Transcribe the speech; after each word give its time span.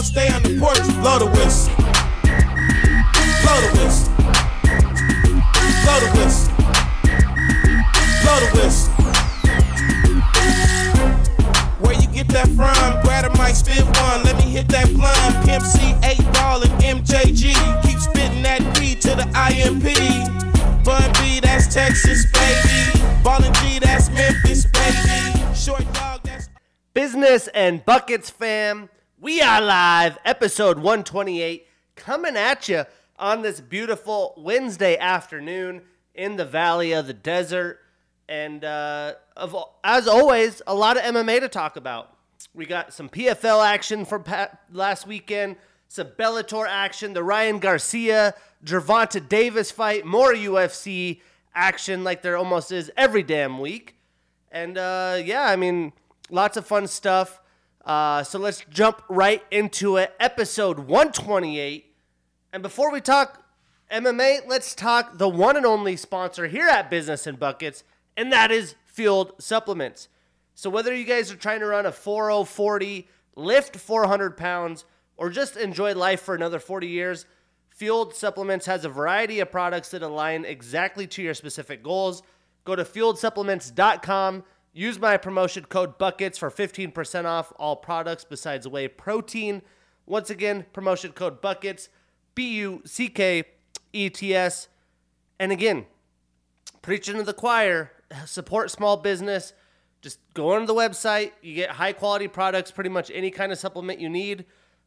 y'all 0.00 0.06
stay 0.06 0.28
on 0.32 0.42
the 0.42 0.58
porch, 0.58 0.80
blow 1.00 1.18
the 1.18 1.26
whistle. 1.26 1.74
Blow 3.42 3.60
the 3.60 3.70
whistle. 3.78 4.08
Blow 5.84 5.98
the 6.00 6.08
whistle. 6.16 6.52
Blow 8.22 8.38
the 8.40 8.48
whistle. 8.56 8.92
Where 11.80 11.96
you 12.00 12.08
get 12.08 12.28
that 12.28 12.48
from? 12.48 13.00
Spit 13.52 13.84
one. 13.84 14.22
Let 14.22 14.36
me 14.36 14.44
hit 14.44 14.68
that 14.68 14.88
blunt. 14.94 15.44
Pimp 15.44 15.64
C, 15.64 15.92
8 16.04 16.18
ball, 16.34 16.62
and 16.62 17.04
MJG. 17.04 17.52
Keep 17.82 17.98
spitting 17.98 18.42
that 18.42 18.60
to 19.00 19.14
the 19.16 19.26
IMP. 19.34 19.84
Bun 20.84 21.12
B, 21.14 21.40
that's 21.40 21.66
Texas, 21.74 22.26
baby. 22.30 22.92
G, 23.60 23.78
that's 23.80 24.08
Memphis, 24.10 24.66
baby. 24.66 25.54
Short 25.54 25.84
dog, 25.92 26.20
that's. 26.22 26.48
Business 26.94 27.48
and 27.48 27.84
Buckets 27.84 28.30
fam, 28.30 28.88
we 29.20 29.42
are 29.42 29.60
live, 29.60 30.16
episode 30.24 30.78
128, 30.78 31.66
coming 31.94 32.36
at 32.36 32.70
you 32.70 32.84
on 33.18 33.42
this 33.42 33.60
beautiful 33.60 34.32
Wednesday 34.38 34.96
afternoon 34.96 35.82
in 36.14 36.36
the 36.36 36.44
Valley 36.46 36.92
of 36.92 37.06
the 37.06 37.12
Desert. 37.12 37.80
And 38.30 38.64
uh, 38.64 39.14
of, 39.36 39.54
as 39.84 40.08
always, 40.08 40.62
a 40.66 40.74
lot 40.74 40.96
of 40.96 41.02
MMA 41.02 41.40
to 41.40 41.48
talk 41.48 41.76
about. 41.76 42.16
We 42.54 42.64
got 42.64 42.94
some 42.94 43.10
PFL 43.10 43.62
action 43.62 44.06
from 44.06 44.24
last 44.72 45.06
weekend, 45.06 45.56
some 45.88 46.08
Bellator 46.18 46.66
action, 46.66 47.12
the 47.12 47.22
Ryan 47.22 47.58
Garcia, 47.58 48.34
Gervonta 48.64 49.28
Davis 49.28 49.70
fight, 49.70 50.06
more 50.06 50.32
UFC 50.32 51.20
action 51.54 52.04
like 52.04 52.22
there 52.22 52.38
almost 52.38 52.72
is 52.72 52.90
every 52.96 53.22
damn 53.22 53.58
week. 53.58 53.96
And 54.50 54.78
uh, 54.78 55.18
yeah, 55.22 55.42
I 55.42 55.56
mean, 55.56 55.92
lots 56.30 56.56
of 56.56 56.66
fun 56.66 56.86
stuff. 56.86 57.40
Uh, 57.84 58.22
so 58.22 58.38
let's 58.38 58.64
jump 58.70 59.02
right 59.08 59.42
into 59.50 59.96
it. 59.96 60.14
Episode 60.20 60.80
128. 60.80 61.94
And 62.52 62.62
before 62.62 62.92
we 62.92 63.00
talk 63.00 63.44
MMA, 63.90 64.46
let's 64.46 64.74
talk 64.74 65.18
the 65.18 65.28
one 65.28 65.56
and 65.56 65.66
only 65.66 65.96
sponsor 65.96 66.46
here 66.46 66.68
at 66.68 66.90
Business 66.90 67.26
and 67.26 67.38
Buckets, 67.38 67.82
and 68.16 68.32
that 68.32 68.50
is 68.50 68.74
Fueled 68.86 69.32
Supplements. 69.40 70.08
So 70.54 70.68
whether 70.70 70.94
you 70.94 71.04
guys 71.04 71.32
are 71.32 71.36
trying 71.36 71.60
to 71.60 71.66
run 71.66 71.86
a 71.86 71.92
4040, 71.92 73.08
lift 73.34 73.76
400 73.76 74.36
pounds, 74.36 74.84
or 75.16 75.30
just 75.30 75.56
enjoy 75.56 75.94
life 75.94 76.20
for 76.20 76.34
another 76.34 76.58
40 76.58 76.86
years, 76.86 77.24
Fueled 77.70 78.14
Supplements 78.14 78.66
has 78.66 78.84
a 78.84 78.88
variety 78.88 79.40
of 79.40 79.50
products 79.50 79.90
that 79.90 80.02
align 80.02 80.44
exactly 80.44 81.06
to 81.06 81.22
your 81.22 81.34
specific 81.34 81.82
goals. 81.82 82.22
Go 82.64 82.76
to 82.76 82.84
fueledsupplements.com. 82.84 84.44
Use 84.72 84.98
my 84.98 85.16
promotion 85.16 85.64
code 85.64 85.98
BUCKETS 85.98 86.38
for 86.38 86.50
15% 86.50 87.24
off 87.24 87.52
all 87.58 87.76
products 87.76 88.24
besides 88.24 88.68
whey 88.68 88.86
protein. 88.86 89.62
Once 90.06 90.30
again, 90.30 90.64
promotion 90.72 91.12
code 91.12 91.42
BUCKETS, 91.42 91.88
B 92.34 92.54
U 92.58 92.82
C 92.84 93.08
K 93.08 93.44
E 93.92 94.08
T 94.10 94.34
S. 94.34 94.68
And 95.40 95.50
again, 95.50 95.86
preaching 96.82 97.16
to 97.16 97.22
the 97.24 97.34
choir, 97.34 97.90
support 98.26 98.70
small 98.70 98.96
business. 98.96 99.52
Just 100.02 100.20
go 100.34 100.52
onto 100.52 100.66
the 100.66 100.74
website. 100.74 101.32
You 101.42 101.54
get 101.54 101.70
high 101.70 101.92
quality 101.92 102.28
products, 102.28 102.70
pretty 102.70 102.90
much 102.90 103.10
any 103.12 103.30
kind 103.30 103.50
of 103.50 103.58
supplement 103.58 104.00
you 104.00 104.08
need 104.08 104.46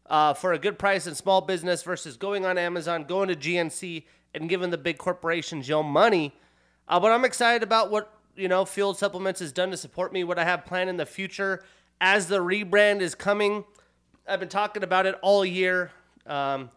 uh, 0.09 0.33
for 0.33 0.53
a 0.53 0.59
good 0.59 0.79
price 0.79 1.07
in 1.07 1.15
small 1.15 1.41
business 1.41 1.83
versus 1.83 2.17
going 2.17 2.45
on 2.45 2.57
Amazon, 2.57 3.03
going 3.03 3.27
to 3.29 3.35
GNC, 3.35 4.03
and 4.33 4.49
giving 4.49 4.69
the 4.69 4.77
big 4.77 4.97
corporations 4.97 5.67
your 5.67 5.83
money. 5.83 6.33
Uh, 6.87 6.99
but 6.99 7.11
I'm 7.11 7.25
excited 7.25 7.63
about 7.63 7.91
what 7.91 8.11
you 8.35 8.47
know 8.47 8.65
Fueled 8.65 8.97
Supplements 8.97 9.39
has 9.39 9.51
done 9.51 9.71
to 9.71 9.77
support 9.77 10.13
me, 10.13 10.23
what 10.23 10.39
I 10.39 10.43
have 10.43 10.65
planned 10.65 10.89
in 10.89 10.97
the 10.97 11.05
future 11.05 11.63
as 12.01 12.27
the 12.27 12.39
rebrand 12.39 13.01
is 13.01 13.15
coming. 13.15 13.63
I've 14.27 14.39
been 14.39 14.49
talking 14.49 14.83
about 14.83 15.05
it 15.05 15.15
all 15.21 15.45
year. 15.45 15.91
Um, 16.25 16.69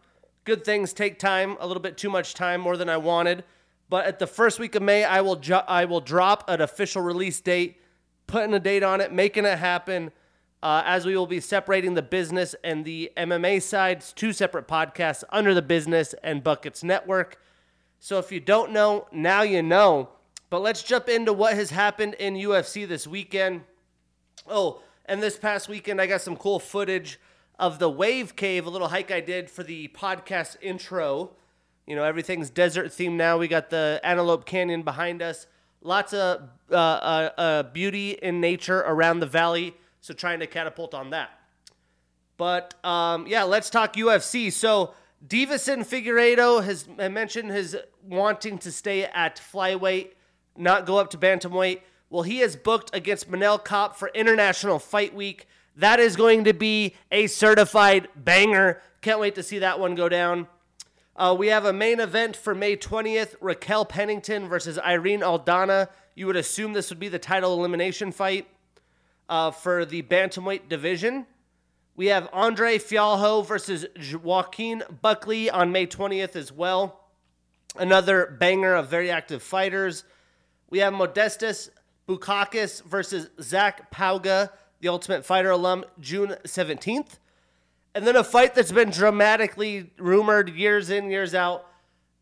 good 0.43 0.63
things 0.63 0.93
take 0.93 1.19
time, 1.19 1.57
a 1.59 1.67
little 1.67 1.81
bit 1.81 1.97
too 1.97 2.09
much 2.09 2.33
time, 2.33 2.61
more 2.61 2.77
than 2.77 2.89
I 2.89 2.97
wanted. 2.97 3.43
But 3.89 4.05
at 4.05 4.19
the 4.19 4.27
first 4.27 4.59
week 4.59 4.75
of 4.75 4.81
May, 4.81 5.03
I 5.03 5.21
will 5.21 5.37
jo- 5.37 5.63
I 5.67 5.85
will 5.85 6.01
drop 6.01 6.49
an 6.49 6.61
official 6.61 7.01
release 7.01 7.39
date, 7.39 7.81
putting 8.27 8.53
a 8.53 8.59
date 8.59 8.83
on 8.83 9.01
it, 9.01 9.11
making 9.13 9.45
it 9.45 9.57
happen. 9.57 10.11
Uh, 10.63 10.81
as 10.85 11.05
we 11.05 11.15
will 11.15 11.27
be 11.27 11.39
separating 11.39 11.93
the 11.93 12.01
business 12.01 12.55
and 12.63 12.83
the 12.83 13.11
MMA 13.15 13.61
sides, 13.61 14.11
two 14.11 14.33
separate 14.33 14.67
podcasts 14.67 15.23
under 15.29 15.53
the 15.53 15.61
business 15.61 16.15
and 16.23 16.43
buckets 16.43 16.83
network. 16.83 17.39
So 17.99 18.17
if 18.17 18.31
you 18.31 18.39
don't 18.39 18.71
know, 18.71 19.07
now 19.11 19.43
you 19.43 19.61
know. 19.61 20.09
But 20.49 20.61
let's 20.61 20.83
jump 20.83 21.09
into 21.09 21.33
what 21.33 21.55
has 21.55 21.71
happened 21.71 22.13
in 22.15 22.35
UFC 22.35 22.87
this 22.87 23.05
weekend. 23.05 23.61
Oh, 24.47 24.81
and 25.05 25.21
this 25.21 25.37
past 25.37 25.67
weekend, 25.67 25.99
I 25.99 26.07
got 26.07 26.21
some 26.21 26.37
cool 26.37 26.59
footage 26.59 27.19
of 27.59 27.79
the 27.79 27.89
Wave 27.89 28.35
Cave, 28.35 28.65
a 28.65 28.69
little 28.69 28.87
hike 28.87 29.11
I 29.11 29.19
did 29.19 29.49
for 29.49 29.63
the 29.63 29.87
podcast 29.89 30.57
intro. 30.61 31.31
You 31.85 31.95
know, 31.95 32.03
everything's 32.03 32.49
desert 32.49 32.87
themed 32.87 33.13
now. 33.13 33.37
We 33.37 33.47
got 33.47 33.69
the 33.69 33.99
Antelope 34.03 34.45
Canyon 34.45 34.83
behind 34.83 35.21
us. 35.21 35.47
Lots 35.81 36.13
of 36.13 36.41
uh, 36.71 36.75
uh, 36.75 37.29
uh, 37.37 37.63
beauty 37.63 38.11
in 38.11 38.41
nature 38.41 38.79
around 38.79 39.19
the 39.19 39.25
valley. 39.25 39.75
So 40.01 40.13
trying 40.13 40.39
to 40.39 40.47
catapult 40.47 40.93
on 40.93 41.11
that. 41.11 41.31
But 42.37 42.73
um, 42.85 43.25
yeah, 43.27 43.43
let's 43.43 43.69
talk 43.69 43.93
UFC. 43.93 44.51
So 44.51 44.93
Deiveson 45.25 45.85
Figueiredo 45.85 46.63
has 46.63 46.87
mentioned 46.87 47.51
his 47.51 47.75
wanting 48.03 48.57
to 48.59 48.71
stay 48.71 49.05
at 49.05 49.37
flyweight, 49.37 50.11
not 50.57 50.85
go 50.85 50.97
up 50.97 51.09
to 51.11 51.17
bantamweight. 51.17 51.81
Well, 52.09 52.23
he 52.23 52.39
is 52.39 52.55
booked 52.55 52.95
against 52.95 53.29
Manel 53.29 53.63
Kape 53.63 53.95
for 53.95 54.09
International 54.13 54.79
Fight 54.79 55.13
Week. 55.13 55.47
That 55.75 55.99
is 55.99 56.15
going 56.15 56.45
to 56.45 56.53
be 56.53 56.95
a 57.11 57.27
certified 57.27 58.07
banger. 58.15 58.81
Can't 59.01 59.19
wait 59.19 59.35
to 59.35 59.43
see 59.43 59.59
that 59.59 59.79
one 59.79 59.95
go 59.95 60.09
down. 60.09 60.47
Uh, 61.15 61.35
we 61.37 61.47
have 61.47 61.65
a 61.65 61.73
main 61.73 61.99
event 61.99 62.35
for 62.35 62.53
May 62.53 62.77
20th 62.77 63.35
Raquel 63.41 63.85
Pennington 63.85 64.47
versus 64.47 64.77
Irene 64.79 65.21
Aldana. 65.21 65.89
You 66.15 66.27
would 66.27 66.35
assume 66.35 66.73
this 66.73 66.89
would 66.89 66.99
be 66.99 67.09
the 67.09 67.19
title 67.19 67.53
elimination 67.53 68.11
fight 68.11 68.47
uh, 69.27 69.51
for 69.51 69.83
the 69.83 70.01
Bantamweight 70.03 70.69
division. 70.69 71.25
We 71.95 72.07
have 72.07 72.29
Andre 72.31 72.77
Fialho 72.77 73.45
versus 73.45 73.87
Joaquin 74.23 74.83
Buckley 75.01 75.49
on 75.49 75.71
May 75.71 75.87
20th 75.87 76.35
as 76.35 76.51
well. 76.51 77.03
Another 77.75 78.37
banger 78.39 78.75
of 78.75 78.87
very 78.87 79.09
active 79.09 79.41
fighters. 79.41 80.03
We 80.69 80.79
have 80.79 80.93
Modestas 80.93 81.69
Bukauskas 82.07 82.83
versus 82.83 83.29
Zach 83.41 83.91
Pauga, 83.91 84.49
the 84.79 84.89
Ultimate 84.89 85.25
Fighter 85.25 85.51
alum, 85.51 85.85
June 85.99 86.35
17th. 86.43 87.19
And 87.95 88.05
then 88.05 88.15
a 88.15 88.23
fight 88.23 88.53
that's 88.53 88.71
been 88.71 88.89
dramatically 88.89 89.91
rumored 89.97 90.49
years 90.49 90.89
in, 90.89 91.09
years 91.09 91.33
out. 91.33 91.65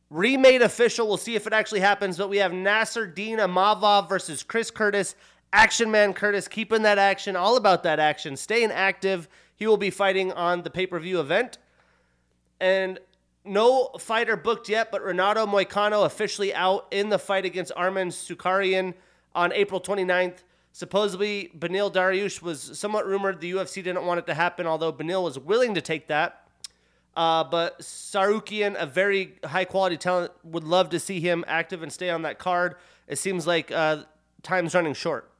Remade 0.09 0.61
official. 0.61 1.07
We'll 1.07 1.17
see 1.17 1.35
if 1.35 1.47
it 1.47 1.53
actually 1.53 1.81
happens. 1.81 2.17
But 2.17 2.29
we 2.29 2.37
have 2.37 2.53
Nasser 2.53 3.05
Dean 3.05 3.39
Imavov 3.39 4.07
versus 4.07 4.43
Chris 4.43 4.71
Curtis. 4.71 5.15
Action 5.51 5.89
Man 5.89 6.13
Curtis 6.13 6.47
keeping 6.47 6.81
that 6.83 6.97
action, 6.97 7.35
all 7.35 7.55
about 7.55 7.83
that 7.83 7.99
action, 7.99 8.35
staying 8.35 8.71
active. 8.71 9.29
He 9.55 9.67
will 9.67 9.77
be 9.77 9.89
fighting 9.89 10.33
on 10.33 10.63
the 10.63 10.69
pay 10.69 10.85
per 10.85 10.99
view 10.99 11.19
event. 11.19 11.57
And 12.59 12.99
no 13.45 13.89
fighter 13.99 14.35
booked 14.35 14.69
yet, 14.69 14.91
but 14.91 15.03
Renato 15.03 15.45
Moicano 15.45 16.05
officially 16.05 16.53
out 16.53 16.87
in 16.91 17.09
the 17.09 17.19
fight 17.19 17.45
against 17.45 17.71
Arman 17.75 18.07
Tsarukyan 18.07 18.93
on 19.33 19.51
April 19.53 19.79
29th. 19.79 20.43
Supposedly, 20.71 21.51
Beneil 21.57 21.91
Dariush 21.91 22.41
was 22.41 22.77
somewhat 22.77 23.07
rumored. 23.07 23.39
The 23.39 23.53
UFC 23.53 23.75
didn't 23.75 24.05
want 24.05 24.19
it 24.19 24.27
to 24.27 24.33
happen, 24.33 24.67
although 24.67 24.91
Beneil 24.91 25.23
was 25.23 25.39
willing 25.39 25.73
to 25.75 25.81
take 25.81 26.07
that. 26.07 26.47
Uh, 27.15 27.45
but 27.45 27.79
Tsarukyan, 27.79 28.75
a 28.77 28.85
very 28.85 29.39
high 29.45 29.63
quality 29.63 29.95
talent, 29.95 30.33
would 30.43 30.65
love 30.65 30.89
to 30.89 30.99
see 30.99 31.21
him 31.21 31.45
active 31.47 31.81
and 31.81 31.91
stay 31.93 32.09
on 32.09 32.23
that 32.23 32.39
card. 32.39 32.75
It 33.07 33.17
seems 33.17 33.47
like 33.47 33.71
uh, 33.71 34.03
time's 34.43 34.75
running 34.75 34.93
short. 34.93 35.31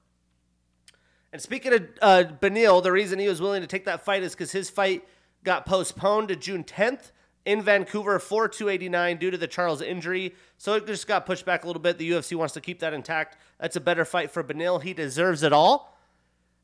And 1.33 1.41
speaking 1.41 1.73
of 1.73 1.81
uh, 2.01 2.23
Beneil, 2.41 2.81
the 2.81 2.93
reason 2.93 3.19
he 3.19 3.27
was 3.27 3.41
willing 3.41 3.61
to 3.61 3.67
take 3.67 3.83
that 3.85 4.05
fight 4.05 4.23
is 4.23 4.31
because 4.31 4.53
his 4.53 4.69
fight 4.69 5.05
got 5.43 5.65
postponed 5.65 6.29
to 6.29 6.37
June 6.37 6.63
10th 6.63 7.11
in 7.45 7.61
Vancouver 7.61 8.19
for 8.19 8.47
289 8.47 9.17
due 9.17 9.31
to 9.31 9.37
the 9.37 9.47
Charles 9.47 9.81
injury. 9.81 10.33
So 10.57 10.73
it 10.73 10.87
just 10.87 11.07
got 11.07 11.25
pushed 11.25 11.45
back 11.45 11.63
a 11.63 11.67
little 11.67 11.81
bit. 11.81 11.97
The 11.97 12.09
UFC 12.11 12.35
wants 12.35 12.53
to 12.55 12.61
keep 12.61 12.79
that 12.79 12.93
intact. 12.93 13.37
That's 13.59 13.75
a 13.75 13.81
better 13.81 14.03
fight 14.03 14.31
for 14.31 14.43
Beneil. 14.43 14.81
He 14.81 14.93
deserves 14.93 15.43
it 15.43 15.53
all. 15.53 15.95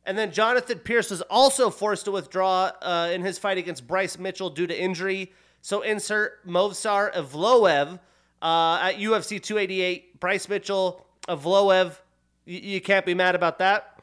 And 0.06 0.18
then 0.18 0.32
Jonathan 0.32 0.80
Pearce 0.80 1.12
was 1.12 1.22
also 1.24 1.70
forced 1.70 2.06
to 2.06 2.12
withdraw 2.12 2.72
uh, 2.82 3.12
in 3.14 3.22
his 3.22 3.38
fight 3.38 3.60
against 3.60 3.88
Bryce 3.88 4.18
Mitchell 4.18 4.50
due 4.50 4.66
to 4.66 4.80
injury. 4.80 5.32
So 5.62 5.82
insert 5.82 6.46
Movsar 6.48 7.14
Evloev 7.14 8.00
uh, 8.42 8.80
at 8.82 8.96
UFC 8.96 9.42
288. 9.42 10.20
Bryce 10.20 10.50
Mitchell, 10.50 11.06
Evloev, 11.28 11.90
y- 12.48 12.54
you 12.64 12.82
can't 12.82 13.06
be 13.06 13.14
mad 13.14 13.36
about 13.36 13.60
that. 13.60 14.00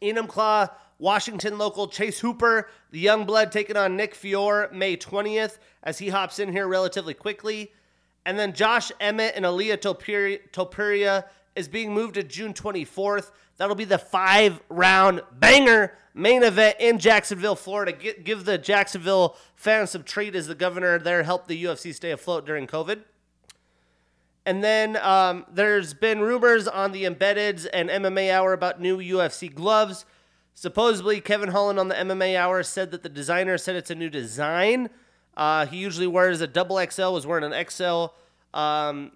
Enumclaw, 0.00 0.70
Washington 1.00 1.56
local 1.56 1.88
Chase 1.88 2.20
Hooper, 2.20 2.68
the 2.90 2.98
young 3.00 3.24
blood 3.24 3.50
taking 3.50 3.76
on 3.76 3.96
Nick 3.96 4.14
Fiore 4.14 4.68
May 4.70 4.96
20th 4.96 5.58
as 5.82 5.98
he 5.98 6.10
hops 6.10 6.38
in 6.38 6.52
here 6.52 6.68
relatively 6.68 7.14
quickly. 7.14 7.72
And 8.26 8.38
then 8.38 8.52
Josh 8.52 8.92
Emmett 9.00 9.32
and 9.34 9.46
Ilia 9.46 9.78
Topuria 9.78 11.24
is 11.56 11.68
being 11.68 11.94
moved 11.94 12.14
to 12.14 12.22
June 12.22 12.52
24th. 12.52 13.30
That'll 13.56 13.74
be 13.74 13.84
the 13.84 13.98
five 13.98 14.60
round 14.68 15.22
banger 15.32 15.94
main 16.12 16.42
event 16.42 16.76
in 16.78 16.98
Jacksonville, 16.98 17.56
Florida. 17.56 17.92
Give 17.92 18.44
the 18.44 18.58
Jacksonville 18.58 19.36
fans 19.56 19.90
some 19.90 20.02
treat 20.02 20.34
as 20.34 20.46
the 20.46 20.54
governor 20.54 20.98
there 20.98 21.22
helped 21.22 21.48
the 21.48 21.64
UFC 21.64 21.94
stay 21.94 22.10
afloat 22.10 22.44
during 22.44 22.66
COVID. 22.66 23.00
And 24.44 24.62
then 24.62 24.96
um, 24.98 25.46
there's 25.52 25.94
been 25.94 26.20
rumors 26.20 26.66
on 26.66 26.92
the 26.92 27.04
Embeddeds 27.04 27.66
and 27.72 27.88
MMA 27.88 28.30
Hour 28.32 28.52
about 28.52 28.80
new 28.80 28.98
UFC 28.98 29.52
gloves. 29.54 30.04
Supposedly, 30.60 31.22
Kevin 31.22 31.48
Holland 31.52 31.78
on 31.78 31.88
the 31.88 31.94
MMA 31.94 32.36
Hour 32.36 32.62
said 32.62 32.90
that 32.90 33.02
the 33.02 33.08
designer 33.08 33.56
said 33.56 33.76
it's 33.76 33.90
a 33.90 33.94
new 33.94 34.10
design. 34.10 34.90
Uh, 35.34 35.64
he 35.64 35.78
usually 35.78 36.06
wears 36.06 36.42
a 36.42 36.46
double 36.46 36.78
XL, 36.78 37.14
was 37.14 37.26
wearing 37.26 37.50
an 37.50 37.66
XL. 37.66 38.08
Um, 38.52 39.12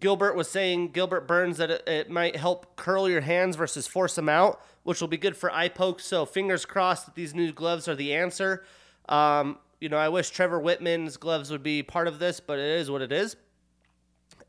Gilbert 0.00 0.34
was 0.34 0.48
saying, 0.48 0.92
Gilbert 0.92 1.28
Burns, 1.28 1.58
that 1.58 1.70
it, 1.70 1.86
it, 1.86 2.08
might 2.08 2.34
help 2.34 2.76
curl 2.76 3.10
your 3.10 3.20
hands 3.20 3.56
versus 3.56 3.86
force 3.86 4.14
them 4.14 4.30
out, 4.30 4.58
which 4.84 5.02
will 5.02 5.08
be 5.08 5.18
good 5.18 5.36
for 5.36 5.52
eye 5.52 5.68
pokes. 5.68 6.06
So 6.06 6.24
fingers 6.24 6.64
crossed 6.64 7.04
that 7.04 7.14
these 7.14 7.34
new 7.34 7.52
gloves 7.52 7.86
are 7.86 7.94
the 7.94 8.14
answer. 8.14 8.64
Um, 9.10 9.58
you 9.82 9.90
know, 9.90 9.98
I 9.98 10.08
wish 10.08 10.30
Trevor 10.30 10.62
Wittman's 10.62 11.18
gloves 11.18 11.50
would 11.50 11.62
be 11.62 11.82
part 11.82 12.08
of 12.08 12.18
this, 12.18 12.40
but 12.40 12.58
it 12.58 12.80
is 12.80 12.90
what 12.90 13.02
it 13.02 13.12
is. 13.12 13.36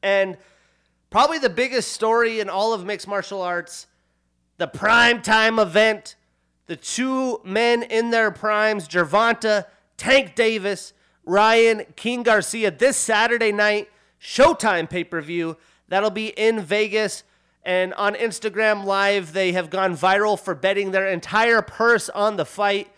And 0.02 0.38
probably 1.10 1.40
the 1.40 1.50
biggest 1.50 1.92
story 1.92 2.40
in 2.40 2.50
all 2.50 2.74
of 2.74 2.86
mixed 2.86 3.10
martial 3.10 3.42
arts, 3.42 3.88
the 4.58 4.68
prime 4.68 5.22
time 5.22 5.60
event, 5.60 6.16
the 6.66 6.76
two 6.76 7.40
men 7.44 7.84
in 7.84 8.10
their 8.10 8.32
primes, 8.32 8.88
Gervonta, 8.88 9.66
Tank 9.98 10.36
Davis, 10.36 10.94
Ryan 11.26 11.86
King 11.96 12.24
Garcia, 12.24 12.72
this 12.72 12.98
Saturday 12.98 13.52
night, 13.52 13.90
Showtime 14.22 14.90
pay 14.90 15.04
per 15.04 15.22
view. 15.22 15.58
That'll 15.88 16.10
be 16.10 16.28
in 16.30 16.60
Vegas. 16.62 17.24
And 17.64 17.94
on 17.96 18.16
Instagram 18.16 18.86
Live, 18.86 19.34
they 19.34 19.52
have 19.52 19.70
gone 19.70 19.96
viral 19.96 20.40
for 20.40 20.56
betting 20.56 20.92
their 20.92 21.08
entire 21.08 21.62
purse 21.62 22.10
on 22.10 22.38
the 22.38 22.46
fight. 22.46 22.90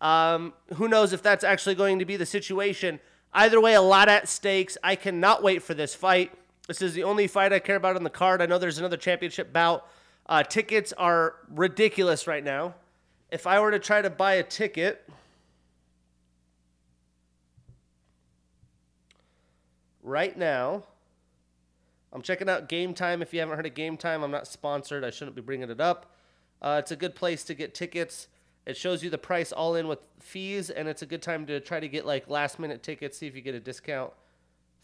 Um, 0.00 0.52
who 0.74 0.88
knows 0.88 1.12
if 1.12 1.22
that's 1.22 1.42
actually 1.42 1.74
going 1.74 1.98
to 1.98 2.04
be 2.04 2.16
the 2.16 2.26
situation? 2.26 3.00
Either 3.32 3.60
way, 3.60 3.74
a 3.74 3.80
lot 3.80 4.08
at 4.08 4.28
stakes. 4.28 4.76
I 4.82 4.94
cannot 4.94 5.42
wait 5.42 5.62
for 5.62 5.74
this 5.74 5.94
fight. 5.94 6.32
This 6.68 6.82
is 6.82 6.94
the 6.94 7.04
only 7.04 7.26
fight 7.26 7.52
I 7.52 7.58
care 7.58 7.76
about 7.76 7.96
on 7.96 8.04
the 8.04 8.10
card. 8.10 8.42
I 8.42 8.46
know 8.46 8.58
there's 8.58 8.78
another 8.78 8.96
championship 8.96 9.52
bout. 9.52 9.86
Uh, 10.30 10.44
tickets 10.44 10.92
are 10.92 11.34
ridiculous 11.48 12.28
right 12.28 12.44
now. 12.44 12.76
If 13.32 13.48
I 13.48 13.58
were 13.58 13.72
to 13.72 13.80
try 13.80 14.00
to 14.00 14.08
buy 14.08 14.34
a 14.34 14.44
ticket, 14.44 15.10
right 20.04 20.38
now, 20.38 20.84
I'm 22.12 22.22
checking 22.22 22.48
out 22.48 22.68
Game 22.68 22.94
Time. 22.94 23.22
If 23.22 23.34
you 23.34 23.40
haven't 23.40 23.56
heard 23.56 23.66
of 23.66 23.74
Game 23.74 23.96
Time, 23.96 24.22
I'm 24.22 24.30
not 24.30 24.46
sponsored. 24.46 25.04
I 25.04 25.10
shouldn't 25.10 25.34
be 25.34 25.42
bringing 25.42 25.68
it 25.68 25.80
up. 25.80 26.14
Uh, 26.62 26.76
it's 26.80 26.92
a 26.92 26.96
good 26.96 27.16
place 27.16 27.42
to 27.44 27.54
get 27.54 27.74
tickets. 27.74 28.28
It 28.66 28.76
shows 28.76 29.02
you 29.02 29.10
the 29.10 29.18
price 29.18 29.50
all 29.50 29.74
in 29.74 29.88
with 29.88 29.98
fees, 30.20 30.70
and 30.70 30.86
it's 30.86 31.02
a 31.02 31.06
good 31.06 31.22
time 31.22 31.44
to 31.46 31.58
try 31.58 31.80
to 31.80 31.88
get 31.88 32.06
like 32.06 32.30
last 32.30 32.60
minute 32.60 32.84
tickets, 32.84 33.18
see 33.18 33.26
if 33.26 33.34
you 33.34 33.42
get 33.42 33.56
a 33.56 33.60
discount, 33.60 34.12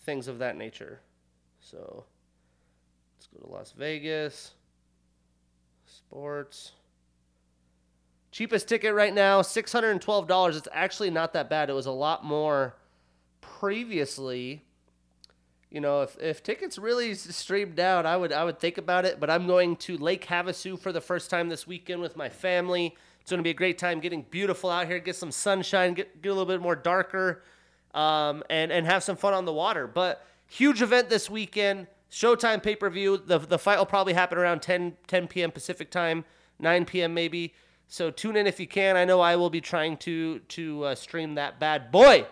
things 0.00 0.26
of 0.26 0.40
that 0.40 0.56
nature. 0.56 0.98
So 1.60 2.02
let's 3.16 3.28
go 3.28 3.46
to 3.46 3.52
Las 3.52 3.72
Vegas. 3.78 4.54
Sports. 5.96 6.72
Cheapest 8.30 8.68
ticket 8.68 8.92
right 8.92 9.14
now, 9.14 9.40
$612. 9.40 10.56
It's 10.56 10.68
actually 10.72 11.10
not 11.10 11.32
that 11.32 11.48
bad. 11.48 11.70
It 11.70 11.72
was 11.72 11.86
a 11.86 11.92
lot 11.92 12.22
more 12.22 12.76
previously. 13.40 14.62
You 15.70 15.80
know, 15.80 16.02
if, 16.02 16.18
if 16.20 16.42
tickets 16.42 16.76
really 16.76 17.14
streamed 17.14 17.80
out, 17.80 18.04
I 18.04 18.16
would 18.16 18.30
I 18.30 18.44
would 18.44 18.58
think 18.58 18.76
about 18.76 19.06
it. 19.06 19.18
But 19.18 19.30
I'm 19.30 19.46
going 19.46 19.76
to 19.76 19.96
Lake 19.96 20.26
Havasu 20.26 20.78
for 20.78 20.92
the 20.92 21.00
first 21.00 21.30
time 21.30 21.48
this 21.48 21.66
weekend 21.66 22.02
with 22.02 22.14
my 22.14 22.28
family. 22.28 22.94
It's 23.20 23.30
going 23.30 23.38
to 23.38 23.44
be 23.44 23.50
a 23.50 23.54
great 23.54 23.78
time 23.78 24.00
getting 24.00 24.22
beautiful 24.22 24.70
out 24.70 24.86
here, 24.86 24.98
get 24.98 25.16
some 25.16 25.32
sunshine, 25.32 25.94
get, 25.94 26.20
get 26.22 26.28
a 26.28 26.32
little 26.32 26.46
bit 26.46 26.60
more 26.60 26.76
darker, 26.76 27.42
um, 27.94 28.44
and, 28.50 28.70
and 28.70 28.86
have 28.86 29.02
some 29.02 29.16
fun 29.16 29.32
on 29.34 29.46
the 29.46 29.52
water. 29.52 29.86
But 29.86 30.24
Huge 30.48 30.80
event 30.80 31.08
this 31.08 31.28
weekend. 31.28 31.86
Showtime 32.10 32.62
pay 32.62 32.76
per 32.76 32.88
view. 32.88 33.16
The, 33.16 33.38
the 33.38 33.58
fight 33.58 33.78
will 33.78 33.86
probably 33.86 34.12
happen 34.12 34.38
around 34.38 34.62
10, 34.62 34.96
10 35.06 35.28
p.m. 35.28 35.50
Pacific 35.50 35.90
time, 35.90 36.24
9 36.58 36.84
p.m. 36.84 37.14
maybe. 37.14 37.54
So 37.88 38.10
tune 38.10 38.36
in 38.36 38.46
if 38.46 38.58
you 38.58 38.66
can. 38.66 38.96
I 38.96 39.04
know 39.04 39.20
I 39.20 39.36
will 39.36 39.50
be 39.50 39.60
trying 39.60 39.96
to 39.98 40.40
to 40.40 40.84
uh, 40.84 40.94
stream 40.94 41.34
that 41.34 41.60
bad 41.60 41.90
boy. 41.90 42.26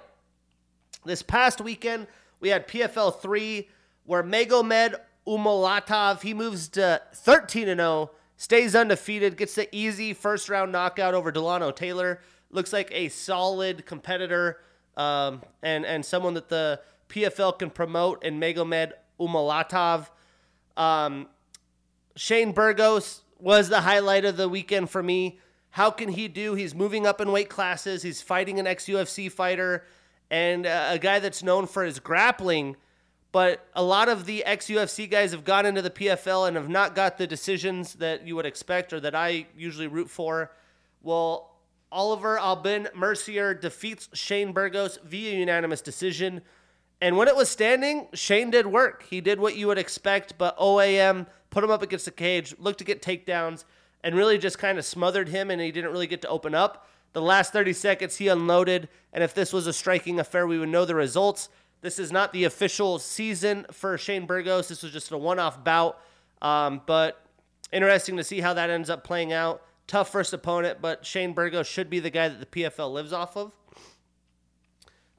This 1.04 1.22
past 1.22 1.60
weekend, 1.60 2.06
we 2.40 2.48
had 2.48 2.66
PFL 2.66 3.20
3 3.20 3.68
where 4.04 4.22
Magomed 4.22 4.94
Umalatov, 5.26 6.22
he 6.22 6.34
moves 6.34 6.68
to 6.68 7.00
13 7.14 7.68
and 7.68 7.78
0, 7.78 8.10
stays 8.36 8.74
undefeated, 8.74 9.36
gets 9.36 9.54
the 9.54 9.74
easy 9.74 10.12
first 10.12 10.48
round 10.48 10.72
knockout 10.72 11.14
over 11.14 11.30
Delano 11.30 11.70
Taylor. 11.70 12.20
Looks 12.50 12.72
like 12.72 12.90
a 12.92 13.08
solid 13.08 13.86
competitor 13.86 14.60
um, 14.96 15.42
and 15.62 15.84
and 15.84 16.04
someone 16.04 16.34
that 16.34 16.48
the 16.48 16.80
PFL 17.08 17.58
can 17.58 17.70
promote 17.70 18.24
and 18.24 18.40
Magomed 18.40 18.92
Umalatov. 19.20 20.08
Um, 20.76 21.28
Shane 22.16 22.52
Burgos 22.52 23.22
was 23.38 23.68
the 23.68 23.82
highlight 23.82 24.24
of 24.24 24.36
the 24.36 24.48
weekend 24.48 24.90
for 24.90 25.02
me. 25.02 25.38
How 25.70 25.90
can 25.90 26.10
he 26.10 26.28
do? 26.28 26.54
He's 26.54 26.74
moving 26.74 27.06
up 27.06 27.20
in 27.20 27.32
weight 27.32 27.48
classes. 27.48 28.02
He's 28.02 28.22
fighting 28.22 28.60
an 28.60 28.66
ex 28.66 28.86
UFC 28.86 29.30
fighter 29.30 29.84
and 30.30 30.66
uh, 30.66 30.88
a 30.90 30.98
guy 30.98 31.18
that's 31.18 31.42
known 31.42 31.66
for 31.66 31.84
his 31.84 31.98
grappling. 31.98 32.76
But 33.32 33.66
a 33.74 33.82
lot 33.82 34.08
of 34.08 34.26
the 34.26 34.44
ex 34.44 34.68
UFC 34.68 35.10
guys 35.10 35.32
have 35.32 35.44
gone 35.44 35.66
into 35.66 35.82
the 35.82 35.90
PFL 35.90 36.46
and 36.46 36.56
have 36.56 36.68
not 36.68 36.94
got 36.94 37.18
the 37.18 37.26
decisions 37.26 37.94
that 37.94 38.24
you 38.24 38.36
would 38.36 38.46
expect 38.46 38.92
or 38.92 39.00
that 39.00 39.16
I 39.16 39.46
usually 39.56 39.88
root 39.88 40.08
for. 40.08 40.52
Well, 41.02 41.56
Oliver 41.90 42.38
Aubin 42.38 42.88
Mercier 42.94 43.54
defeats 43.54 44.08
Shane 44.12 44.52
Burgos 44.52 44.98
via 45.04 45.36
unanimous 45.36 45.80
decision. 45.80 46.42
And 47.04 47.18
when 47.18 47.28
it 47.28 47.36
was 47.36 47.50
standing, 47.50 48.08
Shane 48.14 48.50
did 48.50 48.66
work. 48.66 49.04
He 49.10 49.20
did 49.20 49.38
what 49.38 49.56
you 49.56 49.66
would 49.66 49.76
expect, 49.76 50.38
but 50.38 50.56
OAM 50.56 51.26
put 51.50 51.62
him 51.62 51.70
up 51.70 51.82
against 51.82 52.06
the 52.06 52.10
cage, 52.10 52.54
looked 52.58 52.78
to 52.78 52.84
get 52.84 53.02
takedowns, 53.02 53.64
and 54.02 54.14
really 54.14 54.38
just 54.38 54.58
kind 54.58 54.78
of 54.78 54.86
smothered 54.86 55.28
him, 55.28 55.50
and 55.50 55.60
he 55.60 55.70
didn't 55.70 55.92
really 55.92 56.06
get 56.06 56.22
to 56.22 56.28
open 56.28 56.54
up. 56.54 56.88
The 57.12 57.20
last 57.20 57.52
30 57.52 57.74
seconds, 57.74 58.16
he 58.16 58.28
unloaded, 58.28 58.88
and 59.12 59.22
if 59.22 59.34
this 59.34 59.52
was 59.52 59.66
a 59.66 59.72
striking 59.74 60.18
affair, 60.18 60.46
we 60.46 60.58
would 60.58 60.70
know 60.70 60.86
the 60.86 60.94
results. 60.94 61.50
This 61.82 61.98
is 61.98 62.10
not 62.10 62.32
the 62.32 62.44
official 62.44 62.98
season 62.98 63.66
for 63.70 63.98
Shane 63.98 64.24
Burgos. 64.24 64.68
This 64.68 64.82
was 64.82 64.90
just 64.90 65.12
a 65.12 65.18
one 65.18 65.38
off 65.38 65.62
bout, 65.62 66.00
um, 66.40 66.80
but 66.86 67.20
interesting 67.70 68.16
to 68.16 68.24
see 68.24 68.40
how 68.40 68.54
that 68.54 68.70
ends 68.70 68.88
up 68.88 69.04
playing 69.04 69.30
out. 69.30 69.60
Tough 69.86 70.10
first 70.10 70.32
opponent, 70.32 70.78
but 70.80 71.04
Shane 71.04 71.34
Burgos 71.34 71.66
should 71.66 71.90
be 71.90 72.00
the 72.00 72.08
guy 72.08 72.30
that 72.30 72.40
the 72.40 72.46
PFL 72.46 72.90
lives 72.90 73.12
off 73.12 73.36
of. 73.36 73.52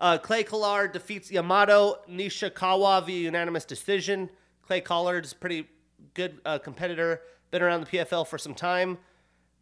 Uh, 0.06 0.20
Clay 0.20 0.44
Collard 0.44 0.92
defeats 0.92 1.32
Yamato 1.32 1.96
Nishikawa 2.08 3.04
via 3.04 3.18
unanimous 3.18 3.66
decision. 3.66 4.30
Clay 4.62 4.80
Collard 4.80 5.26
is 5.26 5.32
a 5.32 5.36
pretty 5.36 5.68
good 6.14 6.40
uh, 6.46 6.60
competitor, 6.60 7.22
been 7.50 7.64
around 7.64 7.84
the 7.84 7.88
PFL 7.88 8.28
for 8.28 8.38
some 8.38 8.54
time. 8.54 9.00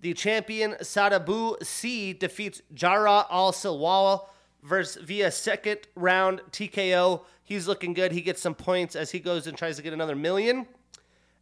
The 0.01 0.13
champion 0.13 0.73
Sadibou 0.81 1.63
Sy 1.63 2.12
defeats 2.19 2.62
Jara 2.73 3.25
Al 3.31 3.53
Silwal 3.53 4.27
versus 4.62 5.01
via 5.01 5.31
second 5.31 5.88
round 5.95 6.41
TKO. 6.51 7.21
He's 7.41 7.65
looking 7.65 7.93
good. 7.93 8.12
He 8.12 8.19
gets 8.19 8.41
some 8.41 8.53
points 8.53 8.97
as 8.97 9.12
he 9.12 9.21
goes 9.21 9.47
and 9.47 9.57
tries 9.57 9.77
to 9.77 9.81
get 9.81 9.93
another 9.93 10.13
million. 10.13 10.67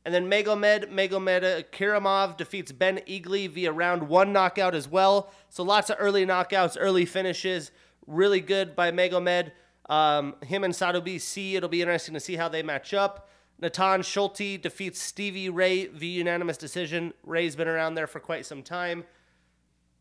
And 0.06 0.14
then 0.14 0.30
Magomed 0.30 0.92
Magomedkerimov 0.92 2.38
defeats 2.38 2.72
Ben 2.72 3.00
Egli 3.08 3.50
via 3.50 3.72
round 3.72 4.10
one 4.10 4.32
knockout 4.32 4.76
as 4.76 4.88
well. 4.88 5.32
So 5.50 5.64
lots 5.64 5.90
of 5.90 5.98
early 6.00 6.24
knockouts, 6.24 6.78
early 6.80 7.06
finishes 7.06 7.72
really 8.08 8.42
good 8.42 8.76
by 8.76 8.92
Magomed. 8.92 9.52
Um, 9.90 10.36
him 10.44 10.64
and 10.64 10.74
Sadibou 10.74 11.20
Sy, 11.20 11.58
It'll 11.58 11.70
be 11.70 11.82
interesting 11.82 12.14
to 12.14 12.20
see 12.20 12.36
how 12.36 12.48
they 12.50 12.64
match 12.64 12.94
up. 12.94 13.30
Natan 13.60 14.02
Schulte 14.02 14.62
defeats 14.62 15.00
Stevie 15.00 15.50
Ray 15.50 15.88
via 15.88 16.20
unanimous 16.20 16.58
decision. 16.58 17.14
Ray's 17.24 17.56
been 17.56 17.68
around 17.68 17.94
there 17.96 18.08
for 18.08 18.20
quite 18.20 18.46
some 18.46 18.64
time. 18.64 19.04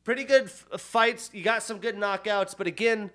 Pretty 0.03 0.25
good 0.25 0.45
f- 0.45 0.81
fights. 0.81 1.31
You 1.33 1.43
got 1.43 1.63
some 1.63 1.79
good 1.79 1.97
knockouts, 1.97 2.57
but 2.57 2.67
again, 2.67 3.11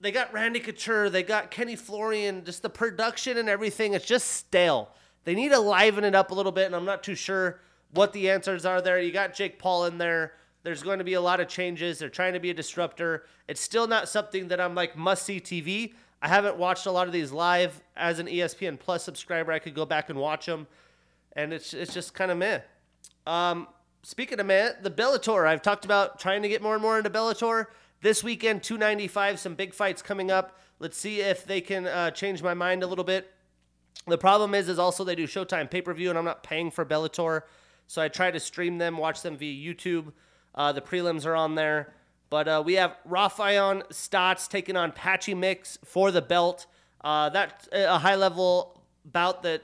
they 0.00 0.10
got 0.10 0.32
Randy 0.32 0.58
Couture, 0.58 1.08
they 1.10 1.22
got 1.22 1.50
Kenny 1.50 1.76
Florian. 1.76 2.44
Just 2.44 2.62
the 2.62 2.70
production 2.70 3.38
and 3.38 3.48
everything, 3.48 3.92
it's 3.92 4.06
just 4.06 4.28
stale. 4.28 4.90
They 5.24 5.34
need 5.34 5.50
to 5.50 5.60
liven 5.60 6.04
it 6.04 6.14
up 6.14 6.30
a 6.30 6.34
little 6.34 6.52
bit, 6.52 6.66
and 6.66 6.74
I'm 6.74 6.86
not 6.86 7.02
too 7.02 7.14
sure 7.14 7.60
what 7.92 8.12
the 8.12 8.30
answers 8.30 8.64
are 8.64 8.80
there. 8.80 8.98
You 9.00 9.12
got 9.12 9.34
Jake 9.34 9.58
Paul 9.58 9.84
in 9.84 9.98
there. 9.98 10.32
There's 10.62 10.82
going 10.82 10.98
to 10.98 11.04
be 11.04 11.14
a 11.14 11.20
lot 11.20 11.40
of 11.40 11.48
changes. 11.48 11.98
They're 11.98 12.08
trying 12.08 12.34
to 12.34 12.40
be 12.40 12.50
a 12.50 12.54
disruptor. 12.54 13.24
It's 13.48 13.60
still 13.60 13.86
not 13.86 14.08
something 14.08 14.48
that 14.48 14.60
I'm 14.60 14.74
like 14.74 14.96
must 14.96 15.24
see 15.24 15.40
TV. 15.40 15.94
I 16.22 16.28
haven't 16.28 16.56
watched 16.56 16.86
a 16.86 16.90
lot 16.90 17.06
of 17.06 17.12
these 17.12 17.32
live 17.32 17.82
as 17.96 18.18
an 18.18 18.26
ESPN 18.26 18.78
Plus 18.78 19.02
subscriber. 19.02 19.52
I 19.52 19.58
could 19.58 19.74
go 19.74 19.86
back 19.86 20.10
and 20.10 20.18
watch 20.18 20.46
them, 20.46 20.66
and 21.34 21.52
it's 21.52 21.72
it's 21.72 21.94
just 21.94 22.12
kind 22.12 22.30
of 22.30 22.36
meh. 22.36 22.60
Um, 23.26 23.68
speaking 24.02 24.38
of 24.38 24.46
meh, 24.46 24.72
the 24.82 24.90
Bellator. 24.90 25.46
I've 25.46 25.62
talked 25.62 25.86
about 25.86 26.18
trying 26.18 26.42
to 26.42 26.48
get 26.48 26.62
more 26.62 26.74
and 26.74 26.82
more 26.82 26.98
into 26.98 27.10
Bellator. 27.10 27.66
This 28.02 28.24
weekend, 28.24 28.62
295, 28.62 29.38
some 29.38 29.54
big 29.54 29.74
fights 29.74 30.00
coming 30.00 30.30
up. 30.30 30.58
Let's 30.78 30.96
see 30.96 31.20
if 31.20 31.44
they 31.44 31.60
can 31.60 31.86
uh, 31.86 32.10
change 32.10 32.42
my 32.42 32.54
mind 32.54 32.82
a 32.82 32.86
little 32.86 33.04
bit. 33.04 33.30
The 34.06 34.16
problem 34.16 34.54
is, 34.54 34.68
is 34.68 34.78
also 34.78 35.04
they 35.04 35.14
do 35.14 35.26
Showtime 35.26 35.70
pay 35.70 35.82
per 35.82 35.92
view, 35.92 36.10
and 36.10 36.18
I'm 36.18 36.24
not 36.24 36.42
paying 36.42 36.70
for 36.70 36.84
Bellator, 36.84 37.42
so 37.86 38.00
I 38.00 38.08
try 38.08 38.30
to 38.30 38.40
stream 38.40 38.78
them, 38.78 38.96
watch 38.96 39.22
them 39.22 39.36
via 39.36 39.74
YouTube. 39.74 40.12
Uh, 40.54 40.72
the 40.72 40.80
prelims 40.80 41.26
are 41.26 41.36
on 41.36 41.54
there, 41.54 41.94
but 42.28 42.48
uh, 42.48 42.62
we 42.64 42.74
have 42.74 42.96
Raufeon 43.08 43.86
Stots 43.88 44.48
taking 44.48 44.76
on 44.76 44.92
Patchy 44.92 45.34
Mix 45.34 45.78
for 45.84 46.10
the 46.10 46.22
belt. 46.22 46.66
Uh, 47.02 47.28
that's 47.30 47.68
a 47.72 47.98
high 47.98 48.16
level 48.16 48.82
bout 49.04 49.42
that 49.42 49.62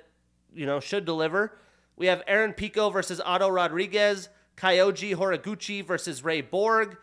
you 0.54 0.66
know 0.66 0.80
should 0.80 1.04
deliver. 1.04 1.58
We 1.96 2.06
have 2.06 2.22
Aaron 2.26 2.52
Pico 2.52 2.90
versus 2.90 3.20
Otto 3.24 3.48
Rodriguez, 3.48 4.28
Kyoji 4.56 5.14
Horiguchi 5.14 5.84
versus 5.84 6.22
Ray 6.22 6.40
Borg, 6.40 6.96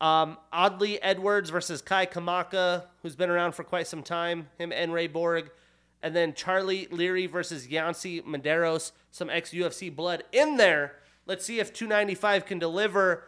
um, 0.00 0.36
Audley 0.52 1.00
Edwards 1.00 1.50
versus 1.50 1.80
Kai 1.80 2.06
Kamaka, 2.06 2.84
who's 3.02 3.14
been 3.14 3.30
around 3.30 3.52
for 3.52 3.62
quite 3.62 3.86
some 3.86 4.02
time, 4.02 4.48
him 4.58 4.72
and 4.72 4.92
Ray 4.92 5.06
Borg. 5.06 5.50
And 6.02 6.16
then 6.16 6.34
Charlie 6.34 6.88
Leary 6.90 7.26
versus 7.26 7.68
Yancy 7.68 8.20
Medeiros, 8.22 8.90
some 9.12 9.30
ex 9.30 9.50
UFC 9.50 9.94
blood 9.94 10.24
in 10.32 10.56
there. 10.56 10.96
Let's 11.26 11.44
see 11.44 11.60
if 11.60 11.72
295 11.72 12.46
can 12.46 12.58
deliver. 12.58 13.24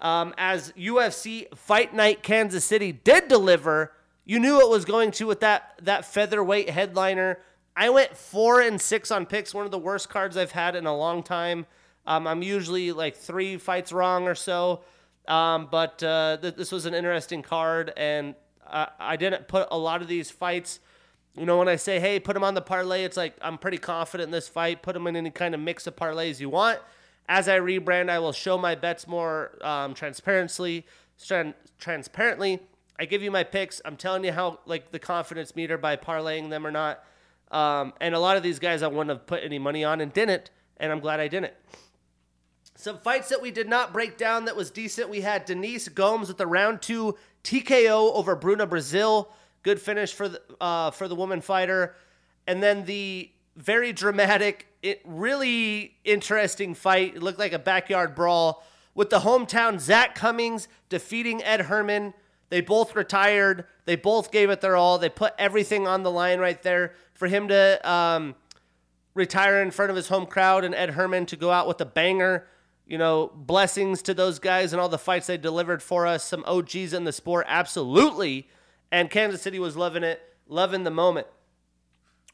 Um, 0.00 0.34
as 0.36 0.72
UFC 0.72 1.54
Fight 1.56 1.94
Night 1.94 2.22
Kansas 2.22 2.64
City 2.64 2.92
did 2.92 3.28
deliver, 3.28 3.92
you 4.24 4.40
knew 4.40 4.60
it 4.60 4.68
was 4.68 4.84
going 4.84 5.10
to 5.12 5.26
with 5.26 5.40
that 5.40 5.78
that 5.82 6.04
featherweight 6.04 6.70
headliner. 6.70 7.38
I 7.76 7.90
went 7.90 8.16
four 8.16 8.60
and 8.60 8.80
six 8.80 9.10
on 9.10 9.26
picks, 9.26 9.52
one 9.52 9.64
of 9.64 9.70
the 9.70 9.78
worst 9.78 10.08
cards 10.08 10.36
I've 10.36 10.52
had 10.52 10.76
in 10.76 10.86
a 10.86 10.96
long 10.96 11.22
time. 11.22 11.66
Um, 12.06 12.26
I'm 12.26 12.42
usually 12.42 12.92
like 12.92 13.16
three 13.16 13.56
fights 13.56 13.92
wrong 13.92 14.28
or 14.28 14.34
so, 14.34 14.82
um, 15.26 15.68
but 15.70 16.02
uh, 16.02 16.38
th- 16.40 16.54
this 16.54 16.70
was 16.70 16.86
an 16.86 16.94
interesting 16.94 17.42
card, 17.42 17.92
and 17.96 18.34
I-, 18.66 18.88
I 18.98 19.16
didn't 19.16 19.48
put 19.48 19.68
a 19.70 19.78
lot 19.78 20.02
of 20.02 20.08
these 20.08 20.30
fights. 20.30 20.80
You 21.34 21.46
know, 21.46 21.58
when 21.58 21.68
I 21.68 21.76
say, 21.76 21.98
hey, 21.98 22.20
put 22.20 22.34
them 22.34 22.44
on 22.44 22.54
the 22.54 22.60
parlay, 22.60 23.04
it's 23.04 23.16
like 23.16 23.34
I'm 23.42 23.58
pretty 23.58 23.78
confident 23.78 24.28
in 24.28 24.30
this 24.30 24.48
fight. 24.48 24.82
Put 24.82 24.92
them 24.92 25.06
in 25.06 25.16
any 25.16 25.30
kind 25.30 25.54
of 25.54 25.60
mix 25.60 25.86
of 25.86 25.96
parlays 25.96 26.40
you 26.40 26.50
want. 26.50 26.78
As 27.28 27.48
I 27.48 27.58
rebrand, 27.58 28.10
I 28.10 28.18
will 28.18 28.32
show 28.32 28.58
my 28.58 28.74
bets 28.74 29.08
more 29.08 29.52
um, 29.62 29.94
transparently. 29.94 30.86
transparently, 31.78 32.60
I 32.98 33.06
give 33.06 33.22
you 33.22 33.30
my 33.30 33.44
picks. 33.44 33.80
I'm 33.84 33.96
telling 33.96 34.24
you 34.24 34.32
how, 34.32 34.60
like, 34.66 34.90
the 34.92 34.98
confidence 34.98 35.56
meter 35.56 35.78
by 35.78 35.96
parlaying 35.96 36.50
them 36.50 36.66
or 36.66 36.70
not. 36.70 37.02
Um, 37.50 37.92
and 38.00 38.14
a 38.14 38.18
lot 38.18 38.36
of 38.36 38.42
these 38.42 38.58
guys 38.58 38.82
I 38.82 38.88
wouldn't 38.88 39.10
have 39.10 39.26
put 39.26 39.42
any 39.42 39.58
money 39.58 39.84
on 39.84 40.00
and 40.00 40.12
didn't, 40.12 40.50
and 40.76 40.92
I'm 40.92 41.00
glad 41.00 41.20
I 41.20 41.28
didn't. 41.28 41.54
Some 42.76 42.98
fights 42.98 43.28
that 43.28 43.40
we 43.40 43.50
did 43.50 43.68
not 43.68 43.92
break 43.92 44.18
down 44.18 44.46
that 44.46 44.56
was 44.56 44.70
decent. 44.70 45.08
We 45.08 45.20
had 45.20 45.44
Denise 45.44 45.88
Gomes 45.88 46.28
with 46.28 46.38
the 46.38 46.46
round 46.46 46.82
two 46.82 47.16
TKO 47.44 48.12
over 48.14 48.34
Bruna 48.34 48.66
Brasil. 48.66 49.32
Good 49.62 49.80
finish 49.80 50.12
for 50.12 50.28
the 50.28 50.42
uh, 50.60 50.90
for 50.90 51.06
the 51.06 51.14
woman 51.14 51.40
fighter, 51.40 51.94
and 52.46 52.62
then 52.62 52.84
the 52.84 53.30
very 53.56 53.92
dramatic, 53.92 54.66
it 54.84 55.00
really 55.06 55.96
interesting 56.04 56.74
fight. 56.74 57.16
It 57.16 57.22
looked 57.22 57.38
like 57.38 57.54
a 57.54 57.58
backyard 57.58 58.14
brawl 58.14 58.62
with 58.94 59.08
the 59.08 59.20
hometown 59.20 59.80
Zak 59.80 60.14
Cummings 60.14 60.68
defeating 60.90 61.42
Ed 61.42 61.62
Herman. 61.62 62.12
They 62.50 62.60
both 62.60 62.94
retired. 62.94 63.64
They 63.86 63.96
both 63.96 64.30
gave 64.30 64.50
it 64.50 64.60
their 64.60 64.76
all. 64.76 64.98
They 64.98 65.08
put 65.08 65.32
everything 65.38 65.88
on 65.88 66.02
the 66.02 66.10
line 66.10 66.38
right 66.38 66.62
there 66.62 66.92
for 67.14 67.28
him 67.28 67.48
to 67.48 67.90
um, 67.90 68.34
retire 69.14 69.62
in 69.62 69.70
front 69.70 69.88
of 69.88 69.96
his 69.96 70.08
home 70.08 70.26
crowd 70.26 70.64
and 70.64 70.74
Ed 70.74 70.90
Herman 70.90 71.24
to 71.26 71.36
go 71.36 71.50
out 71.50 71.66
with 71.66 71.80
a 71.80 71.86
banger. 71.86 72.46
You 72.86 72.98
know, 72.98 73.32
blessings 73.34 74.02
to 74.02 74.12
those 74.12 74.38
guys 74.38 74.74
and 74.74 74.82
all 74.82 74.90
the 74.90 74.98
fights 74.98 75.28
they 75.28 75.38
delivered 75.38 75.82
for 75.82 76.06
us. 76.06 76.22
Some 76.22 76.44
OGs 76.46 76.92
in 76.92 77.04
the 77.04 77.12
sport, 77.12 77.46
absolutely. 77.48 78.48
And 78.92 79.10
Kansas 79.10 79.40
City 79.40 79.58
was 79.58 79.78
loving 79.78 80.04
it, 80.04 80.20
loving 80.46 80.84
the 80.84 80.90
moment. 80.90 81.26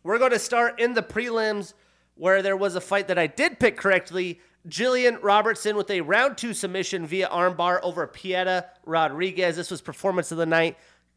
We're 0.02 0.19
going 0.19 0.33
to 0.33 0.40
start 0.40 0.80
in 0.80 0.95
the 0.95 1.02
prelims 1.02 1.75
where 2.20 2.42
there 2.42 2.56
was 2.56 2.74
a 2.74 2.80
fight 2.82 3.08
that 3.08 3.18
I 3.18 3.26
did 3.26 3.58
pick 3.58 3.78
correctly. 3.78 4.40
Jillian 4.68 5.18
Robertson 5.22 5.74
with 5.74 5.90
a 5.90 6.02
round 6.02 6.36
two 6.36 6.52
submission 6.52 7.06
via 7.06 7.26
armbar 7.30 7.80
over 7.82 8.06
Piera 8.06 8.66
Rodriguez. 8.84 9.56
This 9.56 9.70
was 9.70 9.80
performance 9.80 10.30
of 10.30 10.36
the 10.36 10.44
night. 10.44 10.76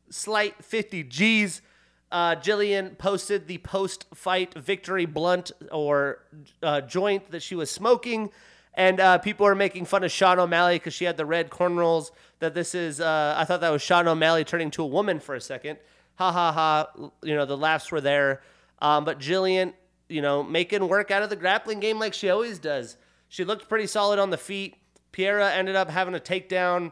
Slight 0.10 0.64
50 0.64 1.04
G's. 1.04 1.62
Uh, 2.10 2.38
Jillian 2.38 2.98
posted 2.98 3.48
the 3.48 3.58
post 3.58 4.06
fight 4.14 4.54
victory 4.54 5.06
blunt 5.06 5.52
or 5.74 6.20
uh, 6.62 6.80
joint 6.80 7.32
that 7.32 7.42
she 7.42 7.56
was 7.56 7.70
smoking. 7.70 8.30
And 8.74 9.02
uh, 9.02 9.18
people 9.18 9.46
are 9.46 9.56
making 9.56 9.84
fun 9.86 10.06
of 10.06 10.12
Sean 10.12 10.40
O'Malley 10.40 10.76
because 10.76 10.94
she 10.94 11.04
had 11.04 11.18
the 11.18 11.26
red 11.26 11.50
cornrows. 11.50 12.12
That 12.40 12.54
this 12.54 12.74
is, 12.74 13.02
uh, 13.02 13.36
I 13.38 13.44
thought 13.44 13.60
that 13.60 13.72
was 13.72 13.82
Sean 13.82 14.08
O'Malley 14.08 14.46
turning 14.46 14.72
to 14.72 14.84
a 14.84 14.88
woman 14.88 15.20
for 15.20 15.36
a 15.36 15.42
second. 15.42 15.80
Ha 16.16 16.32
ha 16.32 16.54
ha. 16.54 17.12
You 17.22 17.36
know, 17.36 17.46
the 17.46 17.58
laughs 17.58 17.92
were 17.92 18.00
there. 18.00 18.42
Um, 18.80 19.04
but 19.04 19.20
Jillian, 19.20 19.74
you 20.14 20.22
know, 20.22 20.44
making 20.44 20.88
work 20.88 21.10
out 21.10 21.24
of 21.24 21.32
the 21.32 21.36
grappling 21.36 21.80
game 21.80 21.98
like 21.98 22.14
she 22.14 22.30
always 22.30 22.60
does. 22.60 22.98
She 23.30 23.44
looked 23.44 23.68
pretty 23.68 23.88
solid 23.88 24.20
on 24.20 24.30
the 24.30 24.38
feet. 24.38 24.76
Piera 25.12 25.52
ended 25.52 25.76
up 25.76 25.90
having 25.90 26.14
a 26.14 26.20
takedown. 26.20 26.92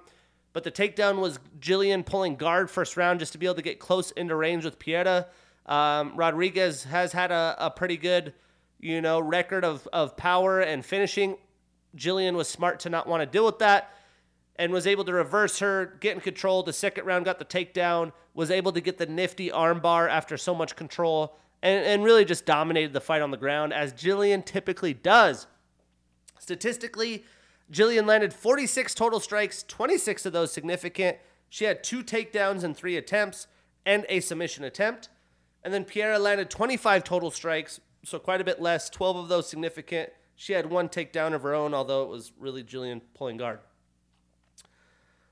But 0.53 0.63
the 0.63 0.71
takedown 0.71 1.19
was 1.19 1.39
Jillian 1.59 2.03
pulling 2.03 2.35
guard 2.35 2.71
first 2.71 2.97
round 2.97 3.19
just 3.19 3.31
to 3.33 3.37
be 3.37 3.45
able 3.45 3.55
to 3.55 3.61
get 3.61 3.79
close 3.79 4.09
into 4.11 4.35
range 4.35 4.65
with 4.65 4.79
Piera. 4.79 5.27
Um, 5.67 6.15
Rodriguez 6.15 6.83
has 6.85 7.13
had 7.13 7.31
a, 7.31 7.55
a 7.59 7.69
pretty 7.69 7.95
good, 7.95 8.33
you 8.79 9.01
know, 9.01 9.19
record 9.19 9.63
of, 9.63 9.87
of 9.93 10.17
power 10.17 10.59
and 10.59 10.83
finishing. 10.83 11.37
Jillian 11.95 12.33
was 12.33 12.47
smart 12.47 12.79
to 12.81 12.89
not 12.89 13.05
want 13.05 13.21
to 13.21 13.27
deal 13.27 13.45
with 13.45 13.59
that 13.59 13.93
and 14.55 14.73
was 14.73 14.87
able 14.87 15.05
to 15.05 15.13
reverse 15.13 15.59
her, 15.59 15.97
get 15.99 16.15
in 16.15 16.21
control. 16.21 16.63
The 16.63 16.73
second 16.73 17.05
round 17.05 17.25
got 17.25 17.37
the 17.37 17.45
takedown, 17.45 18.13
was 18.33 18.49
able 18.49 18.71
to 18.71 18.81
get 18.81 18.97
the 18.97 19.05
nifty 19.05 19.49
armbar 19.49 20.09
after 20.09 20.37
so 20.37 20.55
much 20.55 20.75
control, 20.75 21.37
and, 21.61 21.85
and 21.85 22.03
really 22.03 22.25
just 22.25 22.45
dominated 22.45 22.93
the 22.93 23.01
fight 23.01 23.21
on 23.21 23.31
the 23.31 23.37
ground, 23.37 23.73
as 23.73 23.93
Jillian 23.93 24.45
typically 24.45 24.93
does. 24.93 25.47
Statistically, 26.39 27.25
Jillian 27.71 28.05
landed 28.05 28.33
46 28.33 28.93
total 28.93 29.19
strikes, 29.19 29.63
26 29.63 30.25
of 30.25 30.33
those 30.33 30.51
significant. 30.51 31.17
She 31.49 31.65
had 31.65 31.83
two 31.83 32.03
takedowns 32.03 32.63
in 32.63 32.73
three 32.73 32.97
attempts 32.97 33.47
and 33.85 34.05
a 34.09 34.19
submission 34.19 34.63
attempt. 34.63 35.09
And 35.63 35.73
then 35.73 35.85
Pierre 35.85 36.17
landed 36.17 36.49
25 36.49 37.03
total 37.03 37.31
strikes, 37.31 37.79
so 38.03 38.17
quite 38.19 38.41
a 38.41 38.43
bit 38.43 38.61
less, 38.61 38.89
12 38.89 39.17
of 39.17 39.27
those 39.29 39.47
significant. 39.47 40.09
She 40.35 40.53
had 40.53 40.69
one 40.69 40.89
takedown 40.89 41.33
of 41.33 41.43
her 41.43 41.53
own, 41.53 41.73
although 41.73 42.03
it 42.03 42.09
was 42.09 42.31
really 42.39 42.63
Jillian 42.63 43.01
pulling 43.13 43.37
guard. 43.37 43.59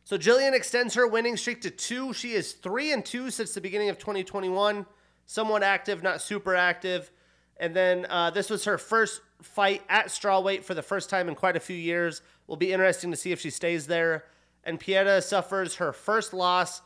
So 0.03 0.17
Jillian 0.17 0.53
extends 0.53 0.93
her 0.93 1.07
winning 1.07 1.36
streak 1.36 1.62
to 1.62 1.71
two. 1.71 2.13
She 2.13 2.33
is 2.33 2.53
three 2.53 2.91
and 2.91 3.03
two 3.05 3.31
since 3.31 3.53
the 3.53 3.62
beginning 3.62 3.89
of 3.89 3.98
2021. 3.98 4.86
Somewhat 5.29 5.62
active, 5.62 6.01
not 6.01 6.24
super 6.24 6.55
active. 6.55 7.12
And 7.57 7.75
then 7.75 8.07
uh, 8.09 8.31
this 8.31 8.50
was 8.50 8.65
her 8.65 8.79
first 8.79 9.21
fight 9.43 9.83
at 9.88 10.07
strawweight 10.07 10.63
for 10.63 10.74
the 10.74 10.81
first 10.81 11.07
time 11.07 11.29
in 11.29 11.36
quite 11.36 11.55
a 11.55 11.59
few 11.59 11.75
years. 11.75 12.24
Will 12.48 12.55
be 12.55 12.74
interesting 12.74 13.12
to 13.12 13.15
see 13.15 13.31
if 13.31 13.39
she 13.39 13.51
stays 13.51 13.86
there. 13.86 14.25
And 14.63 14.79
Piera 14.79 15.21
suffers 15.21 15.75
her 15.75 15.93
first 15.93 16.33
loss 16.33 16.81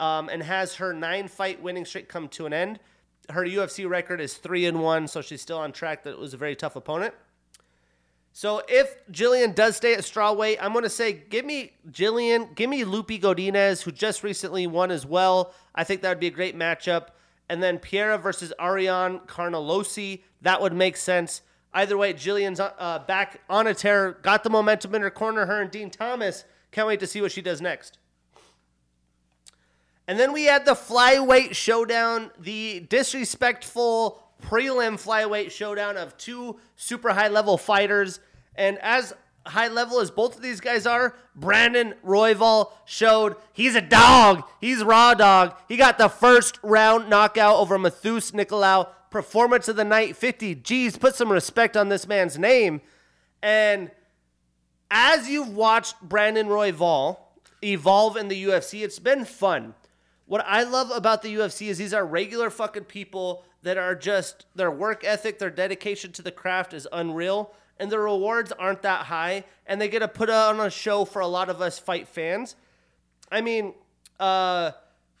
um, 0.00 0.30
and 0.30 0.42
has 0.42 0.76
her 0.76 0.94
nine 0.94 1.28
fight 1.28 1.62
winning 1.62 1.84
streak 1.84 2.08
come 2.08 2.28
to 2.28 2.46
an 2.46 2.54
end. 2.54 2.80
Her 3.28 3.44
UFC 3.44 3.86
record 3.86 4.22
is 4.22 4.38
three 4.38 4.64
and 4.64 4.80
one, 4.80 5.06
so 5.06 5.20
she's 5.20 5.42
still 5.42 5.58
on 5.58 5.70
track. 5.70 6.04
That 6.04 6.18
was 6.18 6.32
a 6.32 6.38
very 6.38 6.56
tough 6.56 6.76
opponent. 6.76 7.12
So 8.32 8.62
if 8.70 9.06
Jillian 9.12 9.54
does 9.54 9.76
stay 9.76 9.92
at 9.92 10.00
strawweight, 10.00 10.56
I'm 10.62 10.72
going 10.72 10.84
to 10.84 10.88
say 10.88 11.12
give 11.12 11.44
me 11.44 11.72
Jillian, 11.90 12.54
give 12.54 12.70
me 12.70 12.84
Loopy 12.84 13.18
Godinez, 13.18 13.82
who 13.82 13.92
just 13.92 14.22
recently 14.22 14.66
won 14.66 14.90
as 14.90 15.04
well. 15.04 15.52
I 15.74 15.84
think 15.84 16.00
that 16.00 16.08
would 16.08 16.20
be 16.20 16.28
a 16.28 16.30
great 16.30 16.58
matchup. 16.58 17.08
And 17.52 17.62
then 17.62 17.78
Piera 17.78 18.18
versus 18.18 18.50
Ariane 18.58 19.18
Carnelossi, 19.26 20.22
that 20.40 20.62
would 20.62 20.72
make 20.72 20.96
sense. 20.96 21.42
Either 21.74 21.98
way, 21.98 22.14
Jillian's 22.14 22.58
uh, 22.58 23.00
back 23.06 23.42
on 23.50 23.66
a 23.66 23.74
tear, 23.74 24.12
got 24.22 24.42
the 24.42 24.48
momentum 24.48 24.94
in 24.94 25.02
her 25.02 25.10
corner, 25.10 25.44
her 25.44 25.60
and 25.60 25.70
Dean 25.70 25.90
Thomas. 25.90 26.46
Can't 26.70 26.88
wait 26.88 26.98
to 27.00 27.06
see 27.06 27.20
what 27.20 27.30
she 27.30 27.42
does 27.42 27.60
next. 27.60 27.98
And 30.08 30.18
then 30.18 30.32
we 30.32 30.44
had 30.44 30.64
the 30.64 30.72
flyweight 30.72 31.54
showdown, 31.54 32.30
the 32.40 32.86
disrespectful 32.88 34.22
prelim 34.42 34.94
flyweight 34.94 35.50
showdown 35.50 35.98
of 35.98 36.16
two 36.16 36.58
super 36.76 37.12
high 37.12 37.28
level 37.28 37.58
fighters. 37.58 38.18
And 38.54 38.78
as 38.78 39.12
high 39.46 39.68
level 39.68 40.00
as 40.00 40.10
both 40.10 40.36
of 40.36 40.42
these 40.42 40.60
guys 40.60 40.86
are, 40.86 41.14
Brandon 41.34 41.94
Royval 42.04 42.70
showed 42.84 43.36
he's 43.52 43.74
a 43.74 43.80
dog. 43.80 44.44
He's 44.60 44.82
raw 44.84 45.14
dog. 45.14 45.54
He 45.68 45.76
got 45.76 45.98
the 45.98 46.08
first 46.08 46.58
round 46.62 47.08
knockout 47.08 47.56
over 47.56 47.78
Matheus 47.78 48.32
Nicolau. 48.32 48.88
Performance 49.10 49.68
of 49.68 49.76
the 49.76 49.84
night 49.84 50.16
50. 50.16 50.54
Geez, 50.56 50.96
put 50.96 51.14
some 51.14 51.30
respect 51.30 51.76
on 51.76 51.88
this 51.88 52.06
man's 52.06 52.38
name. 52.38 52.80
And 53.42 53.90
as 54.90 55.28
you've 55.28 55.54
watched 55.54 56.00
Brandon 56.00 56.46
Royval 56.46 57.18
evolve 57.62 58.16
in 58.16 58.28
the 58.28 58.44
UFC, 58.44 58.82
it's 58.82 58.98
been 58.98 59.24
fun. 59.24 59.74
What 60.26 60.44
I 60.46 60.62
love 60.62 60.90
about 60.90 61.22
the 61.22 61.34
UFC 61.34 61.68
is 61.68 61.76
these 61.76 61.92
are 61.92 62.06
regular 62.06 62.48
fucking 62.48 62.84
people 62.84 63.44
that 63.62 63.76
are 63.76 63.94
just 63.94 64.46
their 64.54 64.70
work 64.70 65.04
ethic, 65.04 65.38
their 65.38 65.50
dedication 65.50 66.10
to 66.12 66.22
the 66.22 66.32
craft 66.32 66.72
is 66.72 66.88
unreal 66.90 67.54
and 67.82 67.90
the 67.90 67.98
rewards 67.98 68.52
aren't 68.52 68.82
that 68.82 69.06
high, 69.06 69.44
and 69.66 69.80
they 69.80 69.88
get 69.88 69.98
to 69.98 70.08
put 70.08 70.30
on 70.30 70.60
a 70.60 70.70
show 70.70 71.04
for 71.04 71.20
a 71.20 71.26
lot 71.26 71.50
of 71.50 71.60
us 71.60 71.78
fight 71.78 72.06
fans. 72.06 72.54
I 73.30 73.40
mean, 73.40 73.74
uh, 74.20 74.70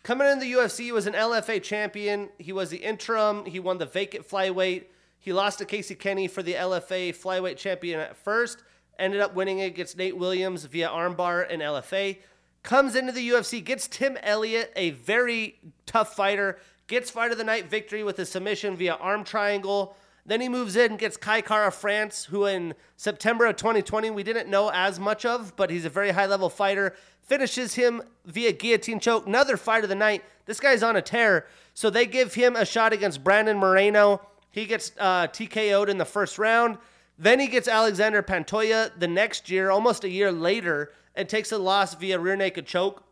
Coming 0.02 0.26
in 0.26 0.40
the 0.40 0.52
UFC, 0.52 0.80
he 0.80 0.92
was 0.92 1.06
an 1.06 1.12
LFA 1.12 1.62
champion. 1.62 2.28
He 2.38 2.52
was 2.52 2.70
the 2.70 2.78
interim. 2.78 3.44
He 3.44 3.60
won 3.60 3.78
the 3.78 3.86
vacant 3.86 4.28
flyweight. 4.28 4.86
He 5.20 5.32
lost 5.32 5.58
to 5.58 5.64
Casey 5.64 5.94
Kenney 5.94 6.26
for 6.26 6.42
the 6.42 6.54
LFA 6.54 7.14
flyweight 7.14 7.56
champion 7.56 8.00
at 8.00 8.16
first. 8.16 8.64
Ended 8.98 9.20
up 9.20 9.36
winning 9.36 9.60
against 9.60 9.96
Nate 9.96 10.16
Williams 10.16 10.64
via 10.64 10.88
armbar 10.88 11.48
in 11.48 11.60
LFA. 11.60 12.18
Comes 12.64 12.96
into 12.96 13.12
the 13.12 13.28
UFC, 13.28 13.64
gets 13.64 13.86
Tim 13.86 14.18
Elliott, 14.24 14.72
a 14.74 14.90
very 14.90 15.60
tough 15.86 16.16
fighter, 16.16 16.58
gets 16.88 17.10
fight 17.10 17.30
of 17.30 17.38
the 17.38 17.44
night 17.44 17.70
victory 17.70 18.02
with 18.02 18.18
a 18.18 18.26
submission 18.26 18.76
via 18.76 18.94
arm 18.94 19.22
triangle. 19.22 19.96
Then 20.24 20.40
he 20.40 20.48
moves 20.48 20.76
in 20.76 20.92
and 20.92 21.00
gets 21.00 21.16
Kai 21.16 21.40
Kara 21.40 21.72
France, 21.72 22.26
who 22.26 22.46
in 22.46 22.74
September 22.96 23.46
of 23.46 23.56
2020 23.56 24.10
we 24.10 24.22
didn't 24.22 24.48
know 24.48 24.70
as 24.72 25.00
much 25.00 25.24
of, 25.24 25.56
but 25.56 25.70
he's 25.70 25.84
a 25.84 25.90
very 25.90 26.10
high 26.10 26.26
level 26.26 26.48
fighter. 26.48 26.94
Finishes 27.22 27.74
him 27.74 28.02
via 28.24 28.52
guillotine 28.52 29.00
choke. 29.00 29.26
Another 29.26 29.56
fight 29.56 29.82
of 29.82 29.88
the 29.88 29.96
night. 29.96 30.24
This 30.46 30.60
guy's 30.60 30.82
on 30.82 30.96
a 30.96 31.02
tear. 31.02 31.46
So 31.74 31.90
they 31.90 32.06
give 32.06 32.34
him 32.34 32.54
a 32.54 32.64
shot 32.64 32.92
against 32.92 33.24
Brandon 33.24 33.58
Moreno. 33.58 34.20
He 34.50 34.66
gets 34.66 34.92
uh, 34.98 35.26
TKO'd 35.28 35.88
in 35.88 35.98
the 35.98 36.04
first 36.04 36.38
round. 36.38 36.78
Then 37.18 37.40
he 37.40 37.46
gets 37.46 37.68
Alexander 37.68 38.22
Pantoja 38.22 38.90
the 38.98 39.08
next 39.08 39.50
year, 39.50 39.70
almost 39.70 40.04
a 40.04 40.08
year 40.08 40.30
later, 40.30 40.92
and 41.14 41.28
takes 41.28 41.52
a 41.52 41.58
loss 41.58 41.94
via 41.94 42.18
rear 42.18 42.36
naked 42.36 42.66
choke. 42.66 43.04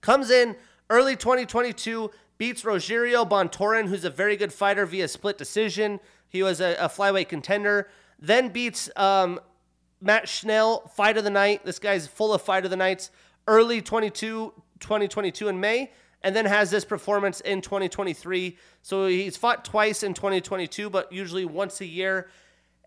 Comes 0.00 0.30
in 0.30 0.56
early 0.90 1.16
2022, 1.16 2.10
beats 2.38 2.62
Rogerio 2.62 3.28
Bontorin, 3.28 3.88
who's 3.88 4.04
a 4.04 4.10
very 4.10 4.36
good 4.36 4.52
fighter 4.52 4.86
via 4.86 5.08
split 5.08 5.38
decision. 5.38 6.00
He 6.28 6.42
was 6.42 6.60
a, 6.60 6.74
a 6.74 6.88
flyweight 6.88 7.28
contender. 7.28 7.88
Then 8.18 8.48
beats 8.48 8.90
um, 8.96 9.40
Matt 10.00 10.28
Schnell, 10.28 10.88
fight 10.94 11.16
of 11.16 11.24
the 11.24 11.30
night. 11.30 11.64
This 11.64 11.78
guy's 11.78 12.06
full 12.06 12.32
of 12.32 12.42
fight 12.42 12.64
of 12.64 12.70
the 12.70 12.76
nights. 12.76 13.10
Early 13.46 13.80
22, 13.80 14.52
2022 14.80 15.48
in 15.48 15.60
May, 15.60 15.92
and 16.22 16.34
then 16.34 16.46
has 16.46 16.70
this 16.70 16.84
performance 16.84 17.40
in 17.40 17.60
2023. 17.60 18.56
So 18.82 19.06
he's 19.06 19.36
fought 19.36 19.64
twice 19.64 20.02
in 20.02 20.14
2022, 20.14 20.90
but 20.90 21.12
usually 21.12 21.44
once 21.44 21.80
a 21.80 21.86
year. 21.86 22.28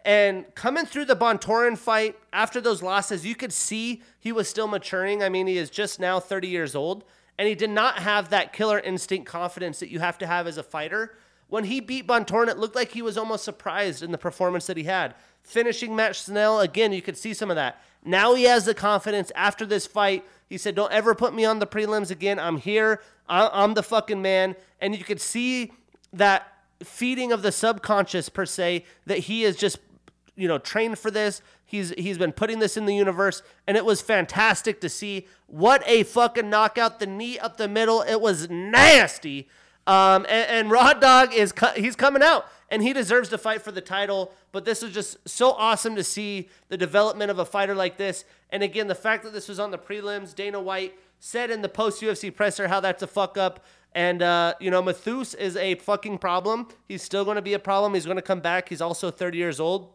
And 0.06 0.46
coming 0.56 0.86
through 0.86 1.06
the 1.06 1.16
Bontorin 1.16 1.78
fight 1.78 2.18
after 2.32 2.62
those 2.62 2.82
losses, 2.82 3.26
you 3.26 3.36
could 3.36 3.54
see 3.54 4.02
he 4.20 4.32
was 4.32 4.50
still 4.50 4.68
maturing. 4.68 5.22
I 5.24 5.30
mean, 5.30 5.48
he 5.48 5.58
is 5.58 5.70
just 5.70 6.00
now 6.00 6.20
30 6.20 6.48
years 6.48 6.76
old, 6.76 7.04
and 7.38 7.48
he 7.48 7.56
did 7.56 7.70
not 7.70 8.00
have 8.00 8.30
that 8.30 8.54
killer 8.54 8.80
instinct 8.80 9.28
confidence 9.28 9.80
that 9.80 9.90
you 9.90 10.00
have 10.00 10.18
to 10.20 10.28
have 10.28 10.48
as 10.48 10.58
a 10.58 10.64
fighter. 10.64 11.18
When 11.50 11.66
he 11.66 11.80
beat 11.80 12.08
Bontorin, 12.08 12.48
it 12.48 12.58
looked 12.58 12.76
like 12.76 12.92
he 12.92 13.02
was 13.02 13.18
almost 13.18 13.44
surprised 13.44 14.04
in 14.04 14.12
the 14.12 14.18
performance 14.18 14.68
that 14.68 14.78
he 14.78 14.84
had. 14.84 15.16
Finishing 15.44 15.96
Matt 15.96 16.16
Schnell, 16.16 16.60
again, 16.60 16.94
you 16.94 17.02
could 17.02 17.18
see 17.18 17.34
some 17.34 17.50
of 17.50 17.56
that. 17.56 17.82
Now 18.04 18.36
he 18.36 18.44
has 18.44 18.66
the 18.66 18.74
confidence 18.74 19.32
after 19.36 19.66
this 19.66 19.88
fight. 19.88 20.24
He 20.48 20.58
said, 20.58 20.76
Don't 20.76 20.92
ever 20.92 21.16
put 21.16 21.34
me 21.34 21.46
on 21.46 21.60
the 21.60 21.68
prelims 21.68 22.12
again. 22.12 22.40
I'm 22.40 22.58
here. 22.58 23.02
I'm 23.28 23.74
the 23.74 23.84
fucking 23.84 24.22
man. 24.22 24.56
And 24.80 24.96
you 24.96 25.04
could 25.04 25.20
see 25.22 25.72
that 26.14 26.48
feeding 26.84 27.32
of 27.32 27.42
the 27.42 27.52
subconscious, 27.52 28.30
per 28.30 28.46
se, 28.46 28.86
that 29.06 29.20
he 29.20 29.44
is 29.44 29.56
just 29.56 29.80
you 30.36 30.48
know 30.48 30.58
trained 30.58 30.98
for 30.98 31.12
this. 31.12 31.42
He's 31.66 31.90
he's 31.92 32.18
been 32.18 32.32
putting 32.32 32.60
this 32.60 32.78
in 32.78 32.86
the 32.86 32.96
universe, 32.96 33.44
and 33.68 33.76
it 33.76 33.86
was 33.86 34.02
fantastic 34.02 34.82
to 34.82 34.90
see. 34.90 35.28
What 35.48 35.84
a 35.86 36.04
fucking 36.04 36.50
knockout! 36.50 37.00
The 37.00 37.08
knee 37.08 37.38
up 37.38 37.58
the 37.58 37.68
middle, 37.68 38.02
it 38.02 38.22
was 38.22 38.50
nasty. 38.50 39.50
Um, 39.88 40.26
and, 40.30 40.50
and 40.50 40.72
Raw 40.72 40.94
Dog 40.94 41.34
is 41.34 41.54
he's 41.76 41.96
coming 41.96 42.22
out, 42.22 42.46
and 42.70 42.84
he 42.84 42.94
deserves 42.94 43.30
to 43.30 43.38
fight 43.38 43.62
for 43.62 43.72
the 43.72 43.82
title. 43.82 44.34
But 44.52 44.66
this 44.66 44.84
is 44.84 44.94
just 44.94 45.18
so 45.28 45.52
awesome 45.52 45.96
to 45.96 46.04
see 46.04 46.50
the 46.70 46.78
development 46.78 47.32
of 47.32 47.40
a 47.40 47.46
fighter 47.46 47.76
like 47.76 47.98
this. 47.98 48.26
And 48.50 48.64
again, 48.64 48.88
the 48.88 48.96
fact 48.96 49.24
that 49.24 49.34
this 49.34 49.48
was 49.48 49.60
on 49.60 49.72
the 49.72 49.78
prelims, 49.78 50.34
Dana 50.34 50.60
White 50.60 50.96
said 51.20 51.52
in 51.52 51.62
the 51.62 51.70
post 51.70 52.02
UFC 52.02 52.34
presser 52.34 52.68
how 52.68 52.80
that's 52.80 53.04
a 53.04 53.08
fuck 53.08 53.38
up. 53.38 53.64
And, 53.94 54.22
uh, 54.22 54.54
you 54.60 54.70
know, 54.70 54.82
Matheus 54.82 55.36
is 55.36 55.56
a 55.56 55.76
fucking 55.76 56.20
problem. 56.20 56.68
He's 56.88 57.02
still 57.02 57.26
going 57.26 57.36
to 57.36 57.42
be 57.42 57.54
a 57.54 57.60
problem. 57.60 57.94
He's 57.94 58.06
going 58.06 58.18
to 58.18 58.24
come 58.24 58.40
back. 58.40 58.70
He's 58.70 58.82
also 58.82 59.10
30 59.10 59.38
years 59.38 59.60
old. 59.60 59.94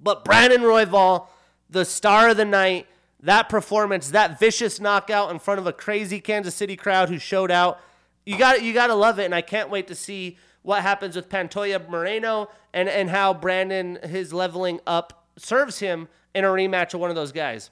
But 0.00 0.24
Brandon 0.24 0.62
Royval, 0.62 1.28
the 1.70 1.84
star 1.84 2.30
of 2.30 2.36
the 2.36 2.44
night, 2.44 2.86
that 3.22 3.48
performance, 3.48 4.10
that 4.10 4.38
vicious 4.38 4.80
knockout 4.80 5.30
in 5.30 5.38
front 5.38 5.60
of 5.60 5.66
a 5.66 5.72
crazy 5.72 6.20
Kansas 6.20 6.54
City 6.54 6.76
crowd 6.76 7.08
who 7.08 7.18
showed 7.18 7.50
out, 7.50 7.80
you 8.26 8.38
got 8.38 8.62
you 8.62 8.72
got 8.72 8.88
to 8.88 8.94
love 8.94 9.18
it. 9.18 9.24
And 9.24 9.34
I 9.34 9.42
can't 9.42 9.70
wait 9.70 9.86
to 9.88 9.94
see 9.94 10.38
what 10.62 10.82
happens 10.82 11.16
with 11.16 11.28
Pantoja 11.28 11.88
Moreno 11.88 12.48
and 12.72 12.88
and 12.88 13.10
how 13.10 13.34
Brandon 13.34 13.98
his 14.02 14.32
leveling 14.32 14.80
up 14.86 15.26
serves 15.36 15.78
him 15.78 16.08
in 16.34 16.44
a 16.44 16.48
rematch 16.48 16.94
of 16.94 17.00
one 17.00 17.10
of 17.10 17.16
those 17.16 17.32
guys. 17.32 17.70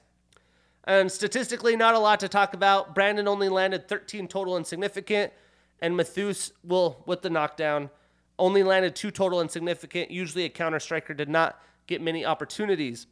And 0.85 1.11
statistically, 1.11 1.75
not 1.75 1.95
a 1.95 1.99
lot 1.99 2.19
to 2.19 2.27
talk 2.27 2.53
about. 2.53 2.93
Brandon 2.93 3.27
only 3.27 3.47
landed 3.47 3.87
13 3.87 4.27
total 4.27 4.57
insignificant, 4.57 5.31
and 5.81 5.95
Matheus 5.95 6.51
will 6.63 7.03
with 7.05 7.21
the 7.21 7.29
knockdown 7.29 7.89
only 8.39 8.63
landed 8.63 8.95
two 8.95 9.11
total 9.11 9.41
insignificant. 9.41 10.11
Usually, 10.11 10.43
a 10.43 10.49
counter 10.49 10.79
striker 10.79 11.13
did 11.13 11.29
not 11.29 11.61
get 11.87 12.01
many 12.01 12.25
opportunities. 12.25 13.07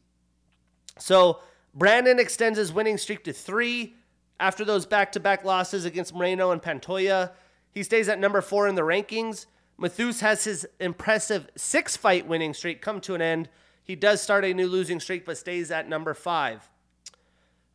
So 0.98 1.40
Brandon 1.74 2.20
extends 2.20 2.58
his 2.58 2.74
winning 2.74 2.98
streak 2.98 3.24
to 3.26 3.34
three 3.34 3.96
after 4.42 4.66
those 4.66 4.86
back 4.86 5.12
to 5.12 5.20
back 5.20 5.46
losses 5.46 5.86
against 5.86 6.14
Moreno 6.14 6.52
and 6.52 6.62
Pantoja. 6.62 7.32
He 7.72 7.84
stays 7.84 8.10
at 8.10 8.20
number 8.20 8.42
four 8.42 8.68
in 8.68 8.76
the 8.76 8.82
rankings. 8.82 9.46
Matheus 9.80 10.20
has 10.20 10.44
his 10.44 10.68
impressive 10.80 11.48
six 11.56 11.96
fight 11.96 12.28
winning 12.28 12.54
streak 12.54 12.82
come 12.82 13.00
to 13.02 13.16
an 13.16 13.22
end. 13.22 13.50
He 13.84 13.96
does 13.96 14.22
start 14.22 14.44
a 14.44 14.54
new 14.54 14.68
losing 14.68 15.00
streak, 15.00 15.26
but 15.26 15.38
stays 15.38 15.72
at 15.72 15.88
number 15.88 16.14
five. 16.14 16.70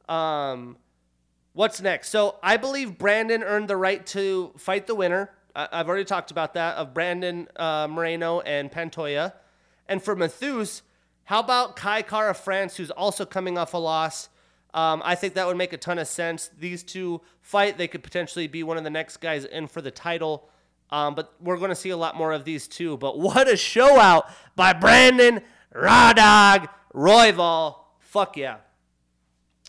Um, 0.08 0.76
what's 1.52 1.80
next? 1.80 2.10
So 2.10 2.36
I 2.42 2.56
believe 2.56 2.98
Brandon 2.98 3.42
earned 3.42 3.68
the 3.68 3.76
right 3.76 4.04
to 4.08 4.52
fight 4.58 4.86
the 4.86 4.94
winner. 4.94 5.30
I- 5.54 5.68
have 5.72 5.88
already 5.88 6.04
talked 6.04 6.30
about 6.30 6.54
that 6.54 6.76
of 6.76 6.92
Brandon 6.92 7.48
uh, 7.56 7.86
Moreno 7.88 8.40
and 8.40 8.70
Pantoja. 8.70 9.32
And 9.88 10.02
for 10.02 10.16
Matheus, 10.16 10.82
how 11.24 11.40
about 11.40 11.76
Kai 11.76 12.02
Kara 12.02 12.34
France, 12.34 12.76
who's 12.76 12.90
also 12.90 13.24
coming 13.24 13.56
off 13.56 13.72
a 13.72 13.78
loss? 13.78 14.28
Um, 14.76 15.00
I 15.06 15.14
think 15.14 15.32
that 15.34 15.46
would 15.46 15.56
make 15.56 15.72
a 15.72 15.78
ton 15.78 15.98
of 15.98 16.06
sense. 16.06 16.50
These 16.58 16.82
two 16.82 17.22
fight, 17.40 17.78
they 17.78 17.88
could 17.88 18.02
potentially 18.02 18.46
be 18.46 18.62
one 18.62 18.76
of 18.76 18.84
the 18.84 18.90
next 18.90 19.16
guys 19.16 19.46
in 19.46 19.68
for 19.68 19.80
the 19.80 19.90
title. 19.90 20.50
Um, 20.90 21.14
but 21.14 21.32
we're 21.40 21.56
going 21.56 21.70
to 21.70 21.74
see 21.74 21.88
a 21.90 21.96
lot 21.96 22.14
more 22.14 22.30
of 22.30 22.44
these 22.44 22.68
two. 22.68 22.98
But 22.98 23.18
what 23.18 23.48
a 23.48 23.56
show 23.56 23.98
out 23.98 24.26
by 24.54 24.74
Brandon 24.74 25.40
Raw 25.74 26.12
Dog 26.12 26.68
Royval. 26.94 27.76
Fuck 27.98 28.36
yeah. 28.36 28.58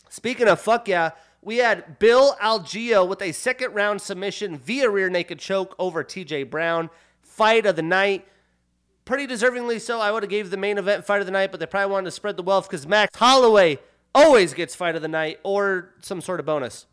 Speaking 0.10 0.50
of 0.50 0.60
fuck 0.60 0.90
yeah, 0.90 1.12
we 1.42 1.58
had 1.58 2.00
Bill 2.00 2.36
Algeo 2.42 3.08
with 3.08 3.22
a 3.22 3.32
second 3.32 3.74
round 3.74 4.02
submission 4.02 4.58
via 4.58 4.90
rear 4.90 5.10
naked 5.10 5.40
choke 5.40 5.74
over 5.80 6.04
TJ 6.04 6.50
Brown. 6.50 6.90
Fight 7.22 7.66
of 7.66 7.78
the 7.78 7.82
night 7.82 8.28
pretty 9.06 9.26
deservingly 9.26 9.80
so. 9.80 10.02
I 10.02 10.12
would 10.12 10.24
have 10.24 10.30
gave 10.30 10.50
the 10.50 10.58
main 10.58 10.78
event 10.78 11.06
fight 11.06 11.22
of 11.22 11.26
the 11.26 11.32
night, 11.32 11.52
but 11.52 11.62
they 11.62 11.66
probably 11.66 11.94
wanted 11.94 12.06
to 12.06 12.12
spread 12.12 12.36
the 12.36 12.44
wealth 12.44 12.70
because 12.70 12.86
Max 12.86 13.16
Holloway 13.18 13.80
always 14.18 14.54
gets 14.54 14.76
fight 14.76 14.96
of 14.96 15.02
the 15.02 15.08
night 15.08 15.40
or 15.44 15.94
some 16.02 16.22
sort 16.22 16.40
of 16.40 16.46
bonus. 16.46 16.86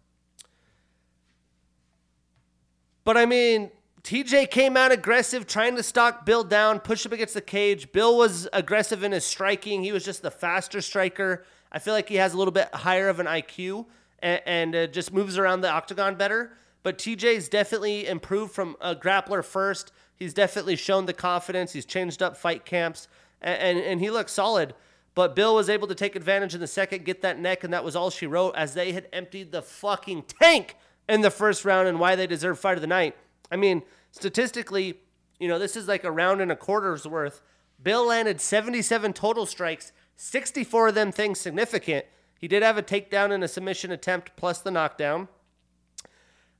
But 3.04 3.16
I 3.16 3.26
mean, 3.26 3.70
TJ 4.02 4.50
came 4.50 4.76
out 4.76 4.92
aggressive, 4.92 5.46
trying 5.46 5.76
to 5.76 5.82
stalk 5.82 6.24
Bill 6.24 6.44
down, 6.44 6.80
push 6.80 7.04
him 7.04 7.12
against 7.12 7.34
the 7.34 7.40
cage. 7.40 7.92
Bill 7.92 8.16
was 8.16 8.48
aggressive 8.52 9.02
in 9.02 9.12
his 9.12 9.24
striking. 9.24 9.82
He 9.82 9.92
was 9.92 10.04
just 10.04 10.22
the 10.22 10.30
faster 10.30 10.80
striker. 10.80 11.44
I 11.70 11.78
feel 11.78 11.94
like 11.94 12.08
he 12.08 12.16
has 12.16 12.34
a 12.34 12.38
little 12.38 12.52
bit 12.52 12.74
higher 12.74 13.08
of 13.08 13.20
an 13.20 13.26
IQ 13.26 13.86
and, 14.20 14.40
and 14.46 14.76
uh, 14.76 14.86
just 14.86 15.12
moves 15.12 15.38
around 15.38 15.60
the 15.60 15.70
octagon 15.70 16.14
better. 16.14 16.52
But 16.82 16.98
TJ's 16.98 17.48
definitely 17.48 18.06
improved 18.06 18.52
from 18.52 18.76
a 18.80 18.94
grappler 18.94 19.44
first 19.44 19.92
He's 20.16 20.34
definitely 20.34 20.76
shown 20.76 21.06
the 21.06 21.12
confidence. 21.12 21.72
He's 21.72 21.84
changed 21.84 22.22
up 22.22 22.36
fight 22.36 22.64
camps, 22.64 23.08
and, 23.40 23.60
and, 23.60 23.78
and 23.84 24.00
he 24.00 24.10
looks 24.10 24.32
solid. 24.32 24.74
But 25.14 25.36
Bill 25.36 25.54
was 25.54 25.70
able 25.70 25.86
to 25.86 25.94
take 25.94 26.16
advantage 26.16 26.54
in 26.54 26.60
the 26.60 26.66
second, 26.66 27.04
get 27.04 27.22
that 27.22 27.38
neck, 27.38 27.62
and 27.62 27.72
that 27.72 27.84
was 27.84 27.94
all 27.94 28.10
she 28.10 28.26
wrote 28.26 28.54
as 28.56 28.74
they 28.74 28.92
had 28.92 29.08
emptied 29.12 29.52
the 29.52 29.62
fucking 29.62 30.24
tank 30.40 30.76
in 31.08 31.20
the 31.20 31.30
first 31.30 31.64
round 31.64 31.86
and 31.86 32.00
why 32.00 32.16
they 32.16 32.26
deserve 32.26 32.58
fight 32.58 32.76
of 32.76 32.80
the 32.80 32.86
night. 32.86 33.16
I 33.50 33.56
mean, 33.56 33.82
statistically, 34.10 34.98
you 35.38 35.46
know, 35.46 35.58
this 35.58 35.76
is 35.76 35.86
like 35.86 36.04
a 36.04 36.10
round 36.10 36.40
and 36.40 36.50
a 36.50 36.56
quarter's 36.56 37.06
worth. 37.06 37.42
Bill 37.80 38.06
landed 38.06 38.40
77 38.40 39.12
total 39.12 39.46
strikes, 39.46 39.92
64 40.16 40.88
of 40.88 40.94
them 40.94 41.12
things 41.12 41.38
significant. 41.38 42.06
He 42.40 42.48
did 42.48 42.62
have 42.62 42.76
a 42.76 42.82
takedown 42.82 43.30
and 43.30 43.44
a 43.44 43.48
submission 43.48 43.92
attempt 43.92 44.32
plus 44.36 44.60
the 44.60 44.70
knockdown. 44.70 45.28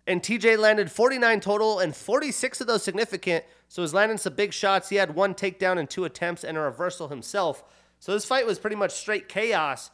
And 0.06 0.22
TJ 0.22 0.58
landed 0.58 0.90
49 0.90 1.40
total, 1.40 1.78
and 1.78 1.96
46 1.96 2.60
of 2.60 2.66
those 2.66 2.82
significant. 2.82 3.44
So 3.68 3.82
he's 3.82 3.94
landing 3.94 4.18
some 4.18 4.34
big 4.34 4.52
shots. 4.52 4.90
He 4.90 4.96
had 4.96 5.14
one 5.14 5.34
takedown 5.34 5.78
and 5.78 5.88
two 5.88 6.04
attempts 6.04 6.44
and 6.44 6.58
a 6.58 6.60
reversal 6.60 7.08
himself. 7.08 7.64
So 8.04 8.12
this 8.12 8.26
fight 8.26 8.46
was 8.46 8.58
pretty 8.58 8.76
much 8.76 8.90
straight 8.90 9.30
chaos. 9.30 9.90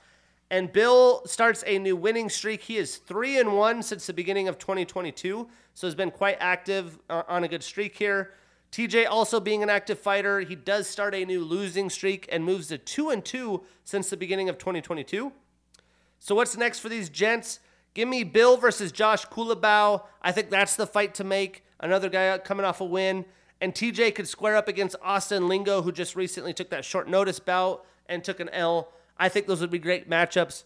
And 0.51 0.73
Bill 0.73 1.23
starts 1.27 1.63
a 1.65 1.79
new 1.79 1.95
winning 1.95 2.29
streak. 2.29 2.61
He 2.61 2.77
is 2.77 2.97
three 2.97 3.39
and 3.39 3.57
one 3.57 3.85
since 3.85 4.05
the 4.05 4.13
beginning 4.13 4.49
of 4.49 4.59
2022. 4.59 5.47
So 5.75 5.87
he's 5.87 5.95
been 5.95 6.11
quite 6.11 6.37
active 6.41 6.99
uh, 7.09 7.23
on 7.29 7.45
a 7.45 7.49
good 7.49 7.63
streak 7.63 7.97
here. 7.97 8.33
TJ 8.73 9.07
also 9.09 9.39
being 9.39 9.63
an 9.63 9.71
active 9.71 9.97
fighter, 9.97 10.41
he 10.41 10.57
does 10.57 10.89
start 10.89 11.15
a 11.15 11.25
new 11.25 11.45
losing 11.45 11.89
streak 11.89 12.29
and 12.33 12.45
moves 12.45 12.67
to 12.67 12.79
two 12.79 13.11
and 13.11 13.25
two 13.25 13.63
since 13.85 14.11
the 14.11 14.17
beginning 14.17 14.49
of 14.49 14.59
2022. 14.59 15.31
So 16.19 16.35
what's 16.35 16.57
next 16.57 16.81
for 16.81 16.89
these 16.89 17.11
gents? 17.11 17.61
Give 17.95 18.09
me 18.09 18.25
Bill 18.25 18.57
versus 18.57 18.91
Josh 18.91 19.25
Culibao. 19.27 20.03
I 20.21 20.33
think 20.33 20.51
that's 20.51 20.75
the 20.75 20.89
fight 20.89 21.15
to 21.15 21.23
make. 21.23 21.65
Another 21.79 22.09
guy 22.09 22.37
coming 22.39 22.67
off 22.67 22.81
a 22.81 22.85
win. 22.85 23.25
And 23.61 23.73
TJ 23.73 24.17
could 24.17 24.27
square 24.27 24.57
up 24.57 24.67
against 24.67 24.97
Austin 25.01 25.47
Lingo, 25.47 25.83
who 25.83 25.93
just 25.93 26.17
recently 26.17 26.53
took 26.53 26.71
that 26.71 26.85
short 26.85 27.09
notice 27.09 27.39
bout 27.39 27.87
and 28.11 28.23
took 28.23 28.41
an 28.41 28.51
L. 28.51 28.93
I 29.17 29.31
think 29.31 29.47
those 29.47 29.63
would 29.63 29.71
be 29.71 29.79
great 29.79 30.11
matchups. 30.11 30.65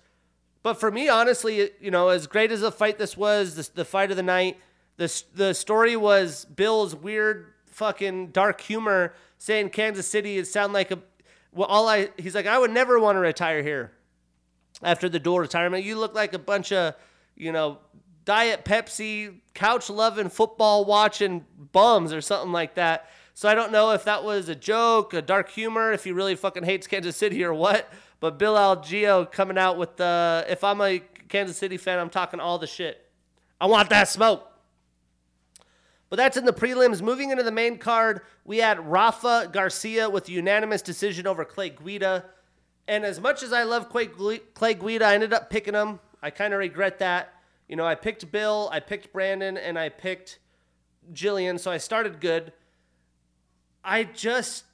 But 0.64 0.80
for 0.80 0.90
me, 0.90 1.08
honestly, 1.08 1.70
you 1.78 1.90
know, 1.90 2.08
as 2.08 2.26
great 2.26 2.50
as 2.50 2.62
a 2.62 2.72
fight 2.72 2.98
this 2.98 3.16
was, 3.16 3.54
this, 3.54 3.68
the 3.68 3.84
fight 3.84 4.10
of 4.10 4.16
the 4.16 4.22
night, 4.22 4.58
the, 4.96 5.22
the 5.34 5.54
story 5.54 5.94
was 5.94 6.46
Bill's 6.46 6.96
weird 6.96 7.52
fucking 7.66 8.28
dark 8.28 8.60
humor 8.60 9.14
saying 9.36 9.68
Kansas 9.68 10.06
City 10.06 10.38
it 10.38 10.46
sound 10.46 10.72
like 10.72 10.92
a 10.92 11.00
well 11.52 11.66
all 11.66 11.88
I 11.88 12.10
he's 12.16 12.36
like 12.36 12.46
I 12.46 12.56
would 12.56 12.70
never 12.70 13.00
want 13.00 13.16
to 13.16 13.20
retire 13.20 13.64
here 13.64 13.90
after 14.82 15.08
the 15.08 15.18
dual 15.18 15.40
retirement. 15.40 15.84
You 15.84 15.98
look 15.98 16.14
like 16.14 16.34
a 16.34 16.38
bunch 16.38 16.72
of, 16.72 16.94
you 17.36 17.52
know, 17.52 17.78
diet 18.24 18.64
Pepsi, 18.64 19.40
couch 19.54 19.90
loving, 19.90 20.28
football 20.28 20.84
watching 20.84 21.44
bums 21.72 22.12
or 22.12 22.20
something 22.20 22.52
like 22.52 22.74
that. 22.74 23.10
So 23.34 23.48
I 23.48 23.54
don't 23.54 23.72
know 23.72 23.90
if 23.90 24.04
that 24.04 24.22
was 24.22 24.48
a 24.48 24.54
joke, 24.54 25.12
a 25.12 25.20
dark 25.20 25.50
humor, 25.50 25.92
if 25.92 26.04
he 26.04 26.12
really 26.12 26.36
fucking 26.36 26.62
hates 26.62 26.86
Kansas 26.86 27.16
City 27.16 27.42
or 27.44 27.52
what. 27.52 27.92
But 28.20 28.38
Bill 28.38 28.54
Algeo 28.54 29.30
coming 29.30 29.58
out 29.58 29.76
with 29.76 29.96
the 29.96 30.46
if 30.48 30.62
I'm 30.62 30.80
a 30.80 31.00
Kansas 31.28 31.56
City 31.56 31.76
fan, 31.76 31.98
I'm 31.98 32.10
talking 32.10 32.38
all 32.38 32.58
the 32.58 32.66
shit. 32.66 33.10
I 33.60 33.66
want 33.66 33.90
that 33.90 34.08
smoke. 34.08 34.50
But 36.10 36.16
that's 36.16 36.36
in 36.36 36.44
the 36.44 36.52
prelims. 36.52 37.02
Moving 37.02 37.30
into 37.30 37.42
the 37.42 37.50
main 37.50 37.76
card, 37.76 38.20
we 38.44 38.58
had 38.58 38.78
Rafa 38.88 39.50
Garcia 39.52 40.08
with 40.08 40.28
unanimous 40.28 40.80
decision 40.80 41.26
over 41.26 41.44
Clay 41.44 41.70
Guida. 41.70 42.26
And 42.86 43.04
as 43.04 43.20
much 43.20 43.42
as 43.42 43.52
I 43.52 43.64
love 43.64 43.88
Clay, 43.88 44.06
Guida, 44.06 45.04
I 45.04 45.14
ended 45.14 45.32
up 45.32 45.50
picking 45.50 45.74
him. 45.74 45.98
I 46.22 46.30
kind 46.30 46.54
of 46.54 46.60
regret 46.60 47.00
that. 47.00 47.34
You 47.68 47.74
know, 47.74 47.84
I 47.84 47.96
picked 47.96 48.30
Bill, 48.30 48.68
I 48.70 48.78
picked 48.78 49.12
Brandon, 49.12 49.56
and 49.56 49.76
I 49.76 49.88
picked 49.88 50.38
Jillian, 51.12 51.58
so 51.58 51.70
I 51.72 51.78
started 51.78 52.20
good. 52.20 52.52
I 53.84 54.04
just, 54.04 54.64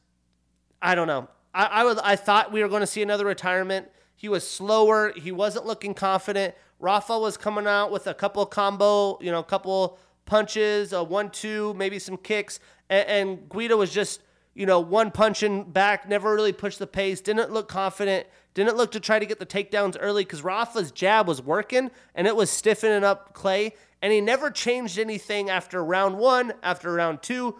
I 0.80 0.94
don't 0.94 1.06
know. 1.06 1.28
I, 1.52 1.64
I, 1.64 1.84
was, 1.84 1.98
I 1.98 2.16
thought 2.16 2.52
we 2.52 2.62
were 2.62 2.68
going 2.68 2.80
to 2.80 2.86
see 2.86 3.02
another 3.02 3.26
retirement. 3.26 3.88
He 4.16 4.28
was 4.28 4.48
slower. 4.48 5.12
He 5.16 5.32
wasn't 5.32 5.66
looking 5.66 5.94
confident. 5.94 6.54
Rafa 6.78 7.18
was 7.18 7.36
coming 7.36 7.66
out 7.66 7.90
with 7.90 8.06
a 8.06 8.14
couple 8.14 8.44
combo, 8.46 9.18
you 9.20 9.30
know, 9.30 9.40
a 9.40 9.44
couple 9.44 9.98
punches, 10.24 10.92
a 10.92 11.02
one-two, 11.02 11.74
maybe 11.74 11.98
some 11.98 12.16
kicks, 12.16 12.60
and, 12.88 13.08
and 13.08 13.48
Guida 13.50 13.76
was 13.76 13.92
just 13.92 14.20
you 14.54 14.66
know, 14.66 14.80
one 14.80 15.10
punching 15.10 15.64
back, 15.70 16.08
never 16.08 16.34
really 16.34 16.52
pushed 16.52 16.78
the 16.78 16.86
pace, 16.86 17.20
didn't 17.20 17.52
look 17.52 17.68
confident, 17.68 18.26
didn't 18.54 18.76
look 18.76 18.90
to 18.92 19.00
try 19.00 19.18
to 19.18 19.26
get 19.26 19.38
the 19.38 19.46
takedowns 19.46 19.96
early 20.00 20.24
because 20.24 20.42
Rafa's 20.42 20.90
jab 20.90 21.28
was 21.28 21.40
working 21.40 21.90
and 22.14 22.26
it 22.26 22.34
was 22.34 22.50
stiffening 22.50 23.04
up 23.04 23.32
Clay. 23.32 23.74
And 24.02 24.12
he 24.12 24.20
never 24.20 24.50
changed 24.50 24.98
anything 24.98 25.50
after 25.50 25.84
round 25.84 26.18
one, 26.18 26.52
after 26.62 26.92
round 26.92 27.22
two. 27.22 27.56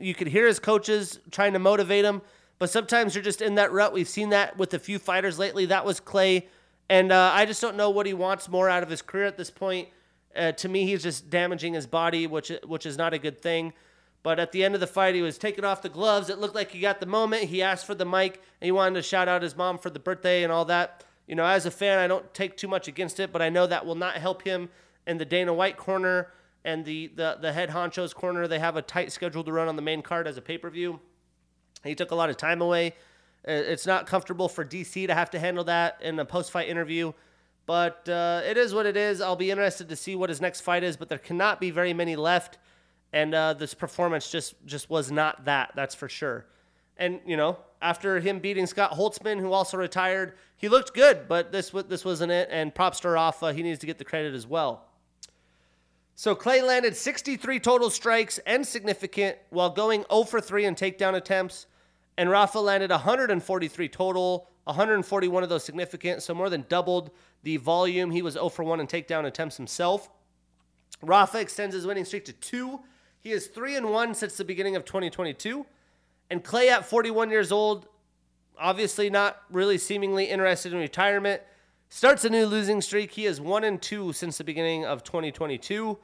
You 0.00 0.14
could 0.14 0.28
hear 0.28 0.46
his 0.46 0.58
coaches 0.58 1.20
trying 1.30 1.52
to 1.52 1.58
motivate 1.58 2.04
him, 2.04 2.22
but 2.58 2.70
sometimes 2.70 3.14
you're 3.14 3.24
just 3.24 3.42
in 3.42 3.56
that 3.56 3.72
rut. 3.72 3.92
We've 3.92 4.08
seen 4.08 4.30
that 4.30 4.56
with 4.56 4.74
a 4.74 4.78
few 4.78 4.98
fighters 4.98 5.38
lately. 5.38 5.66
That 5.66 5.84
was 5.84 6.00
Clay. 6.00 6.48
And 6.90 7.12
uh, 7.12 7.32
I 7.34 7.44
just 7.44 7.60
don't 7.60 7.76
know 7.76 7.90
what 7.90 8.06
he 8.06 8.14
wants 8.14 8.48
more 8.48 8.68
out 8.68 8.82
of 8.82 8.88
his 8.88 9.02
career 9.02 9.26
at 9.26 9.36
this 9.36 9.50
point. 9.50 9.88
Uh, 10.34 10.52
to 10.52 10.68
me, 10.68 10.86
he's 10.86 11.02
just 11.02 11.30
damaging 11.30 11.74
his 11.74 11.86
body, 11.86 12.26
which 12.26 12.52
which 12.66 12.86
is 12.86 12.96
not 12.96 13.12
a 13.12 13.18
good 13.18 13.40
thing. 13.42 13.72
But 14.22 14.40
at 14.40 14.52
the 14.52 14.64
end 14.64 14.74
of 14.74 14.80
the 14.80 14.86
fight, 14.86 15.14
he 15.14 15.22
was 15.22 15.38
taking 15.38 15.64
off 15.64 15.82
the 15.82 15.88
gloves. 15.88 16.28
It 16.28 16.38
looked 16.38 16.54
like 16.54 16.72
he 16.72 16.80
got 16.80 17.00
the 17.00 17.06
moment. 17.06 17.44
He 17.44 17.62
asked 17.62 17.86
for 17.86 17.94
the 17.94 18.04
mic 18.04 18.42
and 18.60 18.66
he 18.66 18.72
wanted 18.72 18.94
to 18.96 19.02
shout 19.02 19.28
out 19.28 19.42
his 19.42 19.56
mom 19.56 19.78
for 19.78 19.90
the 19.90 20.00
birthday 20.00 20.42
and 20.42 20.52
all 20.52 20.64
that. 20.66 21.04
You 21.26 21.34
know, 21.34 21.44
as 21.44 21.66
a 21.66 21.70
fan, 21.70 21.98
I 21.98 22.06
don't 22.06 22.32
take 22.34 22.56
too 22.56 22.68
much 22.68 22.88
against 22.88 23.20
it, 23.20 23.32
but 23.32 23.42
I 23.42 23.48
know 23.48 23.66
that 23.66 23.86
will 23.86 23.94
not 23.94 24.16
help 24.16 24.42
him 24.42 24.70
in 25.06 25.18
the 25.18 25.24
Dana 25.24 25.54
White 25.54 25.76
corner 25.76 26.28
and 26.64 26.84
the, 26.84 27.08
the, 27.14 27.38
the 27.40 27.52
head 27.52 27.70
honcho's 27.70 28.12
corner. 28.12 28.46
They 28.48 28.58
have 28.58 28.76
a 28.76 28.82
tight 28.82 29.12
schedule 29.12 29.44
to 29.44 29.52
run 29.52 29.68
on 29.68 29.76
the 29.76 29.82
main 29.82 30.02
card 30.02 30.26
as 30.26 30.36
a 30.36 30.42
pay 30.42 30.58
per 30.58 30.70
view. 30.70 31.00
He 31.84 31.94
took 31.94 32.10
a 32.10 32.14
lot 32.14 32.30
of 32.30 32.36
time 32.36 32.60
away. 32.60 32.94
Uh, 33.46 33.52
it's 33.52 33.86
not 33.86 34.06
comfortable 34.06 34.48
for 34.48 34.64
DC 34.64 35.06
to 35.06 35.14
have 35.14 35.30
to 35.30 35.38
handle 35.38 35.64
that 35.64 35.98
in 36.02 36.18
a 36.18 36.24
post 36.24 36.50
fight 36.50 36.68
interview, 36.68 37.12
but 37.66 38.08
uh, 38.08 38.42
it 38.44 38.56
is 38.56 38.74
what 38.74 38.84
it 38.84 38.96
is. 38.96 39.20
I'll 39.20 39.36
be 39.36 39.50
interested 39.50 39.88
to 39.88 39.96
see 39.96 40.16
what 40.16 40.28
his 40.28 40.40
next 40.40 40.62
fight 40.62 40.82
is, 40.82 40.96
but 40.96 41.08
there 41.08 41.18
cannot 41.18 41.60
be 41.60 41.70
very 41.70 41.94
many 41.94 42.16
left 42.16 42.58
and 43.12 43.34
uh, 43.34 43.54
this 43.54 43.74
performance 43.74 44.30
just 44.30 44.54
just 44.66 44.90
was 44.90 45.10
not 45.10 45.44
that. 45.46 45.72
That's 45.74 45.94
for 45.94 46.08
sure. 46.08 46.46
And 46.96 47.20
you 47.26 47.36
know, 47.36 47.58
after 47.80 48.20
him 48.20 48.38
beating 48.38 48.66
Scott 48.66 48.92
Holtzman, 48.92 49.40
who 49.40 49.52
also 49.52 49.76
retired, 49.76 50.34
he 50.56 50.68
looked 50.68 50.94
good, 50.94 51.28
but 51.28 51.52
this 51.52 51.70
this 51.88 52.04
wasn't 52.04 52.32
it. 52.32 52.48
And 52.50 52.74
props 52.74 53.00
to 53.00 53.10
Rafa, 53.10 53.52
he 53.52 53.62
needs 53.62 53.78
to 53.80 53.86
get 53.86 53.98
the 53.98 54.04
credit 54.04 54.34
as 54.34 54.46
well. 54.46 54.84
So 56.18 56.34
Clay 56.34 56.62
landed 56.62 56.96
63 56.96 57.60
total 57.60 57.90
strikes 57.90 58.38
and 58.38 58.66
significant 58.66 59.38
while 59.50 59.70
going 59.70 60.04
0 60.10 60.24
for 60.24 60.40
3 60.40 60.64
in 60.64 60.74
takedown 60.74 61.14
attempts, 61.14 61.68
and 62.16 62.28
Rafa 62.28 62.58
landed 62.58 62.90
143 62.90 63.88
total, 63.88 64.48
141 64.64 65.44
of 65.44 65.48
those 65.48 65.62
significant, 65.62 66.24
so 66.24 66.34
more 66.34 66.50
than 66.50 66.64
doubled 66.68 67.12
the 67.44 67.56
volume. 67.58 68.10
He 68.10 68.22
was 68.22 68.34
0 68.34 68.48
for 68.48 68.64
1 68.64 68.80
in 68.80 68.88
takedown 68.88 69.26
attempts 69.26 69.56
himself. 69.56 70.10
Rafa 71.02 71.38
extends 71.38 71.72
his 71.72 71.86
winning 71.86 72.04
streak 72.04 72.24
to 72.24 72.32
two 72.32 72.80
he 73.20 73.30
is 73.30 73.46
3 73.46 73.76
and 73.76 73.90
1 73.90 74.14
since 74.16 74.36
the 74.36 74.44
beginning 74.44 74.74
of 74.74 74.84
2022. 74.84 75.66
And 76.30 76.42
Clay 76.42 76.68
at 76.68 76.84
41 76.84 77.30
years 77.30 77.52
old, 77.52 77.86
obviously 78.58 79.08
not 79.08 79.40
really 79.50 79.78
seemingly 79.78 80.24
interested 80.24 80.72
in 80.72 80.80
retirement, 80.80 81.42
starts 81.88 82.24
a 82.24 82.30
new 82.30 82.46
losing 82.46 82.80
streak. 82.80 83.12
He 83.12 83.26
is 83.26 83.40
1 83.40 83.64
and 83.64 83.80
2 83.80 84.12
since 84.12 84.38
the 84.38 84.44
beginning 84.44 84.84
of 84.84 85.02
2022. 85.02 85.98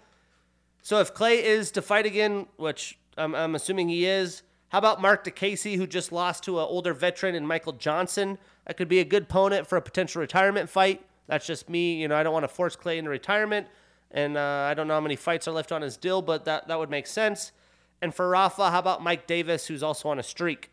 So 0.83 1.01
if 1.01 1.15
Clay 1.15 1.45
is 1.45 1.71
to 1.73 1.83
fight 1.83 2.07
again, 2.07 2.47
which 2.57 2.99
I'm, 3.17 3.35
I'm 3.35 3.55
assuming 3.55 3.89
he 3.89 4.07
is, 4.07 4.43
how 4.69 4.79
about 4.79 5.01
Marc 5.01 5.25
Diakiese, 5.25 5.77
who 5.77 5.87
just 5.87 6.11
lost 6.11 6.45
to 6.45 6.59
an 6.59 6.67
older 6.69 6.93
veteran 6.93 7.35
in 7.35 7.47
Michael 7.47 7.75
Johnson? 7.75 8.39
That 8.67 8.77
could 8.77 8.89
be 8.89 9.01
a 9.01 9.05
good 9.05 9.25
opponent 9.25 9.67
for 9.67 9.77
a 9.77 9.83
potential 9.83 10.21
retirement 10.21 10.69
fight. 10.69 11.05
That's 11.27 11.47
just 11.47 11.69
me. 11.69 12.01
You 12.01 12.09
know, 12.09 12.17
I 12.17 12.23
don't 12.23 12.33
want 12.33 12.45
to 12.45 12.49
force 12.49 12.77
Clay 12.77 12.99
into 12.99 13.11
retirement. 13.11 13.67
And 14.11 14.37
uh, 14.37 14.67
I 14.69 14.75
don't 14.75 14.89
know 14.89 14.95
how 14.95 15.01
many 15.01 15.17
fights 15.17 15.49
are 15.49 15.53
left 15.53 15.73
on 15.73 15.83
his 15.83 15.97
deal, 15.97 16.23
but 16.23 16.45
that, 16.45 16.69
that 16.69 16.79
would 16.79 16.91
make 16.91 17.07
sense. 17.07 17.53
And 18.01 18.15
for 18.15 18.29
Rafa, 18.29 18.71
how 18.71 18.79
about 18.79 19.03
Mike 19.03 19.27
Davis, 19.27 19.67
who's 19.67 19.83
also 19.83 20.09
on 20.09 20.19
a 20.19 20.23
streak? 20.23 20.71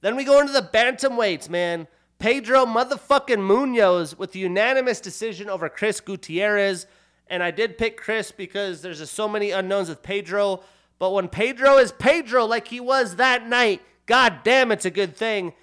Then 0.00 0.16
we 0.16 0.24
go 0.24 0.40
into 0.40 0.52
the 0.52 0.62
bantamweights, 0.62 1.48
man. 1.48 1.88
Pedro 2.20 2.64
motherfucking 2.64 3.38
Munhoz 3.38 4.16
with 4.16 4.30
the 4.30 4.38
unanimous 4.38 5.00
decision 5.00 5.50
over 5.50 5.68
Chris 5.68 6.00
Gutierrez. 6.00 6.86
And 7.26 7.42
I 7.42 7.50
did 7.50 7.78
pick 7.78 7.96
Chris 7.96 8.30
because 8.30 8.82
there's 8.82 8.98
just 8.98 9.14
so 9.14 9.28
many 9.28 9.50
unknowns 9.50 9.88
with 9.88 10.02
Pedro. 10.02 10.62
But 11.00 11.10
when 11.10 11.28
Pedro 11.28 11.78
is 11.78 11.90
Pedro, 11.90 12.44
like 12.44 12.68
he 12.68 12.78
was 12.78 13.16
that 13.16 13.48
night, 13.48 13.82
god 14.06 14.44
damn, 14.44 14.70
it's 14.70 14.84
a 14.84 14.90
good 14.90 15.16
thing. 15.16 15.54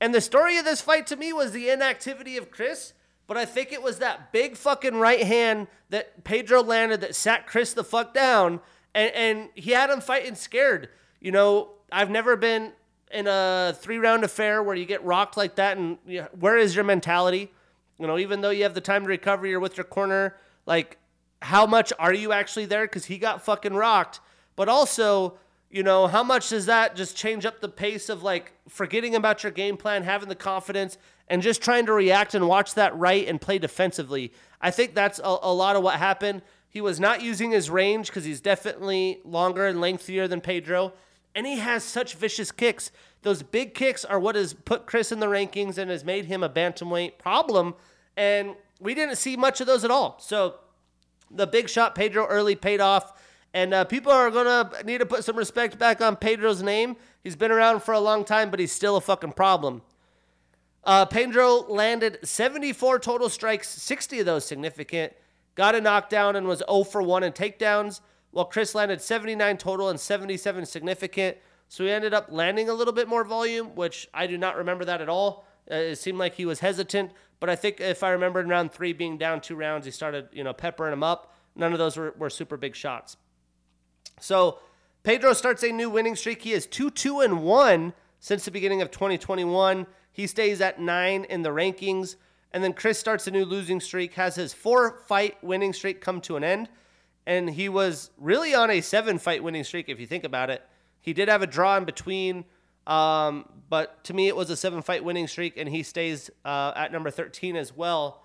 And 0.00 0.12
the 0.12 0.20
story 0.20 0.58
of 0.58 0.64
this 0.64 0.80
fight 0.80 1.06
to 1.06 1.16
me 1.16 1.32
was 1.32 1.52
the 1.52 1.70
inactivity 1.70 2.36
of 2.36 2.50
Chris 2.50 2.92
but 3.26 3.36
I 3.36 3.44
think 3.44 3.72
it 3.72 3.82
was 3.82 3.98
that 3.98 4.32
big 4.32 4.56
fucking 4.56 4.96
right 4.96 5.22
hand 5.22 5.66
that 5.90 6.24
Pedro 6.24 6.62
landed 6.62 7.00
that 7.00 7.14
sat 7.14 7.46
Chris 7.46 7.72
the 7.72 7.84
fuck 7.84 8.14
down, 8.14 8.60
and, 8.94 9.12
and 9.12 9.48
he 9.54 9.72
had 9.72 9.90
him 9.90 10.00
fighting 10.00 10.34
scared. 10.34 10.88
You 11.20 11.32
know, 11.32 11.70
I've 11.90 12.10
never 12.10 12.36
been 12.36 12.72
in 13.10 13.26
a 13.26 13.76
three 13.78 13.98
round 13.98 14.24
affair 14.24 14.62
where 14.62 14.74
you 14.74 14.84
get 14.84 15.04
rocked 15.04 15.36
like 15.36 15.56
that, 15.56 15.76
and 15.78 15.98
you 16.06 16.22
where 16.38 16.56
is 16.56 16.74
your 16.74 16.84
mentality? 16.84 17.52
You 17.98 18.06
know, 18.06 18.18
even 18.18 18.40
though 18.40 18.50
you 18.50 18.64
have 18.64 18.74
the 18.74 18.80
time 18.80 19.02
to 19.04 19.08
recover, 19.08 19.46
you're 19.46 19.60
with 19.60 19.76
your 19.76 19.84
corner. 19.84 20.36
Like, 20.66 20.98
how 21.40 21.66
much 21.66 21.92
are 21.98 22.12
you 22.12 22.32
actually 22.32 22.66
there? 22.66 22.84
Because 22.84 23.06
he 23.06 23.18
got 23.18 23.44
fucking 23.44 23.74
rocked. 23.74 24.20
But 24.54 24.68
also, 24.68 25.38
you 25.70 25.82
know, 25.82 26.06
how 26.06 26.22
much 26.22 26.50
does 26.50 26.66
that 26.66 26.96
just 26.96 27.16
change 27.16 27.44
up 27.46 27.60
the 27.60 27.68
pace 27.68 28.08
of 28.08 28.22
like 28.22 28.52
forgetting 28.68 29.14
about 29.14 29.42
your 29.42 29.52
game 29.52 29.76
plan, 29.76 30.02
having 30.02 30.28
the 30.28 30.34
confidence, 30.34 30.98
and 31.28 31.42
just 31.42 31.62
trying 31.62 31.86
to 31.86 31.92
react 31.92 32.34
and 32.34 32.48
watch 32.48 32.74
that 32.74 32.96
right 32.96 33.26
and 33.26 33.40
play 33.40 33.58
defensively? 33.58 34.32
I 34.60 34.70
think 34.70 34.94
that's 34.94 35.18
a, 35.18 35.36
a 35.42 35.52
lot 35.52 35.76
of 35.76 35.82
what 35.82 35.96
happened. 35.96 36.42
He 36.68 36.80
was 36.80 37.00
not 37.00 37.22
using 37.22 37.52
his 37.52 37.70
range 37.70 38.08
because 38.08 38.24
he's 38.24 38.40
definitely 38.40 39.20
longer 39.24 39.66
and 39.66 39.80
lengthier 39.80 40.28
than 40.28 40.40
Pedro, 40.40 40.92
and 41.36 41.46
he 41.46 41.58
has 41.58 41.84
such 41.84 42.14
vicious 42.14 42.50
kicks. 42.50 42.90
Those 43.20 43.42
big 43.42 43.74
kicks 43.74 44.06
are 44.06 44.18
what 44.18 44.34
has 44.36 44.54
put 44.54 44.86
Chris 44.86 45.12
in 45.12 45.20
the 45.20 45.26
rankings 45.26 45.76
and 45.76 45.90
has 45.90 46.02
made 46.02 46.24
him 46.24 46.42
a 46.42 46.48
bantamweight 46.48 47.18
problem. 47.18 47.74
And 48.16 48.56
we 48.80 48.94
didn't 48.94 49.16
see 49.16 49.36
much 49.36 49.60
of 49.60 49.66
those 49.66 49.84
at 49.84 49.90
all. 49.90 50.16
So 50.18 50.54
the 51.30 51.46
big 51.46 51.68
shot 51.68 51.94
Pedro 51.94 52.26
early 52.26 52.56
paid 52.56 52.80
off. 52.80 53.22
And 53.52 53.74
uh, 53.74 53.84
people 53.84 54.12
are 54.12 54.30
going 54.30 54.46
to 54.46 54.82
need 54.84 54.98
to 54.98 55.06
put 55.06 55.24
some 55.24 55.36
respect 55.36 55.78
back 55.78 56.00
on 56.00 56.16
Pedro's 56.16 56.62
name. 56.62 56.96
He's 57.22 57.36
been 57.36 57.50
around 57.50 57.82
for 57.82 57.92
a 57.92 58.00
long 58.00 58.24
time, 58.24 58.50
but 58.50 58.58
he's 58.58 58.72
still 58.72 58.96
a 58.96 59.00
fucking 59.00 59.32
problem. 59.32 59.82
Uh, 60.84 61.04
Pedro 61.04 61.66
landed 61.68 62.18
74 62.22 62.98
total 63.00 63.28
strikes, 63.28 63.68
60 63.68 64.20
of 64.20 64.26
those 64.26 64.46
significant. 64.46 65.12
Got 65.54 65.74
a 65.74 65.82
knockdown 65.82 66.34
and 66.36 66.46
was 66.46 66.62
0 66.70 66.84
for 66.84 67.02
1 67.02 67.24
in 67.24 67.32
takedowns, 67.32 68.00
while 68.36 68.44
Chris 68.44 68.74
landed 68.74 69.00
79 69.00 69.56
total 69.56 69.88
and 69.88 69.98
77 69.98 70.66
significant. 70.66 71.38
So 71.68 71.84
he 71.84 71.90
ended 71.90 72.12
up 72.12 72.26
landing 72.28 72.68
a 72.68 72.74
little 72.74 72.92
bit 72.92 73.08
more 73.08 73.24
volume, 73.24 73.74
which 73.74 74.10
I 74.12 74.26
do 74.26 74.36
not 74.36 74.58
remember 74.58 74.84
that 74.84 75.00
at 75.00 75.08
all. 75.08 75.46
Uh, 75.70 75.76
it 75.76 75.96
seemed 75.96 76.18
like 76.18 76.34
he 76.34 76.44
was 76.44 76.60
hesitant, 76.60 77.12
but 77.40 77.48
I 77.48 77.56
think 77.56 77.80
if 77.80 78.02
I 78.02 78.10
remember 78.10 78.38
in 78.40 78.48
round 78.50 78.72
three 78.72 78.92
being 78.92 79.16
down 79.16 79.40
two 79.40 79.56
rounds, 79.56 79.86
he 79.86 79.90
started, 79.90 80.28
you 80.32 80.44
know, 80.44 80.52
peppering 80.52 80.92
him 80.92 81.02
up. 81.02 81.34
None 81.54 81.72
of 81.72 81.78
those 81.78 81.96
were, 81.96 82.14
were 82.18 82.28
super 82.28 82.58
big 82.58 82.76
shots. 82.76 83.16
So 84.20 84.58
Pedro 85.02 85.32
starts 85.32 85.62
a 85.62 85.72
new 85.72 85.88
winning 85.88 86.14
streak. 86.14 86.42
He 86.42 86.52
is 86.52 86.66
2 86.66 86.90
2 86.90 87.20
and 87.20 87.42
1 87.42 87.94
since 88.20 88.44
the 88.44 88.50
beginning 88.50 88.82
of 88.82 88.90
2021. 88.90 89.86
He 90.12 90.26
stays 90.26 90.60
at 90.60 90.78
nine 90.78 91.24
in 91.24 91.40
the 91.40 91.54
rankings. 91.54 92.16
And 92.52 92.62
then 92.62 92.74
Chris 92.74 92.98
starts 92.98 93.26
a 93.26 93.30
new 93.30 93.46
losing 93.46 93.80
streak, 93.80 94.12
has 94.14 94.34
his 94.34 94.52
four 94.52 94.98
fight 95.06 95.42
winning 95.42 95.72
streak 95.72 96.02
come 96.02 96.20
to 96.20 96.36
an 96.36 96.44
end. 96.44 96.68
And 97.26 97.50
he 97.50 97.68
was 97.68 98.10
really 98.18 98.54
on 98.54 98.70
a 98.70 98.80
seven 98.80 99.18
fight 99.18 99.42
winning 99.42 99.64
streak, 99.64 99.88
if 99.88 99.98
you 99.98 100.06
think 100.06 100.24
about 100.24 100.50
it. 100.50 100.62
He 101.00 101.12
did 101.12 101.28
have 101.28 101.42
a 101.42 101.46
draw 101.46 101.76
in 101.76 101.84
between, 101.84 102.44
um, 102.86 103.48
but 103.68 104.04
to 104.04 104.14
me, 104.14 104.28
it 104.28 104.36
was 104.36 104.50
a 104.50 104.56
seven 104.56 104.82
fight 104.82 105.04
winning 105.04 105.26
streak, 105.26 105.56
and 105.56 105.68
he 105.68 105.82
stays 105.82 106.30
uh, 106.44 106.72
at 106.76 106.92
number 106.92 107.10
13 107.10 107.56
as 107.56 107.76
well. 107.76 108.22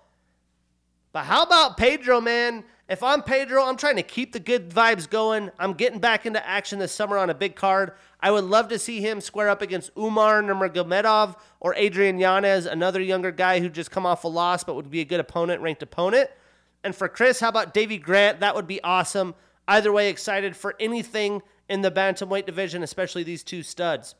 But 1.12 1.24
how 1.24 1.42
about 1.42 1.76
Pedro, 1.76 2.20
man? 2.20 2.64
If 2.88 3.02
I'm 3.02 3.22
Pedro, 3.22 3.64
I'm 3.64 3.76
trying 3.76 3.96
to 3.96 4.02
keep 4.02 4.32
the 4.32 4.40
good 4.40 4.70
vibes 4.70 5.08
going. 5.08 5.50
I'm 5.58 5.74
getting 5.74 5.98
back 5.98 6.26
into 6.26 6.46
action 6.46 6.78
this 6.78 6.92
summer 6.92 7.18
on 7.18 7.28
a 7.28 7.34
big 7.34 7.54
card. 7.54 7.92
I 8.20 8.30
would 8.30 8.44
love 8.44 8.68
to 8.68 8.78
see 8.78 9.00
him 9.00 9.20
square 9.20 9.48
up 9.48 9.62
against 9.62 9.90
Umar 9.96 10.42
Nurmagomedov 10.42 11.36
or 11.60 11.74
Adrian 11.74 12.18
Yanez, 12.18 12.66
another 12.66 13.00
younger 13.00 13.30
guy 13.30 13.60
who 13.60 13.68
just 13.68 13.90
come 13.90 14.06
off 14.06 14.24
a 14.24 14.28
loss 14.28 14.64
but 14.64 14.74
would 14.74 14.90
be 14.90 15.00
a 15.00 15.04
good 15.04 15.20
opponent, 15.20 15.60
ranked 15.60 15.82
opponent. 15.82 16.30
And 16.84 16.94
for 16.94 17.08
Chris, 17.08 17.40
how 17.40 17.48
about 17.48 17.74
Davey 17.74 17.98
Grant? 17.98 18.40
That 18.40 18.54
would 18.54 18.66
be 18.66 18.82
awesome. 18.82 19.34
Either 19.68 19.92
way, 19.92 20.08
excited 20.08 20.56
for 20.56 20.74
anything 20.80 21.42
in 21.68 21.82
the 21.82 21.90
bantamweight 21.90 22.46
division, 22.46 22.82
especially 22.82 23.22
these 23.22 23.44
two 23.44 23.62
studs. 23.62 24.14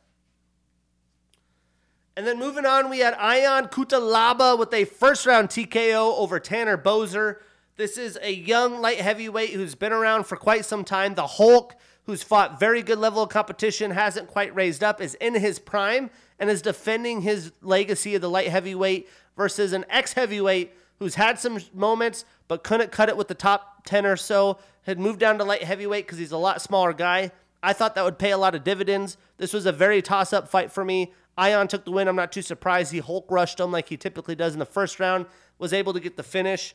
And 2.17 2.27
then 2.27 2.39
moving 2.39 2.67
on, 2.67 2.91
we 2.91 2.99
had 2.99 3.15
Ion 3.15 3.69
Cutelaba 3.69 4.59
with 4.59 4.73
a 4.75 4.85
first 4.85 5.27
round 5.27 5.49
TKO 5.49 6.19
over 6.19 6.39
Tanner 6.39 6.77
Boser. 6.77 7.37
This 7.77 7.97
is 7.97 8.19
a 8.21 8.33
young 8.33 8.81
light 8.81 9.01
heavyweight 9.01 9.51
who's 9.51 9.75
been 9.75 9.93
around 9.93 10.25
for 10.25 10.37
quite 10.37 10.67
some 10.67 10.85
time. 10.85 11.15
The 11.15 11.27
Hulk, 11.27 11.75
who's 12.05 12.23
fought 12.23 12.61
very 12.61 12.83
good 12.83 12.99
level 12.99 13.23
of 13.23 13.31
competition, 13.31 13.91
hasn't 13.93 14.29
quite 14.29 14.55
raised 14.55 14.85
up, 14.85 15.01
is 15.01 15.15
in 15.15 15.35
his 15.35 15.59
prime, 15.59 16.11
and 16.39 16.51
is 16.51 16.61
defending 16.61 17.23
his 17.23 17.51
legacy 17.63 18.15
of 18.15 18.21
the 18.21 18.29
light 18.29 18.49
heavyweight 18.49 19.09
versus 19.37 19.73
an 19.73 19.87
ex 19.89 20.13
heavyweight 20.13 20.75
who's 20.99 21.17
had 21.17 21.39
some 21.39 21.59
moments 21.75 22.25
but 22.49 22.63
couldn't 22.63 22.93
cut 22.93 23.09
it 23.09 23.17
with 23.17 23.29
the 23.29 23.35
top 23.35 23.85
10 23.87 24.07
or 24.07 24.17
so, 24.17 24.59
had 24.83 24.99
moved 24.99 25.19
down 25.19 25.39
to 25.39 25.45
light 25.45 25.63
heavyweight 25.63 26.07
because 26.07 26.19
he's 26.19 26.33
a 26.33 26.37
lot 26.37 26.61
smaller 26.61 26.93
guy. 26.93 27.31
I 27.63 27.73
thought 27.73 27.95
that 27.95 28.05
would 28.05 28.19
pay 28.19 28.33
a 28.33 28.39
lot 28.39 28.55
of 28.55 28.65
dividends. 28.65 29.17
This 29.39 29.53
was 29.53 29.67
a 29.67 29.73
very 29.73 30.03
toss 30.03 30.33
up 30.33 30.49
fight 30.49 30.73
for 30.73 30.85
me. 30.85 31.13
Ion 31.39 31.69
took 31.69 31.85
the 31.85 31.93
win. 31.93 32.09
I'm 32.09 32.17
not 32.17 32.33
too 32.33 32.43
surprised. 32.43 32.93
He 32.93 32.99
Hulk 32.99 33.27
rushed 33.31 33.61
him 33.61 33.73
like 33.73 33.89
he 33.89 33.97
typically 33.97 34.35
does 34.35 34.53
in 34.53 34.59
the 34.59 34.67
first 34.67 35.01
round, 35.01 35.27
was 35.59 35.73
able 35.73 35.93
to 35.93 36.01
get 36.01 36.17
the 36.17 36.23
finish. 36.23 36.75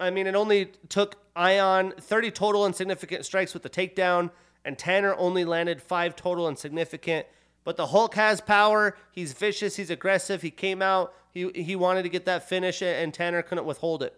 I 0.00 0.10
mean, 0.10 0.26
it 0.26 0.34
only 0.34 0.72
took 0.88 1.16
Ion 1.36 1.92
30 1.98 2.30
total 2.32 2.64
and 2.66 2.74
significant 2.74 3.24
strikes 3.24 3.54
with 3.54 3.62
the 3.62 3.70
takedown, 3.70 4.30
and 4.64 4.76
Tanner 4.76 5.14
only 5.16 5.44
landed 5.44 5.80
five 5.80 6.16
total 6.16 6.48
and 6.48 6.58
significant. 6.58 7.26
But 7.66 7.76
the 7.76 7.88
Hulk 7.88 8.14
has 8.14 8.40
power. 8.40 8.96
He's 9.10 9.32
vicious. 9.32 9.74
He's 9.74 9.90
aggressive. 9.90 10.40
He 10.40 10.52
came 10.52 10.80
out. 10.80 11.12
He, 11.32 11.50
he 11.52 11.74
wanted 11.74 12.04
to 12.04 12.08
get 12.08 12.24
that 12.26 12.48
finish, 12.48 12.80
and 12.80 13.12
Tanner 13.12 13.42
couldn't 13.42 13.64
withhold 13.64 14.04
it. 14.04 14.16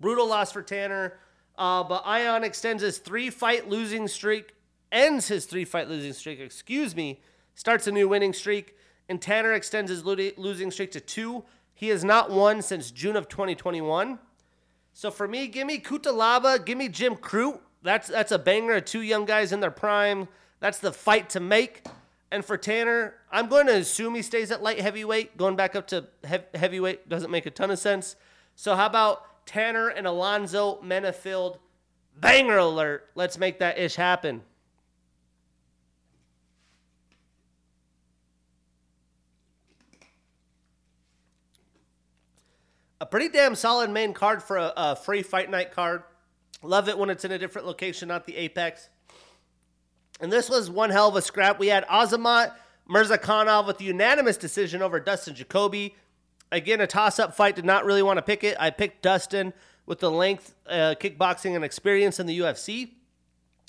Brutal 0.00 0.26
loss 0.26 0.50
for 0.50 0.62
Tanner. 0.62 1.18
Uh, 1.58 1.84
but 1.84 2.02
Ion 2.06 2.42
extends 2.42 2.82
his 2.82 2.96
three 2.96 3.28
fight 3.28 3.68
losing 3.68 4.08
streak, 4.08 4.54
ends 4.90 5.28
his 5.28 5.44
three 5.44 5.66
fight 5.66 5.86
losing 5.90 6.14
streak, 6.14 6.40
excuse 6.40 6.96
me, 6.96 7.20
starts 7.54 7.86
a 7.86 7.92
new 7.92 8.08
winning 8.08 8.32
streak, 8.32 8.74
and 9.06 9.20
Tanner 9.20 9.52
extends 9.52 9.90
his 9.90 10.02
losing 10.02 10.70
streak 10.70 10.92
to 10.92 11.00
two. 11.00 11.44
He 11.74 11.88
has 11.88 12.02
not 12.02 12.30
won 12.30 12.62
since 12.62 12.90
June 12.90 13.16
of 13.16 13.28
2021. 13.28 14.18
So 14.94 15.10
for 15.10 15.28
me, 15.28 15.46
give 15.46 15.66
me 15.66 15.78
Cutelaba, 15.78 16.64
give 16.64 16.78
me 16.78 16.88
Jim 16.88 17.16
Crute. 17.16 17.60
That's 17.82 18.08
that's 18.08 18.32
a 18.32 18.38
banger. 18.38 18.80
Two 18.80 19.02
young 19.02 19.26
guys 19.26 19.52
in 19.52 19.60
their 19.60 19.70
prime. 19.70 20.26
That's 20.60 20.78
the 20.78 20.90
fight 20.90 21.28
to 21.30 21.40
make. 21.40 21.84
And 22.34 22.44
for 22.44 22.56
Tanner, 22.56 23.14
I'm 23.30 23.46
going 23.46 23.68
to 23.68 23.74
assume 23.74 24.16
he 24.16 24.22
stays 24.22 24.50
at 24.50 24.60
light 24.60 24.80
heavyweight. 24.80 25.36
Going 25.36 25.54
back 25.54 25.76
up 25.76 25.86
to 25.86 26.08
he- 26.28 26.58
heavyweight 26.58 27.08
doesn't 27.08 27.30
make 27.30 27.46
a 27.46 27.50
ton 27.50 27.70
of 27.70 27.78
sense. 27.78 28.16
So 28.56 28.74
how 28.74 28.86
about 28.86 29.46
Tanner 29.46 29.86
and 29.86 30.04
Alonzo 30.04 30.80
Menifield? 30.82 31.58
Banger 32.18 32.58
alert. 32.58 33.08
Let's 33.14 33.38
make 33.38 33.60
that 33.60 33.78
ish 33.78 33.94
happen. 33.94 34.42
a 43.00 43.06
pretty 43.06 43.28
damn 43.28 43.54
solid 43.54 43.90
main 43.90 44.12
card 44.12 44.42
for 44.42 44.56
a, 44.56 44.72
a, 44.76 44.96
free 44.96 45.22
fight 45.22 45.50
night 45.50 45.70
card. 45.70 46.02
Love 46.62 46.88
it 46.88 46.98
when 46.98 47.10
it's 47.10 47.24
in 47.24 47.30
a 47.30 47.38
different 47.38 47.66
location, 47.66 48.08
not 48.08 48.26
the 48.26 48.34
Apex. 48.34 48.88
And 50.20 50.32
this 50.32 50.48
was 50.48 50.70
one 50.70 50.90
hell 50.90 51.08
of 51.08 51.16
a 51.16 51.22
scrap. 51.22 51.58
We 51.58 51.68
had 51.68 51.86
Azamat 51.86 52.52
Murzakanov 52.88 53.66
with 53.66 53.78
the 53.78 53.84
unanimous 53.84 54.36
decision 54.36 54.82
over 54.82 55.00
Dustin 55.00 55.34
Jacoby. 55.34 55.94
Again, 56.52 56.80
a 56.80 56.86
toss 56.86 57.18
up 57.18 57.34
fight. 57.34 57.56
Did 57.56 57.64
not 57.64 57.84
really 57.84 58.02
want 58.02 58.18
to 58.18 58.22
pick 58.22 58.44
it. 58.44 58.56
I 58.60 58.70
picked 58.70 59.02
Dustin 59.02 59.52
with 59.86 59.98
the 59.98 60.10
length, 60.10 60.54
uh, 60.68 60.94
kickboxing, 60.98 61.54
and 61.56 61.64
experience 61.64 62.20
in 62.20 62.26
the 62.26 62.38
UFC. 62.40 62.90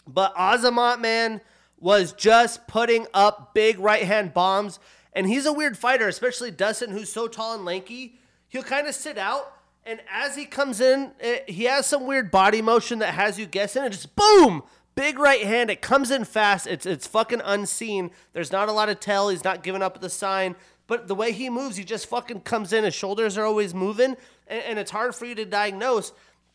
But 0.07 0.35
Azamat, 0.35 0.99
man, 0.99 1.41
was 1.79 2.13
just 2.13 2.67
putting 2.67 3.07
up 3.13 3.53
big 3.53 3.79
right 3.79 4.03
hand 4.03 4.33
bombs. 4.33 4.79
And 5.13 5.27
he's 5.27 5.45
a 5.45 5.53
weird 5.53 5.77
fighter, 5.77 6.07
especially 6.07 6.51
Dustin, 6.51 6.91
who's 6.91 7.11
so 7.11 7.27
tall 7.27 7.55
and 7.55 7.65
lanky 7.65 8.19
he'll 8.55 8.63
kind 8.63 8.87
of 8.87 8.95
sit 8.95 9.17
out. 9.17 9.51
And 9.85 9.99
as 10.11 10.35
he 10.35 10.45
comes 10.45 10.81
in, 10.81 11.11
it, 11.19 11.45
eh, 11.47 11.51
he 11.51 11.65
has 11.65 11.85
some 11.85 12.07
weird 12.07 12.31
body 12.31 12.61
motion 12.61 12.99
that 12.99 13.13
has 13.13 13.37
you 13.37 13.45
guessing, 13.45 13.83
and 13.83 13.91
just 13.91 14.15
boom, 14.15 14.63
big 14.95 15.19
right 15.19 15.43
hand. 15.43 15.69
It 15.69 15.81
comes 15.81 16.11
in 16.11 16.25
fast. 16.25 16.67
It's 16.67 16.85
it's 16.85 17.07
fucking 17.07 17.41
unseen. 17.43 18.11
There's 18.33 18.51
not 18.51 18.69
a 18.69 18.71
lot 18.71 18.89
of 18.89 18.99
tell. 18.99 19.29
He's 19.29 19.43
not 19.43 19.63
giving 19.63 19.81
up 19.81 20.01
the 20.01 20.09
sign. 20.09 20.55
But 20.87 21.07
the 21.07 21.15
way 21.15 21.31
he 21.31 21.49
moves, 21.49 21.77
he 21.77 21.83
just 21.83 22.07
fucking 22.07 22.41
comes 22.41 22.71
in. 22.71 22.83
His 22.83 22.93
shoulders 22.93 23.37
are 23.37 23.45
always 23.45 23.73
moving, 23.73 24.15
and, 24.47 24.63
and 24.63 24.79
it's 24.79 24.91
hard 24.91 25.15
for 25.15 25.25
you 25.25 25.33
to 25.35 25.45
diagnose. 25.45 26.13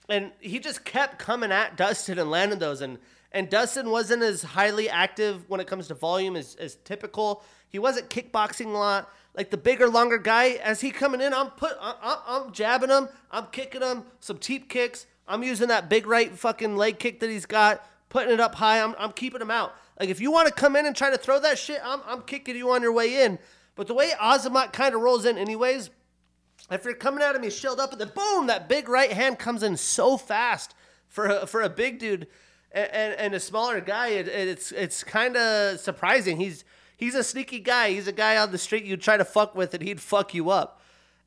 And 0.08 0.32
he 0.40 0.58
just 0.58 0.84
kept 0.84 1.18
coming 1.18 1.50
at 1.50 1.76
Dustin 1.76 2.18
and 2.18 2.30
landing 2.30 2.58
those. 2.58 2.80
And 2.80 2.98
and 3.32 3.48
Dustin 3.48 3.90
wasn't 3.90 4.22
as 4.22 4.42
highly 4.42 4.88
active 4.88 5.48
when 5.48 5.60
it 5.60 5.66
comes 5.66 5.88
to 5.88 5.94
volume 5.94 6.36
as, 6.36 6.56
as 6.56 6.76
typical. 6.84 7.42
He 7.68 7.78
wasn't 7.78 8.10
kickboxing 8.10 8.66
a 8.66 8.78
lot 8.78 9.10
like 9.34 9.50
the 9.50 9.56
bigger, 9.56 9.88
longer 9.88 10.18
guy, 10.18 10.52
as 10.62 10.80
he 10.80 10.90
coming 10.90 11.20
in, 11.20 11.32
I'm 11.32 11.50
put, 11.50 11.72
I, 11.80 12.42
am 12.44 12.52
jabbing 12.52 12.90
him, 12.90 13.08
I'm 13.30 13.46
kicking 13.46 13.82
him, 13.82 14.04
some 14.18 14.38
teep 14.38 14.68
kicks. 14.68 15.06
I'm 15.28 15.44
using 15.44 15.68
that 15.68 15.88
big 15.88 16.06
right 16.06 16.36
fucking 16.36 16.76
leg 16.76 16.98
kick 16.98 17.20
that 17.20 17.30
he's 17.30 17.46
got, 17.46 17.86
putting 18.10 18.32
it 18.34 18.40
up 18.40 18.54
high. 18.54 18.82
I'm, 18.82 18.94
I'm 18.98 19.12
keeping 19.12 19.40
him 19.40 19.50
out. 19.50 19.74
Like 19.98 20.10
if 20.10 20.20
you 20.20 20.30
want 20.30 20.48
to 20.48 20.54
come 20.54 20.76
in 20.76 20.84
and 20.84 20.94
try 20.94 21.10
to 21.10 21.16
throw 21.16 21.40
that 21.40 21.58
shit, 21.58 21.80
I'm, 21.82 22.00
I'm 22.06 22.22
kicking 22.22 22.56
you 22.56 22.70
on 22.70 22.82
your 22.82 22.92
way 22.92 23.24
in. 23.24 23.38
But 23.74 23.86
the 23.86 23.94
way 23.94 24.10
Azamat 24.20 24.74
kind 24.74 24.94
of 24.94 25.00
rolls 25.00 25.24
in, 25.24 25.38
anyways, 25.38 25.88
if 26.70 26.84
you're 26.84 26.94
coming 26.94 27.22
at 27.22 27.34
him, 27.34 27.42
he's 27.42 27.56
shelled 27.56 27.80
up, 27.80 27.92
and 27.92 28.00
then 28.00 28.12
boom, 28.14 28.46
that 28.48 28.68
big 28.68 28.88
right 28.88 29.10
hand 29.10 29.38
comes 29.38 29.62
in 29.62 29.76
so 29.76 30.18
fast 30.18 30.74
for 31.08 31.26
a, 31.26 31.46
for 31.46 31.62
a 31.62 31.70
big 31.70 31.98
dude 31.98 32.26
and, 32.72 32.90
and, 32.92 33.14
and 33.14 33.34
a 33.34 33.40
smaller 33.40 33.80
guy. 33.80 34.08
It, 34.08 34.28
it's 34.28 34.72
it's 34.72 35.02
kind 35.02 35.36
of 35.36 35.80
surprising. 35.80 36.38
He's 36.38 36.64
he's 36.96 37.14
a 37.14 37.24
sneaky 37.24 37.60
guy. 37.60 37.90
He's 37.90 38.06
a 38.06 38.12
guy 38.12 38.36
on 38.36 38.52
the 38.52 38.58
street 38.58 38.84
you'd 38.84 39.02
try 39.02 39.16
to 39.16 39.24
fuck 39.24 39.54
with 39.54 39.74
and 39.74 39.82
he'd 39.82 40.00
fuck 40.00 40.34
you 40.34 40.50
up. 40.50 40.79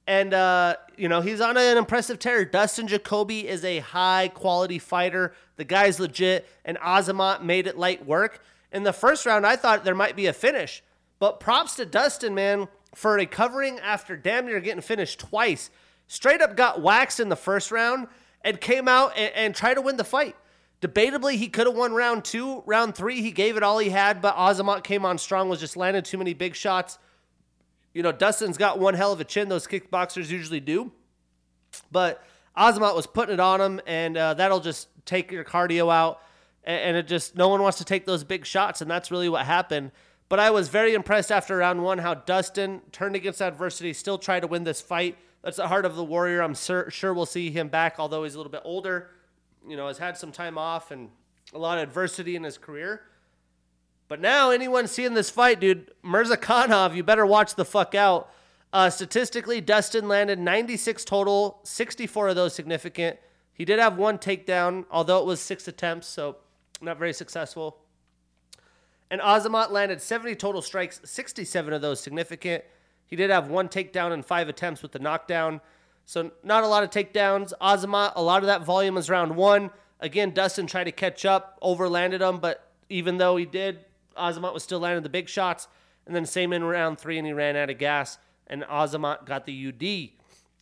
And, 0.05 0.33
uh, 0.33 0.75
you 0.97 1.07
know, 1.07 1.21
he's 1.21 1.39
on 1.39 1.55
an 1.55 1.77
impressive 1.77 2.19
tear. 2.19 2.43
Dustin 2.43 2.87
Jacoby 2.87 3.47
is 3.47 3.63
a 3.63 3.79
high 3.79 4.27
quality 4.27 4.79
fighter. 4.79 5.33
The 5.55 5.63
guy's 5.63 5.99
legit, 5.99 6.47
and 6.65 6.77
Azamat 6.79 7.41
made 7.43 7.67
it 7.67 7.77
light 7.77 8.05
work. 8.05 8.41
In 8.71 8.83
the 8.83 8.93
first 8.93 9.25
round, 9.25 9.45
I 9.45 9.55
thought 9.55 9.83
there 9.85 9.95
might 9.95 10.15
be 10.15 10.25
a 10.25 10.33
finish. 10.33 10.83
But 11.19 11.39
props 11.39 11.75
to 11.75 11.85
Dustin, 11.85 12.35
man, 12.35 12.67
for 12.93 13.13
recovering 13.13 13.79
after 13.79 14.17
damn 14.17 14.45
near 14.45 14.59
getting 14.59 14.81
finished 14.81 15.19
twice. 15.19 15.69
Straight 16.07 16.41
up 16.41 16.57
got 16.57 16.81
waxed 16.81 17.19
in 17.19 17.29
the 17.29 17.35
first 17.35 17.71
round 17.71 18.07
and 18.41 18.59
came 18.59 18.87
out 18.87 19.17
and, 19.17 19.33
and 19.33 19.55
tried 19.55 19.75
to 19.75 19.81
win 19.81 19.97
the 19.97 20.03
fight. 20.03 20.35
Debatably, 20.81 21.35
he 21.35 21.47
could 21.47 21.65
have 21.65 21.77
won 21.77 21.93
round 21.93 22.25
two. 22.25 22.61
Round 22.65 22.93
three, 22.93 23.21
he 23.21 23.31
gave 23.31 23.55
it 23.55 23.63
all 23.63 23.79
he 23.79 23.89
had, 23.89 24.21
but 24.21 24.35
Azamat 24.35 24.83
came 24.83 25.05
on 25.05 25.17
strong, 25.17 25.47
was 25.47 25.61
just 25.61 25.77
landing 25.77 26.03
too 26.03 26.17
many 26.17 26.33
big 26.33 26.55
shots. 26.55 26.99
You 27.93 28.03
know, 28.03 28.12
Dustin's 28.12 28.58
got 28.58 28.79
one 28.79 28.93
hell 28.93 29.12
of 29.12 29.19
a 29.19 29.23
chin. 29.23 29.49
Those 29.49 29.67
kickboxers 29.67 30.29
usually 30.29 30.60
do. 30.60 30.91
But 31.91 32.23
Azamat 32.58 32.95
was 32.95 33.08
putting 33.08 33.34
it 33.34 33.39
on 33.39 33.62
him, 33.62 33.82
and 33.86 34.17
uh, 34.17 34.34
that'll 34.34 34.60
just 34.60 34.88
take 35.06 35.32
your 35.32 35.43
cardio 35.43 35.93
out. 35.93 36.21
And 36.63 36.95
it 36.95 37.08
just, 37.08 37.36
no 37.36 37.49
one 37.49 37.62
wants 37.62 37.77
to 37.79 37.86
take 37.86 38.06
those 38.06 38.23
big 38.23 38.45
shots, 38.45 38.82
and 38.82 38.89
that's 38.89 39.12
really 39.12 39.27
what 39.27 39.45
happened. 39.45 39.91
But 40.29 40.39
I 40.39 40.49
was 40.51 40.69
very 40.69 40.93
impressed 40.93 41.32
after 41.32 41.58
round 41.58 41.84
one 41.84 41.97
how 41.97 42.13
Dustin 42.13 42.82
turned 42.91 43.15
against 43.15 43.41
adversity, 43.41 43.91
still 43.91 44.17
tried 44.17 44.39
to 44.39 44.47
win 44.47 44.63
this 44.63 44.79
fight. 44.82 45.17
That's 45.43 45.58
the 45.58 45.67
heart 45.67 45.86
of 45.86 45.95
the 45.95 46.03
warrior. 46.06 46.41
I'm 46.41 46.56
sure, 46.56 46.89
sure 46.89 47.13
we'll 47.13 47.25
see 47.25 47.51
him 47.51 47.67
back, 47.67 47.95
although 47.99 48.23
he's 48.23 48.36
a 48.36 48.38
little 48.38 48.51
bit 48.51 48.62
older 48.63 49.10
you 49.67 49.77
know, 49.77 49.88
has 49.88 49.97
had 49.97 50.17
some 50.17 50.32
time 50.32 50.58
off 50.58 50.91
and 50.91 51.10
a 51.53 51.58
lot 51.58 51.77
of 51.77 51.84
adversity 51.84 52.36
in 52.36 52.43
his 52.43 52.58
career. 52.58 53.01
But 54.07 54.19
now, 54.19 54.51
anyone 54.51 54.87
seeing 54.87 55.13
this 55.13 55.29
fight, 55.29 55.59
dude, 55.59 55.91
Murzakanov, 56.03 56.95
you 56.95 57.03
better 57.03 57.25
watch 57.25 57.55
the 57.55 57.65
fuck 57.65 57.95
out. 57.95 58.29
Uh, 58.71 58.89
statistically, 58.89 59.61
Dustin 59.61 60.07
landed 60.07 60.39
96 60.39 61.05
total, 61.05 61.59
64 61.63 62.29
of 62.29 62.35
those 62.35 62.53
significant. 62.53 63.17
He 63.53 63.65
did 63.65 63.79
have 63.79 63.97
one 63.97 64.17
takedown, 64.17 64.85
although 64.89 65.19
it 65.19 65.25
was 65.25 65.39
six 65.39 65.67
attempts, 65.67 66.07
so 66.07 66.37
not 66.81 66.97
very 66.97 67.13
successful. 67.13 67.77
And 69.11 69.21
Azamat 69.21 69.69
landed 69.69 70.01
70 70.01 70.35
total 70.35 70.61
strikes, 70.61 70.99
67 71.05 71.71
of 71.71 71.81
those 71.81 71.99
significant. 71.99 72.63
He 73.05 73.15
did 73.15 73.29
have 73.29 73.47
one 73.47 73.69
takedown 73.69 74.11
and 74.11 74.25
five 74.25 74.49
attempts 74.49 74.81
with 74.81 74.91
the 74.91 74.99
knockdown. 74.99 75.61
So 76.05 76.31
not 76.43 76.63
a 76.63 76.67
lot 76.67 76.83
of 76.83 76.89
takedowns. 76.89 77.53
Azamat, 77.61 78.13
a 78.15 78.23
lot 78.23 78.41
of 78.41 78.47
that 78.47 78.65
volume 78.65 78.95
was 78.95 79.09
round 79.09 79.35
one. 79.35 79.69
Again, 79.99 80.31
Dustin 80.31 80.65
tried 80.65 80.85
to 80.85 80.91
catch 80.91 81.25
up, 81.25 81.59
overlanded 81.61 82.27
him, 82.27 82.39
but 82.39 82.71
even 82.89 83.17
though 83.17 83.37
he 83.37 83.45
did, 83.45 83.85
Azamat 84.17 84.54
was 84.54 84.63
still 84.63 84.80
landing 84.80 85.04
the 85.04 85.10
big 85.10 85.30
shots. 85.30 85.67
And 86.06 86.15
then 86.15 86.26
same 86.26 86.52
in 86.54 86.63
round 86.63 86.99
three, 86.99 87.17
and 87.17 87.26
he 87.26 87.34
ran 87.34 87.56
out 87.56 87.69
of 87.69 87.78
gas, 87.78 88.17
and 88.47 88.63
Azamat 88.63 89.26
got 89.26 89.45
the 89.45 89.67
UD. 89.67 90.19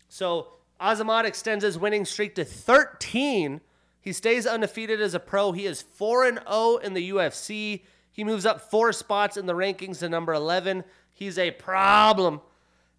So 0.07 0.49
Azamat 0.79 1.25
extends 1.25 1.63
his 1.63 1.79
winning 1.79 2.05
streak 2.05 2.35
to 2.35 2.45
13. 2.45 3.61
He 3.99 4.13
stays 4.13 4.45
undefeated 4.45 5.01
as 5.01 5.13
a 5.13 5.19
pro. 5.19 5.51
He 5.51 5.65
is 5.65 5.81
4 5.81 6.25
and 6.25 6.39
0 6.47 6.77
in 6.77 6.93
the 6.93 7.11
UFC. 7.11 7.81
He 8.11 8.23
moves 8.23 8.45
up 8.45 8.61
four 8.61 8.91
spots 8.93 9.37
in 9.37 9.45
the 9.45 9.53
rankings 9.53 9.99
to 9.99 10.09
number 10.09 10.33
11. 10.33 10.83
He's 11.11 11.37
a 11.37 11.51
problem. 11.51 12.41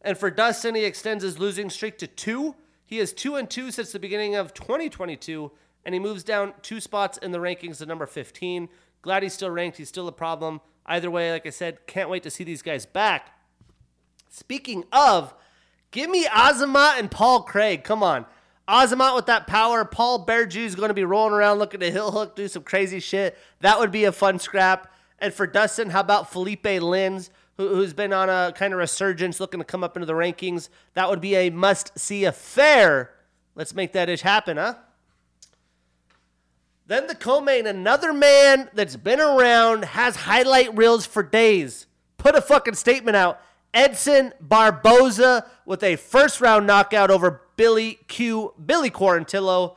And 0.00 0.16
for 0.16 0.30
Dustin, 0.30 0.74
he 0.74 0.84
extends 0.84 1.22
his 1.22 1.38
losing 1.38 1.70
streak 1.70 1.98
to 1.98 2.06
two. 2.06 2.56
He 2.84 2.98
is 2.98 3.12
two 3.12 3.36
and 3.36 3.48
two 3.48 3.70
since 3.70 3.92
the 3.92 3.98
beginning 3.98 4.34
of 4.34 4.52
2022, 4.54 5.50
and 5.84 5.94
he 5.94 5.98
moves 5.98 6.24
down 6.24 6.54
two 6.62 6.80
spots 6.80 7.18
in 7.18 7.32
the 7.32 7.38
rankings 7.38 7.78
to 7.78 7.86
number 7.86 8.06
15. 8.06 8.68
Glad 9.02 9.22
he's 9.24 9.34
still 9.34 9.50
ranked. 9.50 9.78
He's 9.78 9.88
still 9.88 10.08
a 10.08 10.12
problem. 10.12 10.60
Either 10.86 11.10
way, 11.10 11.30
like 11.30 11.46
I 11.46 11.50
said, 11.50 11.86
can't 11.86 12.08
wait 12.08 12.22
to 12.22 12.30
see 12.30 12.44
these 12.44 12.62
guys 12.62 12.86
back. 12.86 13.30
Speaking 14.28 14.84
of, 14.92 15.34
give 15.90 16.08
me 16.08 16.24
Azamat 16.26 16.98
and 16.98 17.10
Paul 17.10 17.42
Craig. 17.42 17.84
Come 17.84 18.02
on. 18.02 18.26
Azamat 18.68 19.14
with 19.14 19.26
that 19.26 19.46
power. 19.46 19.84
Paul 19.84 20.24
Bearjew 20.24 20.64
is 20.64 20.74
going 20.74 20.88
to 20.88 20.94
be 20.94 21.04
rolling 21.04 21.34
around 21.34 21.58
looking 21.58 21.80
to 21.80 21.90
heel 21.90 22.12
hook, 22.12 22.36
do 22.36 22.48
some 22.48 22.62
crazy 22.62 23.00
shit. 23.00 23.36
That 23.60 23.78
would 23.78 23.90
be 23.90 24.04
a 24.04 24.12
fun 24.12 24.38
scrap. 24.38 24.92
And 25.18 25.34
for 25.34 25.46
Dustin, 25.46 25.90
how 25.90 26.00
about 26.00 26.32
Felipe 26.32 26.64
Lins, 26.64 27.30
who, 27.56 27.80
has 27.80 27.92
been 27.92 28.12
on 28.12 28.30
a 28.30 28.52
kind 28.56 28.72
of 28.72 28.78
resurgence, 28.78 29.40
looking 29.40 29.60
to 29.60 29.64
come 29.64 29.84
up 29.84 29.96
into 29.96 30.06
the 30.06 30.14
rankings? 30.14 30.68
That 30.94 31.10
would 31.10 31.20
be 31.20 31.34
a 31.34 31.50
must 31.50 31.98
see 31.98 32.24
affair. 32.24 33.10
Let's 33.54 33.74
make 33.74 33.92
that 33.92 34.08
ish 34.08 34.22
happen, 34.22 34.56
huh? 34.56 34.76
Then 36.86 37.06
the 37.06 37.14
co-main, 37.14 37.66
another 37.66 38.12
man 38.12 38.68
that's 38.74 38.96
been 38.96 39.20
around, 39.20 39.84
has 39.84 40.16
highlight 40.16 40.76
reels 40.76 41.06
for 41.06 41.22
days. 41.22 41.86
Put 42.18 42.34
a 42.34 42.42
fucking 42.42 42.74
statement 42.74 43.16
out. 43.16 43.40
Edson 43.74 44.34
Barboza 44.40 45.46
with 45.64 45.82
a 45.82 45.96
first 45.96 46.40
round 46.40 46.66
knockout 46.66 47.10
over 47.10 47.42
Billy 47.56 48.00
Q, 48.08 48.54
Billy 48.64 48.90
Quarantillo. 48.90 49.76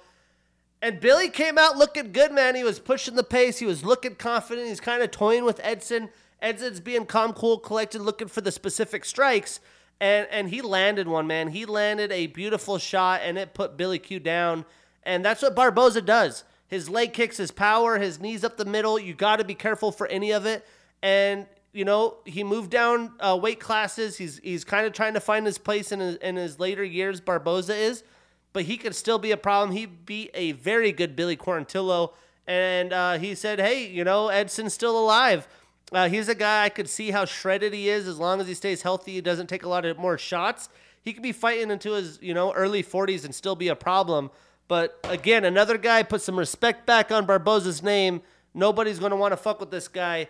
And 0.81 0.99
Billy 0.99 1.29
came 1.29 1.57
out 1.57 1.77
looking 1.77 2.11
good, 2.11 2.31
man. 2.31 2.55
He 2.55 2.63
was 2.63 2.79
pushing 2.79 3.15
the 3.15 3.23
pace. 3.23 3.59
He 3.59 3.65
was 3.65 3.85
looking 3.85 4.15
confident. 4.15 4.67
He's 4.67 4.79
kind 4.79 5.01
of 5.01 5.11
toying 5.11 5.45
with 5.45 5.59
Edson. 5.63 6.09
Edson's 6.41 6.79
being 6.79 7.05
calm, 7.05 7.33
cool, 7.33 7.57
collected, 7.57 8.01
looking 8.01 8.27
for 8.27 8.41
the 8.41 8.51
specific 8.51 9.05
strikes. 9.05 9.59
And 10.01 10.27
and 10.29 10.49
he 10.49 10.61
landed 10.61 11.07
one, 11.07 11.25
man. 11.25 11.47
He 11.47 11.65
landed 11.65 12.11
a 12.11 12.27
beautiful 12.27 12.77
shot, 12.77 13.21
and 13.23 13.37
it 13.37 13.53
put 13.53 13.77
Billy 13.77 13.97
Q 13.97 14.19
down. 14.19 14.65
And 15.03 15.23
that's 15.23 15.41
what 15.41 15.55
Barboza 15.55 16.01
does. 16.01 16.43
His 16.67 16.89
leg 16.89 17.13
kicks, 17.13 17.37
his 17.37 17.51
power, 17.51 17.99
his 17.99 18.19
knees 18.19 18.43
up 18.43 18.57
the 18.57 18.65
middle. 18.65 18.97
You 18.99 19.13
got 19.13 19.37
to 19.37 19.43
be 19.43 19.55
careful 19.55 19.91
for 19.91 20.07
any 20.07 20.31
of 20.31 20.45
it. 20.45 20.65
And 21.01 21.45
you 21.73 21.85
know, 21.85 22.17
he 22.25 22.43
moved 22.43 22.71
down 22.71 23.13
uh, 23.19 23.37
weight 23.41 23.59
classes. 23.59 24.17
He's 24.17 24.39
he's 24.39 24.63
kind 24.63 24.85
of 24.85 24.93
trying 24.93 25.13
to 25.13 25.19
find 25.19 25.45
his 25.45 25.57
place 25.57 25.91
in 25.91 25.99
his, 25.99 26.15
in 26.17 26.35
his 26.37 26.59
later 26.59 26.83
years. 26.83 27.21
Barboza 27.21 27.75
is 27.75 28.03
but 28.55 28.63
he 28.63 28.77
could 28.77 28.95
still 28.95 29.19
be 29.19 29.31
a 29.31 29.37
problem. 29.37 29.75
He 29.75 29.85
beat 29.85 30.31
a 30.33 30.53
very 30.53 30.93
good 30.93 31.13
Billy 31.13 31.35
Quarantillo, 31.35 32.13
and 32.47 32.93
uh, 32.93 33.17
he 33.17 33.35
said, 33.35 33.59
"Hey, 33.59 33.85
you 33.85 34.05
know, 34.05 34.29
Edson's 34.29 34.73
still 34.73 34.97
alive. 34.97 35.45
Uh, 35.91 36.07
he's 36.07 36.29
a 36.29 36.35
guy 36.35 36.63
I 36.63 36.69
could 36.69 36.87
see 36.87 37.11
how 37.11 37.25
shredded 37.25 37.73
he 37.73 37.89
is. 37.89 38.07
As 38.07 38.17
long 38.17 38.39
as 38.39 38.47
he 38.47 38.53
stays 38.53 38.81
healthy, 38.81 39.11
he 39.11 39.19
doesn't 39.19 39.47
take 39.47 39.63
a 39.63 39.69
lot 39.69 39.83
of 39.83 39.99
more 39.99 40.17
shots. 40.17 40.69
He 41.03 41.11
could 41.11 41.21
be 41.21 41.33
fighting 41.33 41.69
into 41.69 41.91
his 41.91 42.17
you 42.21 42.33
know 42.33 42.53
early 42.53 42.81
40s 42.81 43.25
and 43.25 43.35
still 43.35 43.57
be 43.57 43.67
a 43.67 43.75
problem." 43.75 44.31
But 44.67 44.99
again, 45.03 45.45
another 45.45 45.77
guy 45.77 46.03
put 46.03 46.21
some 46.21 46.37
respect 46.37 46.85
back 46.85 47.11
on 47.11 47.25
Barboza's 47.25 47.83
name. 47.83 48.21
Nobody's 48.53 48.99
going 48.99 49.11
to 49.11 49.15
want 49.15 49.31
to 49.33 49.37
fuck 49.37 49.59
with 49.59 49.71
this 49.71 49.87
guy. 49.87 50.27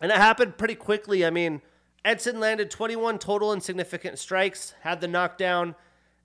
And 0.00 0.10
it 0.10 0.18
happened 0.18 0.58
pretty 0.58 0.74
quickly. 0.74 1.24
I 1.24 1.30
mean, 1.30 1.62
Edson 2.04 2.40
landed 2.40 2.70
21 2.70 3.18
total 3.18 3.52
insignificant 3.52 4.18
strikes, 4.18 4.74
had 4.80 5.00
the 5.00 5.08
knockdown. 5.08 5.74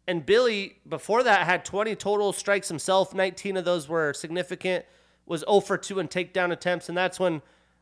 And 0.07 0.25
Billy, 0.25 0.79
before 0.87 1.23
that, 1.23 1.45
had 1.45 1.63
20 1.63 1.95
total 1.95 2.33
strikes 2.33 2.67
himself. 2.67 3.13
19 3.13 3.57
of 3.57 3.65
those 3.65 3.87
were 3.87 4.13
significant. 4.13 4.85
Was 5.25 5.41
0 5.41 5.59
for 5.59 5.77
2 5.77 5.99
in 5.99 6.07
takedown 6.07 6.51
attempts. 6.51 6.89
And 6.89 6.97
that's 6.97 7.19
when 7.19 7.41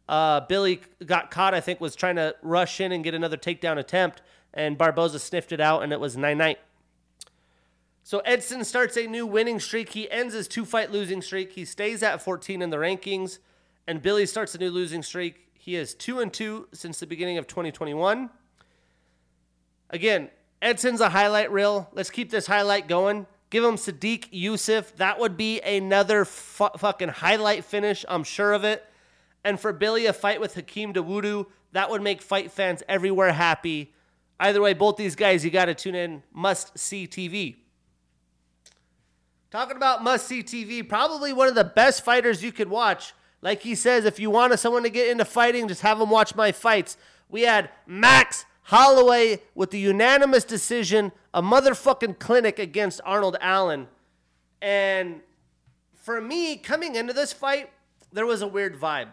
uh, 0.09 0.41
Billy 0.41 0.81
got 1.05 1.31
caught, 1.31 1.53
I 1.53 1.61
think, 1.61 1.79
was 1.79 1.95
trying 1.95 2.15
to 2.17 2.35
rush 2.41 2.81
in 2.81 2.91
and 2.91 3.03
get 3.03 3.13
another 3.13 3.37
takedown 3.37 3.77
attempt. 3.77 4.21
And 4.53 4.77
Barboza 4.77 5.19
sniffed 5.19 5.51
it 5.51 5.61
out, 5.61 5.83
and 5.83 5.93
it 5.93 5.99
was 5.99 6.17
9 6.17 6.37
9. 6.37 6.55
So 8.05 8.19
Edson 8.19 8.63
starts 8.63 8.97
a 8.97 9.07
new 9.07 9.25
winning 9.25 9.59
streak. 9.59 9.89
He 9.89 10.09
ends 10.11 10.35
his 10.35 10.47
two 10.47 10.63
fight 10.63 10.91
losing 10.91 11.23
streak. 11.23 11.53
He 11.53 11.65
stays 11.65 12.03
at 12.03 12.21
14 12.21 12.61
in 12.61 12.69
the 12.69 12.77
rankings. 12.77 13.39
And 13.87 13.99
Billy 13.99 14.27
starts 14.27 14.53
a 14.53 14.59
new 14.59 14.69
losing 14.69 15.01
streak. 15.01 15.47
He 15.55 15.75
is 15.75 15.95
2 15.95 16.19
and 16.19 16.31
2 16.31 16.67
since 16.71 16.99
the 16.99 17.07
beginning 17.07 17.39
of 17.39 17.47
2021. 17.47 18.29
Again, 19.89 20.29
Edson's 20.61 21.01
a 21.01 21.09
highlight 21.09 21.51
reel. 21.51 21.89
Let's 21.93 22.11
keep 22.11 22.29
this 22.29 22.45
highlight 22.45 22.87
going. 22.87 23.25
Give 23.49 23.63
him 23.63 23.75
Sodiq 23.75 24.31
Yusuff. 24.31 24.95
That 24.97 25.19
would 25.19 25.35
be 25.35 25.59
another 25.61 26.25
fu- 26.25 26.77
fucking 26.77 27.09
highlight 27.09 27.65
finish. 27.65 28.05
I'm 28.07 28.23
sure 28.23 28.53
of 28.53 28.63
it. 28.63 28.85
And 29.43 29.59
for 29.59 29.73
Billy, 29.73 30.05
a 30.05 30.13
fight 30.13 30.39
with 30.39 30.53
Hakeem 30.53 30.93
Dawodu, 30.93 31.47
that 31.71 31.89
would 31.89 32.03
make 32.03 32.21
fight 32.21 32.51
fans 32.51 32.83
everywhere 32.87 33.31
happy. 33.31 33.95
Either 34.39 34.61
way, 34.61 34.75
both 34.75 34.95
these 34.95 35.15
guys, 35.15 35.43
you 35.43 35.49
got 35.49 35.65
to 35.65 35.73
tune 35.73 35.95
in. 35.95 36.21
Must 36.31 36.77
see 36.77 37.07
TV. 37.07 37.55
Talking 39.55 39.77
about 39.77 40.03
must 40.03 40.27
see 40.27 40.43
TV, 40.43 40.85
probably 40.85 41.31
one 41.31 41.47
of 41.47 41.55
the 41.55 41.63
best 41.63 42.03
fighters 42.03 42.43
you 42.43 42.51
could 42.51 42.67
watch. 42.67 43.13
Like 43.41 43.61
he 43.61 43.73
says, 43.73 44.03
if 44.03 44.19
you 44.19 44.29
want 44.29 44.59
someone 44.59 44.83
to 44.83 44.89
get 44.89 45.09
into 45.09 45.23
fighting, 45.23 45.69
just 45.69 45.79
have 45.79 45.97
them 45.97 46.09
watch 46.09 46.35
my 46.35 46.51
fights. 46.51 46.97
We 47.29 47.43
had 47.43 47.69
Max 47.87 48.43
Holloway 48.63 49.39
with 49.55 49.71
the 49.71 49.79
unanimous 49.79 50.43
decision, 50.43 51.13
a 51.33 51.41
motherfucking 51.41 52.19
clinic 52.19 52.59
against 52.59 52.99
Arnold 53.05 53.37
Allen. 53.39 53.87
And 54.61 55.21
for 55.93 56.19
me, 56.19 56.57
coming 56.57 56.95
into 56.95 57.13
this 57.13 57.31
fight, 57.31 57.69
there 58.11 58.25
was 58.25 58.41
a 58.41 58.47
weird 58.47 58.77
vibe. 58.77 59.07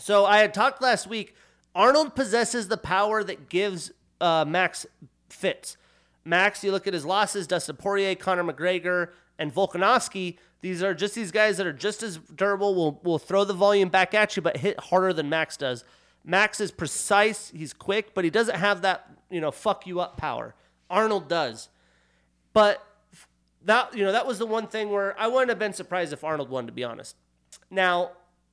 So 0.00 0.24
I 0.24 0.38
had 0.38 0.54
talked 0.54 0.82
last 0.82 1.06
week. 1.06 1.36
Arnold 1.72 2.16
possesses 2.16 2.66
the 2.66 2.76
power 2.76 3.22
that 3.22 3.48
gives 3.48 3.92
uh, 4.20 4.44
Max 4.44 4.86
fits. 5.28 5.76
Max, 6.24 6.64
you 6.64 6.72
look 6.72 6.88
at 6.88 6.94
his 6.94 7.06
losses: 7.06 7.46
Dustin 7.46 7.76
Poirier, 7.76 8.16
Conor 8.16 8.42
McGregor, 8.42 9.10
and 9.38 9.54
Volkanovski. 9.54 10.36
These 10.60 10.82
are 10.82 10.94
just 10.94 11.14
these 11.14 11.30
guys 11.30 11.56
that 11.58 11.66
are 11.66 11.72
just 11.72 12.02
as 12.02 12.18
durable. 12.34 12.74
Will 12.74 13.00
will 13.02 13.18
throw 13.18 13.44
the 13.44 13.54
volume 13.54 13.88
back 13.88 14.14
at 14.14 14.36
you, 14.36 14.42
but 14.42 14.58
hit 14.58 14.78
harder 14.80 15.12
than 15.12 15.28
Max 15.28 15.56
does. 15.56 15.84
Max 16.24 16.60
is 16.60 16.72
precise, 16.72 17.52
he's 17.54 17.72
quick, 17.72 18.12
but 18.12 18.24
he 18.24 18.30
doesn't 18.30 18.56
have 18.56 18.82
that, 18.82 19.08
you 19.30 19.40
know, 19.40 19.52
fuck 19.52 19.86
you 19.86 20.00
up 20.00 20.16
power. 20.16 20.56
Arnold 20.90 21.28
does. 21.28 21.68
But 22.52 22.84
that, 23.64 23.96
you 23.96 24.04
know, 24.04 24.10
that 24.10 24.26
was 24.26 24.38
the 24.38 24.46
one 24.46 24.66
thing 24.66 24.90
where 24.90 25.18
I 25.20 25.28
wouldn't 25.28 25.50
have 25.50 25.58
been 25.58 25.72
surprised 25.72 26.12
if 26.12 26.24
Arnold 26.24 26.50
won, 26.50 26.66
to 26.66 26.72
be 26.72 26.82
honest. 26.82 27.14
Now, 27.70 28.10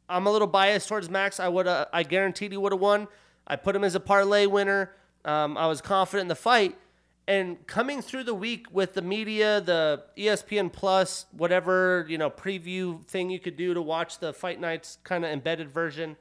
I'm 0.07 0.27
a 0.27 0.31
little 0.31 0.47
biased 0.47 0.87
towards 0.87 1.09
Max. 1.09 1.39
I 1.39 1.47
would, 1.47 1.67
I 1.67 2.03
guaranteed 2.03 2.51
he 2.51 2.57
would 2.57 2.73
have 2.73 2.81
won. 2.81 3.07
I 3.47 3.55
put 3.55 3.75
him 3.75 3.83
as 3.83 3.95
a 3.95 3.99
parlay 3.99 4.45
winner. 4.45 4.91
Um, 5.25 5.57
I 5.57 5.65
was 5.65 5.81
confident 5.81 6.23
in 6.23 6.27
the 6.27 6.35
fight. 6.35 6.77
And 7.25 7.65
coming 7.67 8.01
through 8.01 8.25
the 8.25 8.33
week 8.33 8.67
with 8.71 8.95
the 8.95 9.01
media, 9.01 9.61
the 9.61 10.03
ESPN 10.17 10.71
Plus, 10.71 11.25
whatever 11.31 12.05
you 12.09 12.17
know 12.17 12.29
preview 12.29 13.03
thing 13.05 13.29
you 13.29 13.39
could 13.39 13.55
do 13.55 13.73
to 13.73 13.81
watch 13.81 14.19
the 14.19 14.33
fight 14.33 14.59
nights 14.59 14.97
kind 15.03 15.23
of 15.23 15.31
embedded 15.31 15.69
version, 15.69 16.17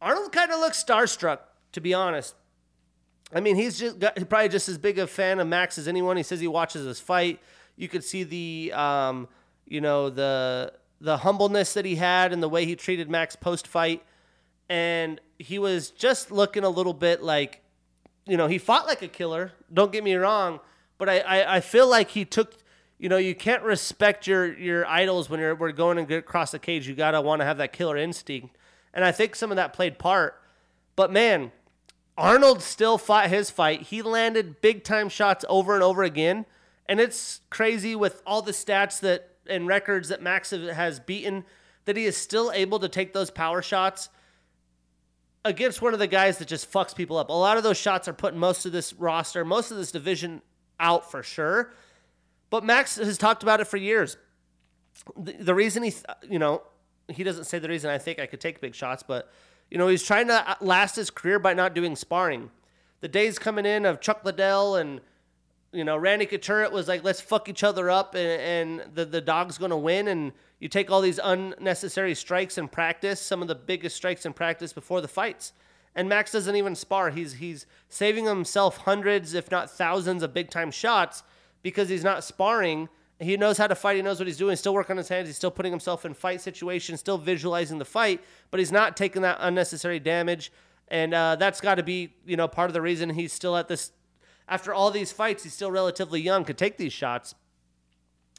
Arnold 0.00 0.32
kind 0.32 0.50
of 0.52 0.60
looks 0.60 0.82
starstruck, 0.82 1.38
to 1.72 1.80
be 1.80 1.94
honest. 1.94 2.34
I 3.32 3.40
mean, 3.40 3.56
he's 3.56 3.78
just 3.78 3.98
got, 3.98 4.16
probably 4.28 4.48
just 4.48 4.68
as 4.68 4.78
big 4.78 4.98
a 4.98 5.06
fan 5.06 5.40
of 5.40 5.48
Max 5.48 5.78
as 5.78 5.88
anyone. 5.88 6.16
He 6.16 6.22
says 6.22 6.40
he 6.40 6.46
watches 6.46 6.84
his 6.84 7.00
fight. 7.00 7.40
You 7.76 7.88
could 7.88 8.04
see 8.04 8.22
the, 8.22 8.72
um, 8.72 9.28
you 9.66 9.80
know, 9.80 10.10
the 10.10 10.72
the 11.00 11.18
humbleness 11.18 11.74
that 11.74 11.84
he 11.84 11.96
had 11.96 12.32
and 12.32 12.42
the 12.42 12.48
way 12.48 12.64
he 12.64 12.74
treated 12.74 13.10
Max 13.10 13.36
post 13.36 13.66
fight, 13.66 14.02
and 14.68 15.20
he 15.38 15.58
was 15.58 15.90
just 15.90 16.30
looking 16.30 16.64
a 16.64 16.70
little 16.70 16.94
bit 16.94 17.22
like, 17.22 17.62
you 18.26 18.36
know, 18.36 18.46
he 18.46 18.58
fought 18.58 18.86
like 18.86 19.02
a 19.02 19.08
killer. 19.08 19.52
Don't 19.72 19.92
get 19.92 20.04
me 20.04 20.14
wrong, 20.14 20.60
but 20.98 21.08
I 21.08 21.18
I, 21.20 21.56
I 21.56 21.60
feel 21.60 21.88
like 21.88 22.10
he 22.10 22.24
took. 22.24 22.54
You 22.98 23.10
know, 23.10 23.18
you 23.18 23.34
can't 23.34 23.62
respect 23.62 24.26
your 24.26 24.56
your 24.58 24.86
idols 24.86 25.28
when 25.28 25.38
you're 25.38 25.54
we're 25.54 25.72
going 25.72 25.98
and 25.98 26.08
get 26.08 26.18
across 26.18 26.52
the 26.52 26.58
cage. 26.58 26.88
You 26.88 26.94
gotta 26.94 27.20
want 27.20 27.40
to 27.40 27.44
have 27.44 27.58
that 27.58 27.72
killer 27.72 27.96
instinct 27.96 28.56
and 28.96 29.04
I 29.04 29.12
think 29.12 29.36
some 29.36 29.52
of 29.52 29.56
that 29.56 29.74
played 29.74 29.98
part. 29.98 30.40
But 30.96 31.12
man, 31.12 31.52
Arnold 32.16 32.62
still 32.62 32.96
fought 32.96 33.28
his 33.28 33.50
fight. 33.50 33.82
He 33.82 34.00
landed 34.00 34.62
big 34.62 34.82
time 34.82 35.10
shots 35.10 35.44
over 35.50 35.74
and 35.74 35.82
over 35.82 36.02
again. 36.02 36.46
And 36.88 36.98
it's 36.98 37.42
crazy 37.50 37.94
with 37.94 38.22
all 38.26 38.40
the 38.40 38.52
stats 38.52 38.98
that 39.00 39.32
and 39.48 39.66
records 39.68 40.08
that 40.08 40.22
Max 40.22 40.50
has 40.50 40.98
beaten 40.98 41.44
that 41.84 41.96
he 41.96 42.04
is 42.06 42.16
still 42.16 42.50
able 42.52 42.80
to 42.80 42.88
take 42.88 43.12
those 43.12 43.30
power 43.30 43.60
shots 43.62 44.08
against 45.46 45.80
one 45.80 45.92
of 45.92 45.98
the 45.98 46.06
guys 46.06 46.38
that 46.38 46.48
just 46.48 46.70
fucks 46.70 46.94
people 46.94 47.16
up. 47.16 47.28
A 47.28 47.32
lot 47.32 47.56
of 47.56 47.62
those 47.62 47.76
shots 47.76 48.08
are 48.08 48.12
putting 48.12 48.38
most 48.38 48.66
of 48.66 48.72
this 48.72 48.92
roster, 48.94 49.44
most 49.44 49.70
of 49.70 49.76
this 49.76 49.92
division 49.92 50.42
out 50.80 51.10
for 51.10 51.22
sure. 51.22 51.72
But 52.50 52.64
Max 52.64 52.96
has 52.96 53.16
talked 53.16 53.42
about 53.42 53.60
it 53.60 53.66
for 53.66 53.76
years. 53.76 54.16
The, 55.16 55.32
the 55.32 55.54
reason 55.54 55.82
he, 55.82 55.94
you 56.28 56.38
know, 56.38 56.62
he 57.08 57.22
doesn't 57.22 57.44
say 57.44 57.58
the 57.58 57.68
reason 57.68 57.90
I 57.90 57.98
think 57.98 58.18
I 58.18 58.26
could 58.26 58.40
take 58.40 58.60
big 58.60 58.74
shots, 58.74 59.02
but 59.06 59.32
you 59.70 59.78
know, 59.78 59.88
he's 59.88 60.02
trying 60.02 60.28
to 60.28 60.56
last 60.60 60.96
his 60.96 61.10
career 61.10 61.38
by 61.38 61.54
not 61.54 61.74
doing 61.74 61.96
sparring. 61.96 62.50
The 63.00 63.08
days 63.08 63.38
coming 63.38 63.66
in 63.66 63.84
of 63.84 64.00
Chuck 64.00 64.24
Liddell 64.24 64.76
and 64.76 65.00
you 65.76 65.84
know 65.84 65.96
Randy 65.96 66.26
Couture 66.26 66.68
was 66.70 66.88
like 66.88 67.04
let's 67.04 67.20
fuck 67.20 67.48
each 67.48 67.62
other 67.62 67.90
up 67.90 68.14
and, 68.14 68.80
and 68.80 68.94
the 68.94 69.04
the 69.04 69.20
dog's 69.20 69.58
gonna 69.58 69.76
win 69.76 70.08
and 70.08 70.32
you 70.58 70.68
take 70.68 70.90
all 70.90 71.00
these 71.00 71.20
unnecessary 71.22 72.14
strikes 72.14 72.56
in 72.56 72.68
practice, 72.68 73.20
some 73.20 73.42
of 73.42 73.48
the 73.48 73.54
biggest 73.54 73.96
strikes 73.96 74.24
in 74.24 74.32
practice 74.32 74.72
before 74.72 75.00
the 75.00 75.08
fights. 75.08 75.52
And 75.94 76.08
Max 76.08 76.32
doesn't 76.32 76.56
even 76.56 76.74
spar. 76.74 77.10
He's 77.10 77.34
he's 77.34 77.66
saving 77.88 78.24
himself 78.26 78.78
hundreds, 78.78 79.34
if 79.34 79.50
not 79.50 79.70
thousands, 79.70 80.22
of 80.22 80.34
big 80.34 80.50
time 80.50 80.70
shots 80.70 81.22
because 81.62 81.88
he's 81.88 82.04
not 82.04 82.24
sparring 82.24 82.88
he 83.18 83.36
knows 83.36 83.56
how 83.56 83.66
to 83.66 83.74
fight. 83.74 83.96
He 83.96 84.02
knows 84.02 84.18
what 84.18 84.26
he's 84.26 84.36
doing. 84.36 84.50
He's 84.52 84.60
still 84.60 84.74
working 84.74 84.94
on 84.94 84.98
his 84.98 85.08
hands. 85.08 85.28
He's 85.28 85.36
still 85.36 85.50
putting 85.50 85.72
himself 85.72 86.04
in 86.04 86.12
fight 86.12 86.40
situations, 86.40 87.00
still 87.00 87.18
visualizing 87.18 87.78
the 87.78 87.84
fight, 87.84 88.22
but 88.50 88.60
he's 88.60 88.72
not 88.72 88.96
taking 88.96 89.22
that 89.22 89.38
unnecessary 89.40 89.98
damage. 89.98 90.52
And 90.88 91.14
uh, 91.14 91.36
that's 91.36 91.60
got 91.60 91.76
to 91.76 91.82
be, 91.82 92.14
you 92.26 92.36
know, 92.36 92.46
part 92.46 92.68
of 92.68 92.74
the 92.74 92.82
reason 92.82 93.10
he's 93.10 93.32
still 93.32 93.56
at 93.56 93.68
this. 93.68 93.92
After 94.48 94.72
all 94.72 94.90
these 94.90 95.12
fights, 95.12 95.42
he's 95.42 95.54
still 95.54 95.70
relatively 95.70 96.20
young, 96.20 96.44
could 96.44 96.58
take 96.58 96.76
these 96.76 96.92
shots. 96.92 97.34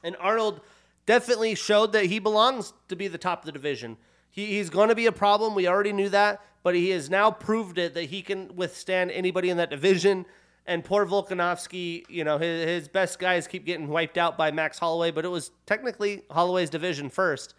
And 0.03 0.15
Arnold 0.19 0.61
definitely 1.05 1.55
showed 1.55 1.91
that 1.93 2.05
he 2.05 2.19
belongs 2.19 2.73
to 2.87 2.95
be 2.95 3.07
the 3.07 3.17
top 3.17 3.39
of 3.39 3.45
the 3.45 3.51
division. 3.51 3.97
He, 4.29 4.45
he's 4.45 4.69
going 4.69 4.89
to 4.89 4.95
be 4.95 5.07
a 5.07 5.11
problem. 5.11 5.55
We 5.55 5.67
already 5.67 5.93
knew 5.93 6.09
that, 6.09 6.41
but 6.63 6.75
he 6.75 6.91
has 6.91 7.09
now 7.09 7.31
proved 7.31 7.77
it 7.77 7.93
that 7.95 8.05
he 8.05 8.21
can 8.21 8.55
withstand 8.55 9.11
anybody 9.11 9.49
in 9.49 9.57
that 9.57 9.69
division. 9.69 10.25
And 10.65 10.83
poor 10.83 11.05
Volkanovski, 11.05 12.03
you 12.09 12.23
know, 12.23 12.37
his, 12.37 12.65
his 12.65 12.87
best 12.87 13.19
guys 13.19 13.47
keep 13.47 13.65
getting 13.65 13.87
wiped 13.87 14.17
out 14.17 14.37
by 14.37 14.51
Max 14.51 14.77
Holloway, 14.77 15.11
but 15.11 15.25
it 15.25 15.29
was 15.29 15.51
technically 15.65 16.23
Holloway's 16.29 16.69
division 16.69 17.09
first. 17.09 17.53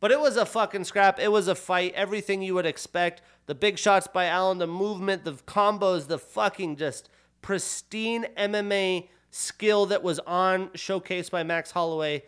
But 0.00 0.12
it 0.12 0.20
was 0.20 0.36
a 0.36 0.46
fucking 0.46 0.84
scrap. 0.84 1.18
It 1.18 1.32
was 1.32 1.48
a 1.48 1.54
fight. 1.54 1.94
Everything 1.94 2.42
you 2.42 2.54
would 2.54 2.66
expect. 2.66 3.22
The 3.46 3.54
big 3.54 3.78
shots 3.78 4.06
by 4.06 4.26
Allen, 4.26 4.58
the 4.58 4.66
movement, 4.66 5.24
the 5.24 5.32
combos, 5.32 6.06
the 6.06 6.18
fucking 6.18 6.76
just 6.76 7.08
pristine 7.42 8.26
MMA 8.36 9.08
skill 9.30 9.86
that 9.86 10.02
was 10.02 10.18
on 10.20 10.68
showcased 10.70 11.30
by 11.30 11.42
Max 11.42 11.70
Holloway. 11.70 12.22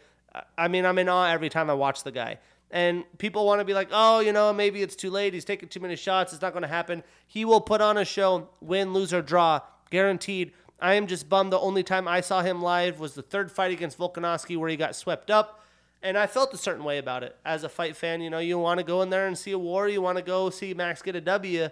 I 0.57 0.69
mean, 0.69 0.85
I'm 0.87 0.99
in 0.99 1.09
awe 1.09 1.27
every 1.27 1.49
time 1.49 1.71
I 1.71 1.75
watch 1.75 2.05
the 2.05 2.13
guy. 2.13 2.39
And 2.71 3.05
people 3.19 3.47
want 3.47 3.61
to 3.61 3.65
be 3.65 3.75
like, 3.75 3.89
oh, 3.91 4.21
you 4.21 4.33
know, 4.33 4.53
maybe 4.53 4.81
it's 4.81 4.95
too 4.95 5.11
late. 5.11 5.35
He's 5.35 5.45
taking 5.45 5.69
too 5.69 5.81
many 5.81 5.97
shots. 5.97 6.33
It's 6.33 6.43
not 6.43 6.53
going 6.53 6.63
to 6.63 6.69
happen. 6.69 7.03
He 7.27 7.45
will 7.45 7.61
put 7.61 7.81
on 7.81 7.99
a 7.99 8.05
show, 8.05 8.49
win, 8.61 8.93
lose, 8.93 9.13
or 9.13 9.23
draw 9.23 9.61
guaranteed. 9.91 10.53
I 10.81 10.95
am 10.95 11.07
just 11.07 11.29
bummed. 11.29 11.53
The 11.53 11.59
only 11.59 11.83
time 11.83 12.07
I 12.07 12.21
saw 12.21 12.43
him 12.43 12.63
live 12.63 13.01
was 13.01 13.15
the 13.15 13.23
third 13.23 13.51
fight 13.51 13.73
against 13.73 13.99
Volkanovski 13.99 14.57
where 14.57 14.71
he 14.71 14.77
got 14.77 14.95
swept 14.95 15.31
up. 15.31 15.65
And 16.03 16.17
I 16.17 16.27
felt 16.27 16.55
a 16.55 16.57
certain 16.57 16.85
way 16.85 16.97
about 16.99 17.23
it. 17.23 17.37
As 17.45 17.65
a 17.65 17.69
fight 17.69 17.97
fan, 17.97 18.23
you 18.23 18.31
know, 18.31 18.39
you 18.39 18.59
want 18.59 18.79
to 18.79 18.85
go 18.85 19.03
in 19.03 19.11
there 19.11 19.27
and 19.27 19.37
see 19.37 19.51
a 19.51 19.59
war. 19.59 19.89
You 19.89 20.01
want 20.01 20.17
to 20.17 20.25
go 20.25 20.49
see 20.49 20.73
Max 20.73 21.03
get 21.03 21.17
a 21.17 21.21
W. 21.21 21.69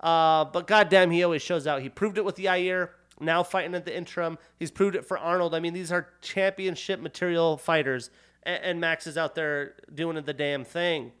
Uh, 0.00 0.44
but 0.44 0.66
goddamn, 0.66 1.10
he 1.10 1.22
always 1.22 1.42
shows 1.42 1.66
out. 1.66 1.82
He 1.82 1.88
proved 1.88 2.18
it 2.18 2.24
with 2.24 2.36
Yair. 2.36 2.90
Now 3.20 3.42
fighting 3.42 3.74
at 3.74 3.84
the 3.84 3.96
interim. 3.96 4.38
He's 4.58 4.70
proved 4.70 4.96
it 4.96 5.06
for 5.06 5.16
Arnold. 5.16 5.54
I 5.54 5.60
mean, 5.60 5.72
these 5.72 5.92
are 5.92 6.08
championship 6.20 7.00
material 7.00 7.56
fighters. 7.56 8.10
And, 8.42 8.62
and 8.64 8.80
Max 8.80 9.06
is 9.06 9.16
out 9.16 9.34
there 9.34 9.74
doing 9.94 10.22
the 10.22 10.32
damn 10.32 10.64
thing. 10.64 11.12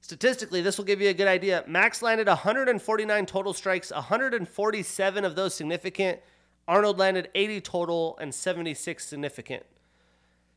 Statistically, 0.00 0.60
this 0.60 0.76
will 0.76 0.84
give 0.84 1.00
you 1.00 1.08
a 1.08 1.14
good 1.14 1.28
idea. 1.28 1.62
Max 1.66 2.02
landed 2.02 2.26
149 2.26 3.26
total 3.26 3.52
strikes, 3.52 3.92
147 3.92 5.24
of 5.24 5.36
those 5.36 5.54
significant. 5.54 6.18
Arnold 6.66 6.98
landed 6.98 7.28
80 7.34 7.60
total 7.60 8.18
and 8.18 8.34
76 8.34 9.04
significant. 9.04 9.64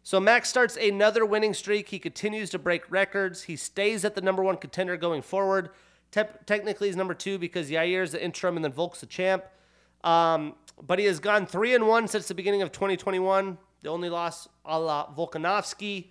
So 0.01 0.20
Max 0.20 0.49
starts 0.49 0.76
another 0.76 1.26
winning 1.26 1.54
streak. 1.54 1.89
He 1.89 1.99
continues 1.99 2.49
to 2.49 2.60
break 2.60 2.89
records. 2.91 3.43
He 3.43 3.56
stays 3.56 4.04
at 4.04 4.16
the 4.16 4.22
number 4.22 4.43
one 4.43 4.58
contender 4.58 4.97
going 4.97 5.22
forward. 5.22 5.70
Te- 6.14 6.22
technically, 6.45 6.88
he's 6.88 6.95
number 6.95 7.16
two 7.16 7.39
because 7.39 7.72
Yair 7.72 8.03
is 8.03 8.11
the 8.11 8.24
interim 8.24 8.55
and 8.55 8.64
then 8.64 8.72
Volk's 8.72 8.99
the 8.99 9.07
champ. 9.07 9.43
Um, 10.03 10.53
but 10.86 10.99
he 10.99 11.05
has 11.05 11.20
gone 11.20 11.47
three 11.47 11.74
and 11.74 11.88
one 11.88 12.07
since 12.07 12.28
the 12.28 12.36
beginning 12.36 12.61
of 12.61 12.72
2021. 12.72 13.57
The 13.82 13.89
only 13.89 14.09
loss 14.09 14.47
a 14.64 14.80
la 14.80 15.11
Volkanovski. 15.11 16.09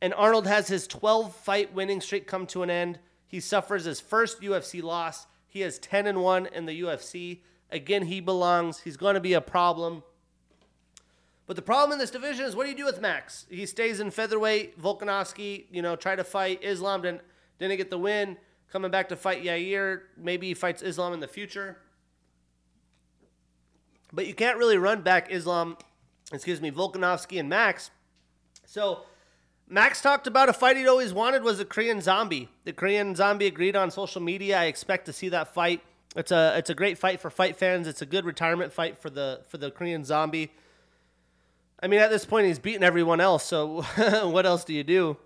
And 0.00 0.14
Arnold 0.14 0.46
has 0.46 0.68
his 0.68 0.86
12 0.86 1.36
fight 1.36 1.74
winning 1.74 2.00
streak 2.00 2.26
come 2.26 2.46
to 2.46 2.62
an 2.62 2.70
end. 2.70 3.00
He 3.26 3.38
suffers 3.38 3.84
his 3.84 4.00
first 4.00 4.40
UFC 4.40 4.82
loss. 4.82 5.26
He 5.46 5.62
is 5.62 5.78
10 5.78 6.06
and 6.06 6.22
1 6.22 6.46
in 6.46 6.64
the 6.64 6.80
UFC. 6.80 7.40
Again, 7.70 8.04
he 8.04 8.20
belongs. 8.20 8.80
He's 8.80 8.96
going 8.96 9.14
to 9.14 9.20
be 9.20 9.34
a 9.34 9.42
problem. 9.42 10.04
But 11.46 11.56
the 11.56 11.62
problem 11.62 11.92
in 11.92 11.98
this 11.98 12.10
division 12.10 12.46
is 12.46 12.56
what 12.56 12.64
do 12.64 12.70
you 12.70 12.76
do 12.76 12.86
with 12.86 13.02
Max? 13.02 13.44
He 13.50 13.66
stays 13.66 14.00
in 14.00 14.10
featherweight. 14.10 14.80
Volkanovski, 14.80 15.66
you 15.70 15.82
know, 15.82 15.96
try 15.96 16.16
to 16.16 16.24
fight 16.24 16.60
Islam, 16.62 17.02
didn't, 17.02 17.20
didn't 17.58 17.76
get 17.76 17.90
the 17.90 17.98
win. 17.98 18.38
Coming 18.70 18.90
back 18.90 19.08
to 19.08 19.16
fight 19.16 19.42
Yair. 19.42 20.02
Maybe 20.16 20.48
he 20.48 20.54
fights 20.54 20.82
Islam 20.82 21.12
in 21.12 21.20
the 21.20 21.28
future. 21.28 21.78
But 24.12 24.26
you 24.26 24.34
can't 24.34 24.58
really 24.58 24.78
run 24.78 25.02
back 25.02 25.30
Islam, 25.30 25.76
excuse 26.32 26.60
me, 26.60 26.70
Volkanovski 26.70 27.38
and 27.38 27.48
Max. 27.48 27.90
So 28.64 29.04
Max 29.68 30.00
talked 30.00 30.26
about 30.26 30.48
a 30.48 30.52
fight 30.52 30.76
he'd 30.76 30.86
always 30.86 31.12
wanted 31.12 31.42
was 31.42 31.60
a 31.60 31.64
Korean 31.64 32.00
Zombie. 32.00 32.48
The 32.64 32.72
Korean 32.72 33.14
Zombie 33.14 33.46
agreed 33.46 33.76
on 33.76 33.90
social 33.90 34.22
media. 34.22 34.58
I 34.58 34.64
expect 34.64 35.06
to 35.06 35.12
see 35.12 35.28
that 35.30 35.52
fight. 35.52 35.82
It's 36.16 36.32
a 36.32 36.54
it's 36.56 36.70
a 36.70 36.74
great 36.74 36.96
fight 36.96 37.20
for 37.20 37.30
fight 37.30 37.56
fans. 37.56 37.86
It's 37.86 38.00
a 38.00 38.06
good 38.06 38.24
retirement 38.24 38.72
fight 38.72 38.96
for 38.96 39.10
the 39.10 39.42
for 39.48 39.58
the 39.58 39.70
Korean 39.70 40.04
Zombie. 40.04 40.50
I 41.80 41.86
mean, 41.86 42.00
at 42.00 42.10
this 42.10 42.24
point, 42.24 42.46
he's 42.46 42.58
beaten 42.58 42.82
everyone 42.82 43.20
else. 43.20 43.44
So 43.44 43.82
what 44.22 44.46
else 44.46 44.64
do 44.64 44.72
you 44.72 44.84
do? 44.84 45.16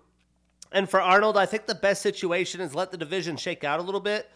And 0.73 0.89
for 0.89 0.99
Arnold, 0.99 1.37
I 1.37 1.45
think 1.45 1.67
the 1.67 1.75
best 1.75 2.01
situation 2.01 2.59
is 2.59 2.73
let 2.73 2.91
the 2.91 2.97
division 2.97 3.37
shake 3.37 3.63
out 3.63 3.79
a 3.79 3.83
little 3.83 4.01
bit. 4.01 4.29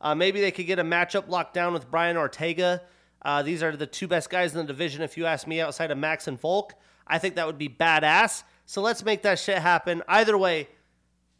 Uh, 0.00 0.14
maybe 0.14 0.40
they 0.40 0.50
could 0.50 0.66
get 0.66 0.80
a 0.80 0.84
matchup 0.84 1.28
locked 1.28 1.54
down 1.54 1.72
with 1.72 1.90
Brian 1.90 2.16
Ortega. 2.16 2.82
Uh, 3.22 3.42
these 3.42 3.62
are 3.62 3.74
the 3.74 3.86
two 3.86 4.08
best 4.08 4.28
guys 4.28 4.52
in 4.52 4.58
the 4.58 4.66
division, 4.66 5.02
if 5.02 5.16
you 5.16 5.24
ask 5.24 5.46
me, 5.46 5.60
outside 5.60 5.90
of 5.90 5.96
Max 5.96 6.26
and 6.28 6.38
Volk. 6.38 6.74
I 7.06 7.18
think 7.18 7.36
that 7.36 7.46
would 7.46 7.58
be 7.58 7.68
badass. 7.68 8.42
So 8.66 8.82
let's 8.82 9.04
make 9.04 9.22
that 9.22 9.38
shit 9.38 9.58
happen. 9.58 10.02
Either 10.08 10.36
way, 10.36 10.68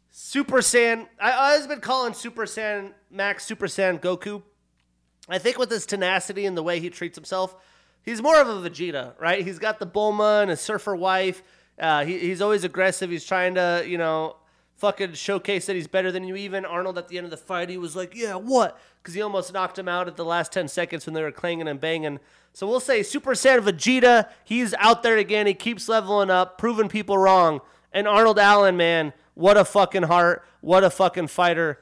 Super 0.09 0.59
Saiyan. 0.59 1.07
I, 1.19 1.51
always 1.51 1.67
been 1.67 1.81
calling 1.81 2.13
Super 2.13 2.45
Saiyan 2.45 2.93
Max 3.11 3.43
Super 3.43 3.67
Saiyan 3.67 3.99
Goku. 3.99 4.41
I 5.27 5.37
think 5.37 5.57
with 5.57 5.69
his 5.69 5.85
tenacity 5.85 6.45
and 6.45 6.55
the 6.55 6.63
way 6.63 6.79
he 6.79 6.89
treats 6.89 7.17
himself, 7.17 7.55
he's 8.03 8.21
more 8.21 8.39
of 8.39 8.47
a 8.47 8.69
Vegeta, 8.69 9.19
right? 9.19 9.43
He's 9.43 9.59
got 9.59 9.79
the 9.79 9.87
Bulma 9.87 10.43
and 10.43 10.51
a 10.51 10.55
surfer 10.55 10.95
wife. 10.95 11.43
Uh, 11.77 12.05
he, 12.05 12.17
he's 12.19 12.41
always 12.41 12.63
aggressive. 12.63 13.09
He's 13.09 13.25
trying 13.25 13.55
to, 13.55 13.83
you 13.85 13.97
know, 13.97 14.37
fucking 14.75 15.13
showcase 15.13 15.65
that 15.65 15.75
he's 15.75 15.87
better 15.87 16.11
than 16.11 16.23
you. 16.23 16.35
Even 16.35 16.65
Arnold 16.65 16.97
at 16.97 17.07
the 17.07 17.17
end 17.17 17.25
of 17.25 17.31
the 17.31 17.37
fight, 17.37 17.69
he 17.69 17.77
was 17.77 17.95
like, 17.95 18.15
"Yeah, 18.15 18.35
what?" 18.35 18.79
Because 19.01 19.13
he 19.13 19.21
almost 19.21 19.53
knocked 19.53 19.79
him 19.79 19.87
out 19.87 20.07
at 20.07 20.15
the 20.15 20.25
last 20.25 20.51
ten 20.51 20.67
seconds 20.67 21.05
when 21.05 21.13
they 21.13 21.21
were 21.21 21.31
clanging 21.31 21.67
and 21.67 21.79
banging. 21.79 22.19
So 22.53 22.67
we'll 22.67 22.79
say 22.79 23.03
Super 23.03 23.31
Saiyan 23.31 23.61
Vegeta, 23.61 24.29
he's 24.45 24.73
out 24.75 25.03
there 25.03 25.17
again. 25.17 25.45
He 25.45 25.53
keeps 25.53 25.89
leveling 25.89 26.29
up, 26.29 26.57
proving 26.57 26.87
people 26.87 27.17
wrong. 27.17 27.61
And 27.91 28.07
Arnold 28.07 28.39
Allen, 28.39 28.77
man, 28.77 29.13
what 29.33 29.57
a 29.57 29.65
fucking 29.65 30.03
heart. 30.03 30.45
What 30.61 30.83
a 30.83 30.89
fucking 30.89 31.27
fighter. 31.27 31.79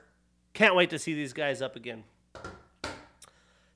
Can't 0.53 0.75
wait 0.75 0.89
to 0.89 0.99
see 0.99 1.13
these 1.13 1.33
guys 1.33 1.61
up 1.61 1.75
again. 1.75 2.03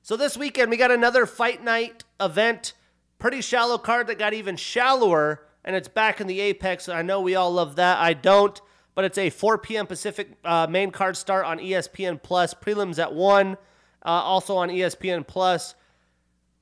So 0.02 0.16
this 0.16 0.36
weekend, 0.36 0.70
we 0.70 0.76
got 0.76 0.90
another 0.90 1.26
fight 1.26 1.62
night 1.62 2.04
event. 2.20 2.74
Pretty 3.18 3.40
shallow 3.40 3.78
card 3.78 4.06
that 4.06 4.18
got 4.18 4.34
even 4.34 4.56
shallower, 4.56 5.46
and 5.64 5.74
it's 5.74 5.88
back 5.88 6.20
in 6.20 6.26
the 6.26 6.40
Apex. 6.40 6.88
I 6.88 7.02
know 7.02 7.20
we 7.20 7.34
all 7.34 7.52
love 7.52 7.76
that. 7.76 7.98
I 7.98 8.12
don't, 8.12 8.60
but 8.98 9.04
it's 9.04 9.16
a 9.16 9.30
4 9.30 9.58
p.m. 9.58 9.86
Pacific 9.86 10.30
uh, 10.44 10.66
main 10.68 10.90
card 10.90 11.16
start 11.16 11.44
on 11.44 11.60
ESPN 11.60 12.20
Plus. 12.20 12.52
Prelims 12.52 12.98
at 12.98 13.14
1, 13.14 13.52
uh, 13.52 13.56
also 14.04 14.56
on 14.56 14.70
ESPN 14.70 15.24
Plus. 15.24 15.76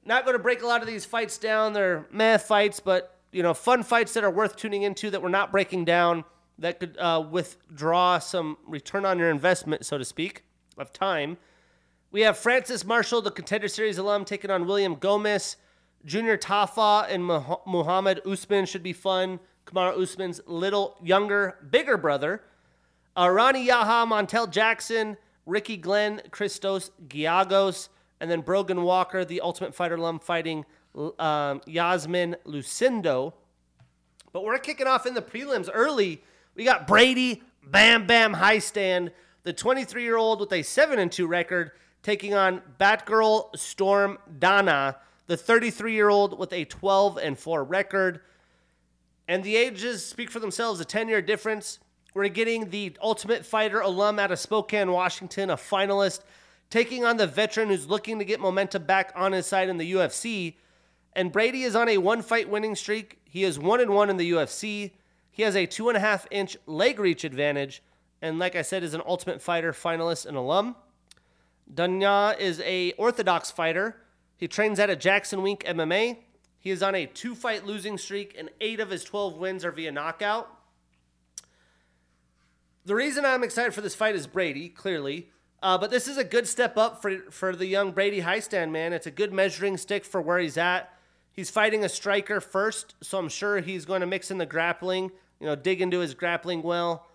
Not 0.04 0.26
going 0.26 0.36
to 0.36 0.42
break 0.42 0.60
a 0.60 0.66
lot 0.66 0.82
of 0.82 0.86
these 0.86 1.06
fights 1.06 1.38
down. 1.38 1.72
They're 1.72 2.04
meh 2.12 2.36
fights, 2.36 2.78
but 2.78 3.18
you 3.32 3.42
know, 3.42 3.54
fun 3.54 3.82
fights 3.82 4.12
that 4.12 4.22
are 4.22 4.30
worth 4.30 4.56
tuning 4.56 4.82
into 4.82 5.08
that 5.12 5.22
we're 5.22 5.30
not 5.30 5.50
breaking 5.50 5.86
down 5.86 6.24
that 6.58 6.78
could 6.78 6.98
uh, 6.98 7.26
withdraw 7.30 8.18
some 8.18 8.58
return 8.66 9.06
on 9.06 9.18
your 9.18 9.30
investment, 9.30 9.86
so 9.86 9.96
to 9.96 10.04
speak, 10.04 10.44
of 10.76 10.92
time. 10.92 11.38
We 12.10 12.20
have 12.20 12.36
Francis 12.36 12.84
Marshall, 12.84 13.22
the 13.22 13.30
Contender 13.30 13.68
Series 13.68 13.96
alum, 13.96 14.26
taking 14.26 14.50
on 14.50 14.66
William 14.66 14.96
Gomis. 14.96 15.56
Junior 16.04 16.36
Tafa 16.36 17.06
and 17.08 17.24
Muhammad 17.24 18.20
Usman 18.26 18.66
should 18.66 18.82
be 18.82 18.92
fun. 18.92 19.40
Kamaru 19.66 20.00
Usman's 20.00 20.40
little 20.46 20.96
younger, 21.02 21.56
bigger 21.70 21.96
brother. 21.96 22.42
Uh, 23.16 23.28
Rani 23.28 23.64
Yahya, 23.64 24.06
Montel 24.06 24.50
Jackson, 24.50 25.16
Ricky 25.44 25.76
Glenn, 25.76 26.22
Christos 26.30 26.90
Giagos, 27.08 27.88
and 28.20 28.30
then 28.30 28.40
Brogan 28.40 28.82
Walker, 28.82 29.24
the 29.24 29.40
Ultimate 29.40 29.74
Fighter 29.74 29.96
alum, 29.96 30.18
fighting 30.18 30.64
um, 31.18 31.60
Yasmin 31.66 32.36
Lucindo. 32.46 33.32
But 34.32 34.44
we're 34.44 34.58
kicking 34.58 34.86
off 34.86 35.06
in 35.06 35.14
the 35.14 35.22
prelims 35.22 35.68
early. 35.72 36.22
We 36.54 36.64
got 36.64 36.86
Brady 36.86 37.42
Bam 37.66 38.06
Bam 38.06 38.34
Hiestand, 38.34 39.10
the 39.42 39.52
23 39.52 40.02
year 40.02 40.16
old 40.16 40.40
with 40.40 40.52
a 40.52 40.62
7 40.62 40.98
and 40.98 41.10
2 41.10 41.26
record, 41.26 41.72
taking 42.02 42.34
on 42.34 42.62
Batgerel 42.78 43.56
Storm 43.56 44.18
Danaa, 44.38 44.96
the 45.26 45.36
33 45.36 45.94
year 45.94 46.08
old 46.08 46.38
with 46.38 46.52
a 46.52 46.64
12 46.64 47.18
and 47.18 47.38
4 47.38 47.64
record. 47.64 48.20
And 49.28 49.42
the 49.42 49.56
ages 49.56 50.04
speak 50.04 50.30
for 50.30 50.38
themselves, 50.38 50.80
a 50.80 50.84
10 50.84 51.08
year 51.08 51.20
difference. 51.20 51.78
We're 52.14 52.28
getting 52.28 52.70
the 52.70 52.96
Ultimate 53.02 53.44
Fighter 53.44 53.80
alum 53.80 54.18
out 54.18 54.32
of 54.32 54.38
Spokane, 54.38 54.90
Washington, 54.90 55.50
a 55.50 55.56
finalist, 55.56 56.20
taking 56.70 57.04
on 57.04 57.18
the 57.18 57.26
veteran 57.26 57.68
who's 57.68 57.88
looking 57.88 58.18
to 58.18 58.24
get 58.24 58.40
momentum 58.40 58.84
back 58.84 59.12
on 59.14 59.32
his 59.32 59.46
side 59.46 59.68
in 59.68 59.76
the 59.76 59.92
UFC. 59.92 60.54
And 61.12 61.32
Brady 61.32 61.62
is 61.62 61.76
on 61.76 61.88
a 61.88 61.98
one 61.98 62.22
fight 62.22 62.48
winning 62.48 62.74
streak. 62.74 63.18
He 63.24 63.44
is 63.44 63.58
one 63.58 63.80
and 63.80 63.90
one 63.90 64.08
in 64.08 64.16
the 64.16 64.32
UFC. 64.32 64.92
He 65.30 65.42
has 65.42 65.54
a 65.56 65.66
two 65.66 65.88
and 65.88 65.96
a 65.96 66.00
half 66.00 66.26
inch 66.30 66.56
leg 66.66 66.98
reach 66.98 67.24
advantage. 67.24 67.82
And 68.22 68.38
like 68.38 68.56
I 68.56 68.62
said, 68.62 68.82
is 68.82 68.94
an 68.94 69.02
Ultimate 69.06 69.42
Fighter 69.42 69.72
finalist 69.72 70.24
and 70.24 70.36
alum. 70.36 70.76
Danaa 71.72 72.38
is 72.38 72.60
a 72.60 72.92
orthodox 72.92 73.50
fighter. 73.50 73.96
He 74.36 74.48
trains 74.48 74.78
at 74.78 74.88
a 74.88 74.96
Jackson 74.96 75.42
Wink 75.42 75.64
MMA. 75.64 76.18
He 76.66 76.72
is 76.72 76.82
on 76.82 76.96
a 76.96 77.06
two 77.06 77.36
fight 77.36 77.64
losing 77.64 77.96
streak, 77.96 78.34
and 78.36 78.50
eight 78.60 78.80
of 78.80 78.90
his 78.90 79.04
12 79.04 79.36
wins 79.36 79.64
are 79.64 79.70
via 79.70 79.92
knockout. 79.92 80.50
The 82.84 82.96
reason 82.96 83.24
I'm 83.24 83.44
excited 83.44 83.72
for 83.72 83.82
this 83.82 83.94
fight 83.94 84.16
is 84.16 84.26
Brady, 84.26 84.68
clearly. 84.68 85.30
Uh, 85.62 85.78
but 85.78 85.92
this 85.92 86.08
is 86.08 86.18
a 86.18 86.24
good 86.24 86.48
step 86.48 86.76
up 86.76 87.00
for, 87.00 87.18
for 87.30 87.54
the 87.54 87.66
young 87.66 87.92
Brady 87.92 88.20
Hiestand, 88.20 88.72
man. 88.72 88.92
It's 88.92 89.06
a 89.06 89.12
good 89.12 89.32
measuring 89.32 89.76
stick 89.76 90.04
for 90.04 90.20
where 90.20 90.40
he's 90.40 90.58
at. 90.58 90.92
He's 91.30 91.50
fighting 91.50 91.84
a 91.84 91.88
striker 91.88 92.40
first, 92.40 92.96
so 93.00 93.16
I'm 93.16 93.28
sure 93.28 93.60
he's 93.60 93.84
going 93.84 94.00
to 94.00 94.06
mix 94.08 94.32
in 94.32 94.38
the 94.38 94.44
grappling, 94.44 95.12
you 95.38 95.46
know, 95.46 95.54
dig 95.54 95.80
into 95.80 96.00
his 96.00 96.14
grappling 96.14 96.64
well. 96.64 97.06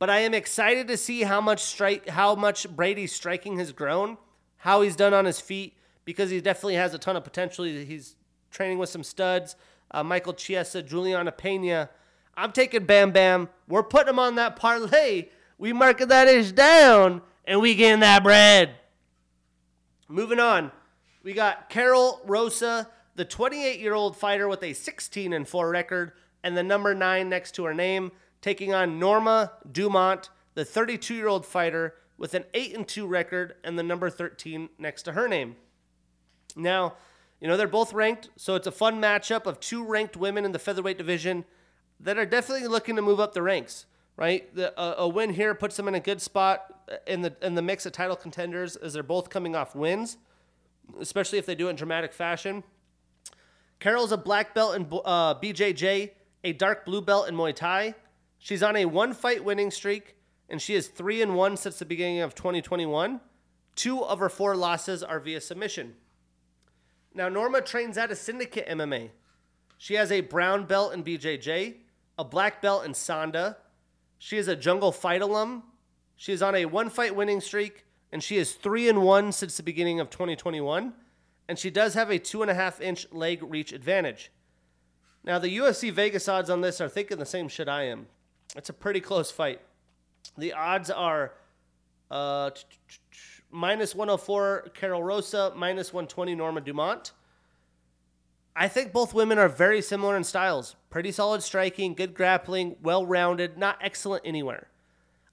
But 0.00 0.10
I 0.10 0.18
am 0.18 0.34
excited 0.34 0.88
to 0.88 0.96
see 0.96 1.22
how 1.22 1.40
much 1.40 1.62
strike, 1.62 2.08
how 2.08 2.34
much 2.34 2.68
Brady's 2.68 3.14
striking 3.14 3.60
has 3.60 3.70
grown, 3.70 4.18
how 4.56 4.82
he's 4.82 4.96
done 4.96 5.14
on 5.14 5.26
his 5.26 5.38
feet, 5.38 5.76
because 6.04 6.30
he 6.30 6.40
definitely 6.40 6.74
has 6.74 6.92
a 6.92 6.98
ton 6.98 7.14
of 7.14 7.22
potential. 7.22 7.64
He's 7.66 8.16
training 8.50 8.78
with 8.78 8.88
some 8.88 9.04
studs, 9.04 9.56
uh, 9.90 10.02
Michael 10.02 10.32
Chiesa, 10.32 10.82
Juliana 10.82 11.32
Pena. 11.32 11.90
I'm 12.36 12.52
taking 12.52 12.84
Bam 12.84 13.12
Bam. 13.12 13.48
We're 13.68 13.82
putting 13.82 14.10
him 14.10 14.18
on 14.18 14.34
that 14.36 14.56
parlay. 14.56 15.28
We 15.58 15.72
marking 15.72 16.08
that 16.08 16.28
ish 16.28 16.52
down, 16.52 17.22
and 17.44 17.60
we 17.60 17.74
getting 17.74 18.00
that 18.00 18.22
bread. 18.22 18.76
Moving 20.08 20.38
on, 20.38 20.70
we 21.22 21.32
got 21.32 21.68
Karol 21.68 22.20
Rosa, 22.24 22.88
the 23.16 23.24
28 23.24 23.80
year 23.80 23.94
old 23.94 24.16
fighter 24.16 24.46
with 24.46 24.62
a 24.62 24.72
16 24.72 25.32
and 25.32 25.48
4 25.48 25.70
record, 25.70 26.12
and 26.44 26.56
the 26.56 26.62
number 26.62 26.94
nine 26.94 27.28
next 27.28 27.54
to 27.56 27.64
her 27.64 27.74
name, 27.74 28.12
taking 28.40 28.72
on 28.72 28.98
Norma 29.00 29.52
Dumont, 29.70 30.30
the 30.54 30.64
32 30.64 31.14
year 31.14 31.26
old 31.26 31.44
fighter 31.44 31.94
with 32.18 32.34
an 32.34 32.44
8 32.54 32.76
and 32.76 32.86
2 32.86 33.06
record, 33.06 33.56
and 33.64 33.78
the 33.78 33.82
number 33.82 34.10
13 34.10 34.68
next 34.78 35.02
to 35.04 35.12
her 35.12 35.26
name. 35.26 35.56
Now, 36.54 36.94
you 37.40 37.48
know, 37.48 37.56
they're 37.56 37.68
both 37.68 37.92
ranked, 37.92 38.30
so 38.36 38.54
it's 38.54 38.66
a 38.66 38.72
fun 38.72 39.00
matchup 39.00 39.46
of 39.46 39.60
two 39.60 39.84
ranked 39.84 40.16
women 40.16 40.44
in 40.44 40.52
the 40.52 40.58
featherweight 40.58 40.98
division 40.98 41.44
that 42.00 42.18
are 42.18 42.26
definitely 42.26 42.68
looking 42.68 42.96
to 42.96 43.02
move 43.02 43.20
up 43.20 43.34
the 43.34 43.42
ranks. 43.42 43.86
Right, 44.18 44.54
the, 44.54 44.72
a 44.80 45.06
win 45.06 45.34
here 45.34 45.54
puts 45.54 45.76
them 45.76 45.88
in 45.88 45.94
a 45.94 46.00
good 46.00 46.22
spot 46.22 46.72
in 47.06 47.20
the 47.20 47.36
in 47.42 47.54
the 47.54 47.60
mix 47.60 47.84
of 47.84 47.92
title 47.92 48.16
contenders 48.16 48.74
as 48.74 48.94
they're 48.94 49.02
both 49.02 49.28
coming 49.28 49.54
off 49.54 49.74
wins, 49.74 50.16
especially 50.98 51.36
if 51.36 51.44
they 51.44 51.54
do 51.54 51.66
it 51.66 51.70
in 51.70 51.76
dramatic 51.76 52.14
fashion. 52.14 52.64
Karol's 53.78 54.12
a 54.12 54.16
black 54.16 54.54
belt 54.54 54.74
in 54.74 54.86
uh, 55.04 55.34
BJJ, 55.34 56.12
a 56.44 56.52
dark 56.54 56.86
blue 56.86 57.02
belt 57.02 57.28
in 57.28 57.36
Muay 57.36 57.54
Thai. 57.54 57.94
She's 58.38 58.62
on 58.62 58.74
a 58.76 58.86
one 58.86 59.12
fight 59.12 59.44
winning 59.44 59.70
streak, 59.70 60.16
and 60.48 60.62
she 60.62 60.74
is 60.74 60.88
three 60.88 61.20
and 61.20 61.34
one 61.34 61.58
since 61.58 61.78
the 61.78 61.84
beginning 61.84 62.20
of 62.20 62.34
2021. 62.34 63.20
Two 63.74 64.02
of 64.02 64.18
her 64.18 64.30
four 64.30 64.56
losses 64.56 65.02
are 65.02 65.20
via 65.20 65.40
submission. 65.40 65.94
Now 67.16 67.30
Norma 67.30 67.62
trains 67.62 67.96
at 67.96 68.12
a 68.12 68.14
Syndicate 68.14 68.68
MMA. 68.68 69.08
She 69.78 69.94
has 69.94 70.12
a 70.12 70.20
brown 70.20 70.66
belt 70.66 70.92
in 70.92 71.02
BJJ, 71.02 71.76
a 72.18 72.24
black 72.24 72.60
belt 72.60 72.84
in 72.84 72.92
Sanda. 72.92 73.56
She 74.18 74.36
is 74.36 74.48
a 74.48 74.54
Jungle 74.54 74.92
Fight 74.92 75.22
alum. 75.22 75.62
She 76.16 76.32
is 76.32 76.42
on 76.42 76.54
a 76.54 76.66
one 76.66 76.90
fight 76.90 77.16
winning 77.16 77.40
streak, 77.40 77.86
and 78.12 78.22
she 78.22 78.36
is 78.36 78.52
three 78.52 78.88
and 78.88 79.02
one 79.02 79.32
since 79.32 79.56
the 79.56 79.62
beginning 79.62 79.98
of 79.98 80.10
2021. 80.10 80.92
And 81.48 81.58
she 81.58 81.70
does 81.70 81.94
have 81.94 82.10
a 82.10 82.18
two 82.18 82.42
and 82.42 82.50
a 82.50 82.54
half 82.54 82.82
inch 82.82 83.06
leg 83.10 83.42
reach 83.42 83.72
advantage. 83.72 84.30
Now, 85.24 85.38
the 85.38 85.56
UFC 85.56 85.90
Vegas 85.90 86.28
odds 86.28 86.50
on 86.50 86.60
this 86.60 86.82
are 86.82 86.88
thinking 86.88 87.18
the 87.18 87.26
same 87.26 87.48
shit 87.48 87.68
I 87.68 87.84
am. 87.84 88.08
It's 88.54 88.68
a 88.68 88.74
pretty 88.74 89.00
close 89.00 89.30
fight. 89.30 89.60
The 90.36 90.52
odds 90.52 90.90
are 90.90 91.32
uh, 92.10 92.50
minus 93.50 93.94
104 93.94 94.70
Karol 94.74 95.02
Rosa, 95.02 95.52
minus 95.56 95.92
120 95.92 96.34
Norma 96.34 96.60
Dumont. 96.60 97.12
I 98.54 98.68
think 98.68 98.92
both 98.92 99.12
women 99.12 99.38
are 99.38 99.48
very 99.48 99.82
similar 99.82 100.16
in 100.16 100.24
styles. 100.24 100.76
Pretty 100.88 101.12
solid 101.12 101.42
striking, 101.42 101.94
good 101.94 102.14
grappling, 102.14 102.76
well 102.82 103.04
rounded, 103.04 103.58
not 103.58 103.78
excellent 103.82 104.22
anywhere. 104.24 104.68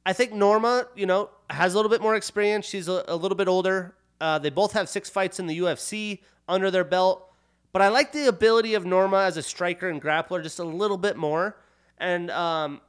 I 0.05 0.11
think 0.11 0.33
Norma, 0.33 0.87
you 0.95 1.05
know, 1.05 1.29
has 1.49 1.73
a 1.73 1.77
little 1.77 1.89
bit 1.89 2.01
more 2.01 2.15
experience. 2.15 2.65
She's 2.65 2.89
a, 2.89 3.05
a 3.07 3.15
little 3.15 3.37
bit 3.37 3.47
older. 3.47 3.95
Uh, 4.19 4.39
they 4.39 4.49
both 4.49 4.73
have 4.73 4.89
six 4.89 5.09
fights 5.09 5.39
in 5.39 5.47
the 5.47 5.59
UFC 5.59 6.19
under 6.47 6.69
their 6.69 6.83
belt. 6.83 7.29
But 7.71 7.81
I 7.81 7.87
like 7.87 8.11
the 8.11 8.27
ability 8.27 8.73
of 8.73 8.85
Norma 8.85 9.23
as 9.23 9.37
a 9.37 9.41
striker 9.41 9.89
and 9.89 10.01
grappler 10.01 10.43
just 10.43 10.59
a 10.59 10.63
little 10.63 10.97
bit 10.97 11.15
more. 11.15 11.57
And 11.97 12.29
um, 12.29 12.81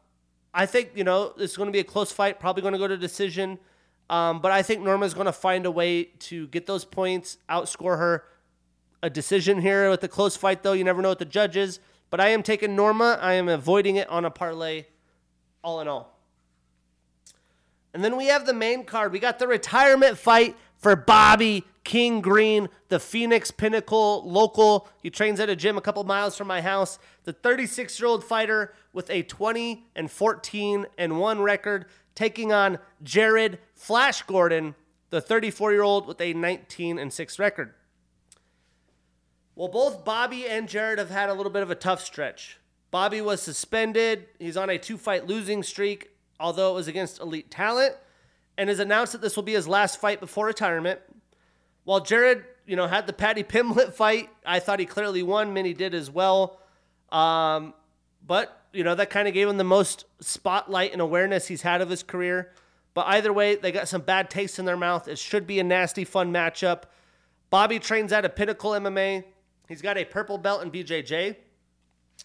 I 0.53 0.67
think, 0.67 0.91
you 0.95 1.05
know, 1.05 1.33
it's 1.39 1.57
going 1.57 1.69
to 1.69 1.73
be 1.73 1.79
a 1.79 1.85
close 1.85 2.13
fight, 2.13 2.41
probably 2.41 2.63
going 2.63 2.73
to 2.73 2.79
go 2.79 2.89
to 2.89 2.97
decision. 2.97 3.59
Um, 4.11 4.41
but 4.41 4.53
I 4.53 4.63
think 4.63 4.83
Norma's 4.83 5.15
going 5.15 5.27
to 5.27 5.33
find 5.33 5.67
a 5.67 5.71
way 5.71 6.05
to 6.05 6.47
get 6.49 6.67
those 6.67 6.85
points, 6.85 7.39
outscore 7.49 7.99
her 7.99 8.25
a 9.03 9.11
decision 9.11 9.61
here 9.61 9.91
with 9.91 10.03
a 10.03 10.09
close 10.09 10.35
fight, 10.35 10.63
though. 10.63 10.73
You 10.73 10.83
never 10.83 11.03
know 11.03 11.11
what 11.11 11.19
the 11.19 11.27
judge 11.27 11.57
is. 11.57 11.79
But 12.09 12.21
I 12.21 12.29
am 12.29 12.43
taking 12.43 12.75
Norma. 12.75 13.19
I 13.21 13.35
am 13.35 13.49
avoiding 13.49 13.97
it 13.97 14.09
on 14.09 14.25
a 14.25 14.31
parlay, 14.31 14.85
all 15.63 15.81
in 15.81 15.89
all. 15.89 16.19
And 17.93 18.03
then 18.03 18.17
we 18.17 18.27
have 18.27 18.47
the 18.47 18.55
main 18.55 18.85
card. 18.85 19.13
We 19.13 19.19
got 19.19 19.39
the 19.39 19.47
retirement 19.47 20.17
fight 20.17 20.57
for 20.79 20.97
Bobby 20.97 21.65
King 21.85 22.21
Green, 22.23 22.69
the 22.89 22.99
Phoenix 22.99 23.51
Pinnacle 23.51 24.23
local. 24.29 24.89
He 25.03 25.11
trains 25.11 25.39
at 25.39 25.51
a 25.51 25.57
gym 25.57 25.77
a 25.77 25.81
couple 25.81 26.03
miles 26.05 26.37
from 26.37 26.49
my 26.49 26.61
house. 26.61 26.99
The 27.25 27.33
36 27.33 28.01
year 28.01 28.09
old 28.09 28.25
fighter 28.25 28.75
with 28.93 29.11
a 29.11 29.23
20 29.23 29.87
and 29.95 30.11
14 30.11 30.87
and 30.97 31.21
1 31.21 31.41
record, 31.43 31.87
taking 32.15 32.53
on 32.53 32.79
Jared 33.03 33.59
Flash 33.75 34.23
Gordon, 34.23 34.75
the 35.11 35.21
34 35.21 35.73
year 35.73 35.83
old 35.83 36.07
with 36.07 36.21
a 36.21 36.33
19 36.33 36.99
and 36.99 37.13
6 37.13 37.39
record. 37.39 37.75
Well, 39.57 39.69
both 39.69 40.05
Bobby 40.05 40.49
and 40.49 40.69
Jared 40.69 40.99
have 40.99 41.11
had 41.11 41.29
a 41.29 41.35
little 41.35 41.53
bit 41.53 41.63
of 41.63 41.71
a 41.71 41.77
tough 41.77 42.03
stretch. 42.03 42.59
Bobby 42.91 43.21
was 43.21 43.41
suspended. 43.41 44.27
He's 44.39 44.57
on 44.57 44.71
a 44.71 44.79
two 44.79 44.97
fight 44.97 45.27
losing 45.27 45.63
streak, 45.63 46.11
although 46.41 46.73
it 46.73 46.75
was 46.75 46.89
against 46.89 47.21
elite 47.21 47.51
talent, 47.51 47.95
and 48.59 48.69
has 48.69 48.79
announced 48.79 49.13
that 49.13 49.21
this 49.21 49.37
will 49.37 49.43
be 49.43 49.53
his 49.53 49.69
last 49.69 50.01
fight 50.01 50.21
before 50.21 50.47
retirement. 50.47 51.01
While 51.85 52.01
Jared, 52.01 52.45
you 52.67 52.77
know, 52.77 52.87
had 52.87 53.07
the 53.07 53.13
Paddy 53.13 53.43
Pimblett 53.45 53.93
fight, 53.93 54.29
I 54.45 54.59
thought 54.59 54.81
he 54.81 54.87
clearly 54.87 55.23
won. 55.23 55.53
Many 55.53 55.75
did 55.75 55.95
as 55.95 56.11
well. 56.11 56.61
Um, 57.13 57.75
but, 58.27 58.64
you 58.75 58.85
know, 58.85 58.95
that 58.95 59.11
kind 59.11 59.29
of 59.29 59.35
gave 59.35 59.49
him 59.49 59.57
the 59.57 59.65
most 59.65 60.05
spotlight 60.21 60.93
and 60.93 61.01
awareness 61.01 61.47
he's 61.47 61.63
had 61.63 61.81
of 61.81 61.89
his 61.89 62.03
career. 62.03 62.53
But 62.93 63.07
either 63.09 63.33
way, 63.33 63.57
they 63.57 63.73
got 63.73 63.89
some 63.89 64.03
bad 64.03 64.31
taste 64.31 64.59
in 64.59 64.65
their 64.65 64.77
mouth. 64.77 65.09
It 65.09 65.19
should 65.19 65.47
be 65.47 65.59
a 65.59 65.65
nasty, 65.65 66.05
fun 66.05 66.33
matchup. 66.33 66.83
Bobby 67.51 67.79
trains 67.79 68.13
at 68.13 68.25
a 68.25 68.29
Pinnacle 68.29 68.73
MMA. 68.73 69.25
He's 69.69 69.83
got 69.83 69.97
a 69.97 70.05
purple 70.05 70.39
belt 70.39 70.63
in 70.63 70.71
BJJ. 70.71 71.37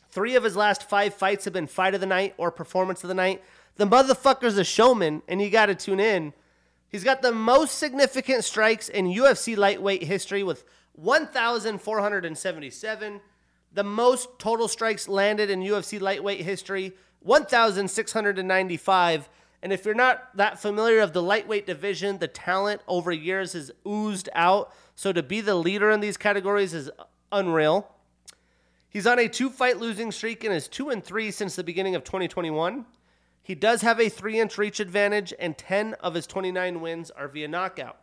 Three 0.10 0.36
of 0.36 0.44
his 0.44 0.56
last 0.56 0.90
five 0.90 1.14
fights 1.14 1.46
have 1.46 1.54
been 1.54 1.68
fight 1.68 1.94
of 1.94 2.02
the 2.02 2.08
night 2.08 2.34
or 2.38 2.52
performance 2.52 3.04
of 3.04 3.08
the 3.08 3.14
night. 3.14 3.44
The 3.76 3.86
motherfucker's 3.86 4.58
a 4.58 4.64
showman, 4.64 5.22
and 5.28 5.42
you 5.42 5.50
got 5.50 5.68
to 5.68 5.76
tune 5.76 6.00
in. 6.00 6.34
He's 6.90 7.04
got 7.04 7.22
the 7.22 7.32
most 7.32 7.78
significant 7.78 8.44
strikes 8.44 8.90
in 8.90 9.06
UFC 9.06 9.56
lightweight 9.56 10.04
history 10.04 10.44
with 10.44 10.66
1,477. 10.94 13.22
The 13.74 13.84
most 13.84 14.40
total 14.40 14.68
strikes 14.68 15.08
landed 15.08 15.50
in 15.50 15.62
UFC 15.62 16.02
lightweight 16.02 16.42
history, 16.42 16.94
1,695. 17.22 19.30
And 19.62 19.74
if 19.74 19.86
you're 19.86 19.94
not 19.94 20.36
that 20.38 20.60
familiar 20.60 21.02
of 21.02 21.14
the 21.14 21.22
lightweight 21.22 21.68
division, 21.68 22.18
the 22.18 22.28
talent 22.28 22.82
over 22.88 23.12
years 23.12 23.54
has 23.54 23.72
oozed 23.88 24.30
out. 24.34 24.74
So 24.96 25.14
to 25.14 25.22
be 25.22 25.42
the 25.42 25.56
leader 25.56 25.92
in 25.92 26.00
these 26.00 26.18
categories 26.18 26.74
is 26.74 26.90
unreal. 27.32 27.92
He's 28.90 29.06
on 29.06 29.20
a 29.20 29.28
two 29.28 29.50
fight 29.50 29.78
losing 29.78 30.12
streak 30.12 30.44
and 30.44 30.54
is 30.54 30.68
2 30.68 30.90
and 30.90 31.04
3 31.04 31.30
since 31.30 31.56
the 31.56 31.64
beginning 31.64 31.96
of 31.96 32.04
2021. 32.04 32.86
He 33.44 33.56
does 33.56 33.82
have 33.82 34.00
a 34.00 34.10
three 34.10 34.40
inch 34.40 34.58
reach 34.58 34.80
advantage, 34.80 35.34
and 35.40 35.58
10 35.58 35.96
of 35.96 36.14
his 36.14 36.28
29 36.28 36.82
wins 36.82 37.12
are 37.12 37.28
via 37.28 37.48
knockout. 37.48 37.98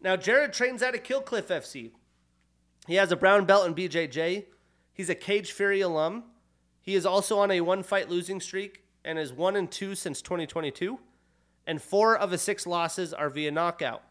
Now, 0.00 0.16
Jared 0.16 0.52
trains 0.52 0.82
out 0.82 0.94
of 0.94 1.02
Killcliff 1.02 1.48
FC. 1.48 1.90
He 2.86 2.94
has 2.96 3.12
a 3.12 3.16
brown 3.16 3.44
belt 3.44 3.66
in 3.66 3.74
BJJ. 3.74 4.44
He's 4.92 5.10
a 5.10 5.14
Cage 5.14 5.52
Fury 5.52 5.80
alum. 5.80 6.24
He 6.82 6.94
is 6.94 7.06
also 7.06 7.38
on 7.38 7.50
a 7.50 7.60
one 7.60 7.82
fight 7.82 8.10
losing 8.10 8.40
streak 8.40 8.82
and 9.04 9.18
is 9.18 9.32
one 9.32 9.56
and 9.56 9.70
two 9.70 9.94
since 9.94 10.22
2022. 10.22 10.98
And 11.66 11.80
four 11.80 12.16
of 12.16 12.30
his 12.30 12.42
six 12.42 12.66
losses 12.66 13.12
are 13.12 13.30
via 13.30 13.50
knockout. 13.50 14.02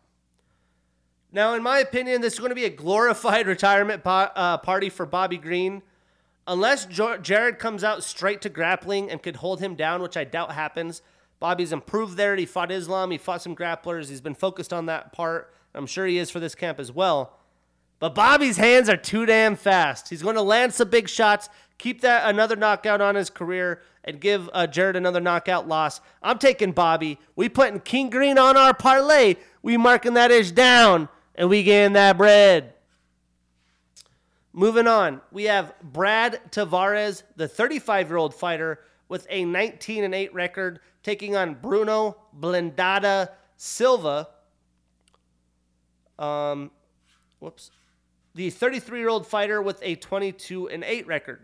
Now, 1.31 1.53
in 1.53 1.61
my 1.61 1.79
opinion, 1.79 2.21
this 2.21 2.33
is 2.33 2.39
going 2.39 2.49
to 2.49 2.55
be 2.55 2.65
a 2.65 2.69
glorified 2.69 3.47
retirement 3.55 4.03
po- 4.03 4.31
uh, 4.35 4.57
party 4.57 4.89
for 4.89 5.05
Bobby 5.05 5.37
Green. 5.37 5.83
Unless 6.47 6.87
jo- 6.87 7.17
Jared 7.17 7.59
comes 7.59 7.83
out 7.83 8.03
straight 8.03 8.41
to 8.41 8.49
grappling 8.49 9.11
and 9.11 9.21
could 9.21 9.37
hold 9.37 9.59
him 9.59 9.75
down, 9.75 10.01
which 10.01 10.17
I 10.17 10.23
doubt 10.23 10.53
happens. 10.53 11.01
Bobby's 11.39 11.71
improved 11.71 12.17
there. 12.17 12.35
He 12.35 12.45
fought 12.45 12.71
Islam. 12.71 13.11
He 13.11 13.17
fought 13.17 13.41
some 13.41 13.55
grapplers. 13.55 14.09
He's 14.09 14.21
been 14.21 14.35
focused 14.35 14.73
on 14.73 14.87
that 14.87 15.13
part. 15.13 15.53
I'm 15.75 15.85
sure 15.85 16.07
he 16.07 16.17
is 16.17 16.31
for 16.31 16.39
this 16.39 16.55
camp 16.55 16.79
as 16.79 16.91
well. 16.91 17.38
But 17.99 18.15
Bobby's 18.15 18.57
hands 18.57 18.87
are 18.89 18.97
too 18.97 19.25
damn 19.25 19.55
fast. 19.55 20.09
He's 20.09 20.23
going 20.23 20.35
to 20.35 20.41
land 20.41 20.73
some 20.73 20.89
big 20.89 21.09
shots, 21.09 21.49
keep 21.77 22.01
that 22.01 22.29
another 22.29 22.55
knockout 22.55 23.01
on 23.01 23.15
his 23.15 23.29
career, 23.29 23.81
and 24.05 24.21
give 24.21 24.49
uh, 24.53 24.67
Jared 24.67 24.95
another 24.95 25.19
knockout 25.19 25.67
loss. 25.67 25.99
I'm 26.23 26.39
taking 26.39 26.71
Bobby. 26.71 27.19
We 27.35 27.49
putting 27.49 27.81
King 27.81 28.09
Green 28.09 28.37
on 28.37 28.55
our 28.55 28.73
parlay. 28.73 29.35
We 29.61 29.75
marking 29.75 30.13
that 30.13 30.31
ish 30.31 30.51
down, 30.51 31.09
and 31.35 31.49
we 31.49 31.63
getting 31.63 31.93
that 31.93 32.17
bread. 32.17 32.73
Moving 34.53 34.87
on, 34.87 35.21
we 35.31 35.43
have 35.43 35.73
Brad 35.81 36.39
Tavares, 36.51 37.23
the 37.35 37.47
35 37.47 38.07
year 38.07 38.17
old 38.17 38.33
fighter 38.33 38.79
with 39.09 39.27
a 39.29 39.43
19 39.43 40.03
and 40.03 40.15
8 40.15 40.33
record, 40.33 40.79
taking 41.03 41.35
on 41.35 41.55
Bruno 41.55 42.17
Blindada 42.37 43.29
Silva. 43.57 44.29
Um, 46.17 46.71
whoops. 47.39 47.71
The 48.39 48.49
33 48.49 48.99
year 48.99 49.09
old 49.09 49.27
fighter 49.27 49.61
with 49.61 49.79
a 49.81 49.95
22 49.95 50.69
and 50.69 50.81
8 50.81 51.05
record. 51.07 51.41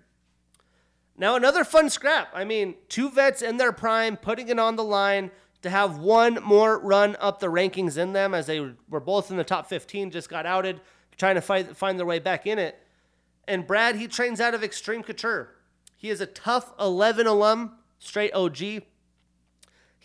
Now, 1.17 1.35
another 1.35 1.65
fun 1.65 1.89
scrap. 1.89 2.29
I 2.33 2.45
mean, 2.45 2.75
two 2.87 3.09
vets 3.09 3.41
in 3.41 3.57
their 3.57 3.73
prime 3.73 4.15
putting 4.15 4.47
it 4.47 4.59
on 4.59 4.77
the 4.77 4.83
line 4.85 5.31
to 5.61 5.69
have 5.69 5.97
one 5.97 6.35
more 6.41 6.79
run 6.79 7.17
up 7.19 7.41
the 7.41 7.47
rankings 7.47 7.97
in 7.97 8.13
them 8.13 8.33
as 8.33 8.45
they 8.45 8.61
were 8.61 9.01
both 9.01 9.29
in 9.29 9.35
the 9.35 9.43
top 9.43 9.67
15, 9.67 10.09
just 10.09 10.29
got 10.29 10.45
outed, 10.45 10.79
trying 11.17 11.35
to 11.35 11.41
fight, 11.41 11.75
find 11.75 11.99
their 11.99 12.05
way 12.05 12.19
back 12.19 12.47
in 12.47 12.59
it. 12.59 12.81
And 13.45 13.67
Brad, 13.67 13.97
he 13.97 14.07
trains 14.07 14.39
out 14.39 14.53
of 14.53 14.63
Extreme 14.63 15.03
Couture. 15.03 15.53
He 15.97 16.09
is 16.09 16.21
a 16.21 16.25
TUF 16.25 16.71
11 16.79 17.27
alum, 17.27 17.73
straight 17.99 18.33
OG. 18.33 18.57
He 18.57 18.83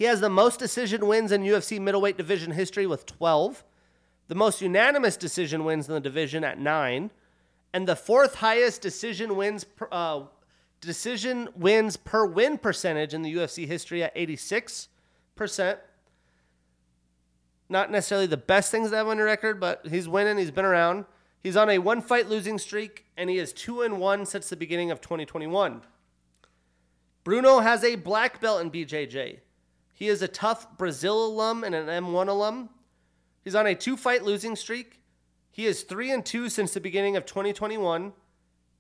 has 0.00 0.20
the 0.20 0.28
most 0.28 0.58
decision 0.58 1.06
wins 1.06 1.30
in 1.30 1.44
UFC 1.44 1.78
middleweight 1.78 2.16
division 2.16 2.50
history 2.50 2.88
with 2.88 3.06
12, 3.06 3.62
the 4.30 4.36
most 4.36 4.62
unanimous 4.62 5.16
decision 5.16 5.64
wins 5.64 5.88
in 5.88 5.94
the 5.94 6.00
division 6.00 6.44
at 6.44 6.56
9, 6.56 7.10
and 7.72 7.88
the 7.88 7.96
fourth 7.96 8.36
highest 8.36 8.80
decision 8.80 9.34
wins 9.34 9.64
per, 9.64 9.88
uh, 9.90 10.20
decision 10.80 11.48
wins 11.56 11.96
per 11.96 12.24
win 12.24 12.56
percentage 12.56 13.12
in 13.12 13.22
the 13.22 13.34
UFC 13.34 13.66
history 13.66 14.04
at 14.04 14.14
86%. 14.14 15.78
Not 17.68 17.90
necessarily 17.90 18.28
the 18.28 18.36
best 18.36 18.70
things 18.70 18.90
to 18.90 18.96
have 18.98 19.08
on 19.08 19.16
your 19.16 19.26
record, 19.26 19.58
but 19.58 19.84
he's 19.90 20.08
winning, 20.08 20.38
he's 20.38 20.52
been 20.52 20.64
around. 20.64 21.06
He's 21.42 21.56
on 21.56 21.68
a 21.68 21.78
one 21.78 22.00
fight 22.00 22.28
losing 22.28 22.58
streak, 22.58 23.06
and 23.16 23.28
he 23.28 23.38
is 23.38 23.52
2 23.52 23.82
and 23.82 23.98
1 23.98 24.26
since 24.26 24.48
the 24.48 24.54
beginning 24.54 24.92
of 24.92 25.00
2021. 25.00 25.82
Bruno 27.24 27.58
has 27.58 27.82
a 27.82 27.96
black 27.96 28.40
belt 28.40 28.60
in 28.60 28.70
BJJ. 28.70 29.40
He 29.92 30.06
is 30.06 30.22
a 30.22 30.28
TUF 30.28 30.78
Brazil 30.78 31.26
alum 31.26 31.64
and 31.64 31.74
an 31.74 31.88
M1 31.88 32.28
alum. 32.28 32.70
He's 33.42 33.54
on 33.54 33.66
a 33.66 33.74
two 33.74 33.96
fight 33.96 34.22
losing 34.22 34.56
streak. 34.56 35.00
He 35.50 35.66
is 35.66 35.82
3 35.82 36.12
and 36.12 36.24
2 36.24 36.48
since 36.48 36.74
the 36.74 36.80
beginning 36.80 37.16
of 37.16 37.26
2021. 37.26 38.12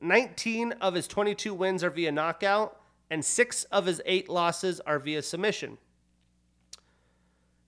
19 0.00 0.72
of 0.72 0.94
his 0.94 1.06
22 1.06 1.52
wins 1.52 1.84
are 1.84 1.90
via 1.90 2.12
knockout, 2.12 2.80
and 3.10 3.24
6 3.24 3.64
of 3.64 3.86
his 3.86 4.00
8 4.06 4.28
losses 4.28 4.80
are 4.80 4.98
via 4.98 5.22
submission. 5.22 5.78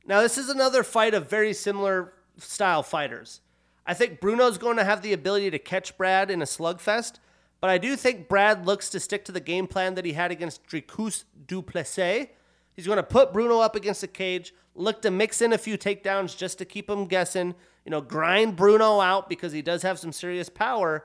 Now, 0.06 0.22
this 0.22 0.38
is 0.38 0.48
another 0.48 0.82
fight 0.82 1.14
of 1.14 1.28
very 1.28 1.52
similar 1.52 2.14
style 2.38 2.82
fighters. 2.82 3.40
I 3.86 3.94
think 3.94 4.20
Bruno's 4.20 4.58
going 4.58 4.76
to 4.76 4.84
have 4.84 5.02
the 5.02 5.12
ability 5.12 5.50
to 5.50 5.58
catch 5.58 5.96
Brad 5.96 6.30
in 6.30 6.40
a 6.40 6.46
slugfest, 6.46 7.14
but 7.60 7.70
I 7.70 7.78
do 7.78 7.96
think 7.96 8.28
Brad 8.28 8.66
looks 8.66 8.88
to 8.90 9.00
stick 9.00 9.24
to 9.26 9.32
the 9.32 9.40
game 9.40 9.66
plan 9.66 9.94
that 9.94 10.04
he 10.04 10.12
had 10.12 10.30
against 10.30 10.66
Dricus 10.66 11.24
du 11.46 11.62
Plessis. 11.62 12.28
He's 12.74 12.86
going 12.86 12.96
to 12.96 13.02
put 13.02 13.32
Bruno 13.32 13.60
up 13.60 13.76
against 13.76 14.00
the 14.00 14.08
cage, 14.08 14.54
look 14.74 15.02
to 15.02 15.10
mix 15.10 15.42
in 15.42 15.52
a 15.52 15.58
few 15.58 15.76
takedowns 15.76 16.36
just 16.36 16.58
to 16.58 16.64
keep 16.64 16.88
him 16.88 17.06
guessing, 17.06 17.54
you 17.84 17.90
know, 17.90 18.00
grind 18.00 18.56
Bruno 18.56 19.00
out 19.00 19.28
because 19.28 19.52
he 19.52 19.62
does 19.62 19.82
have 19.82 19.98
some 19.98 20.12
serious 20.12 20.48
power. 20.48 21.04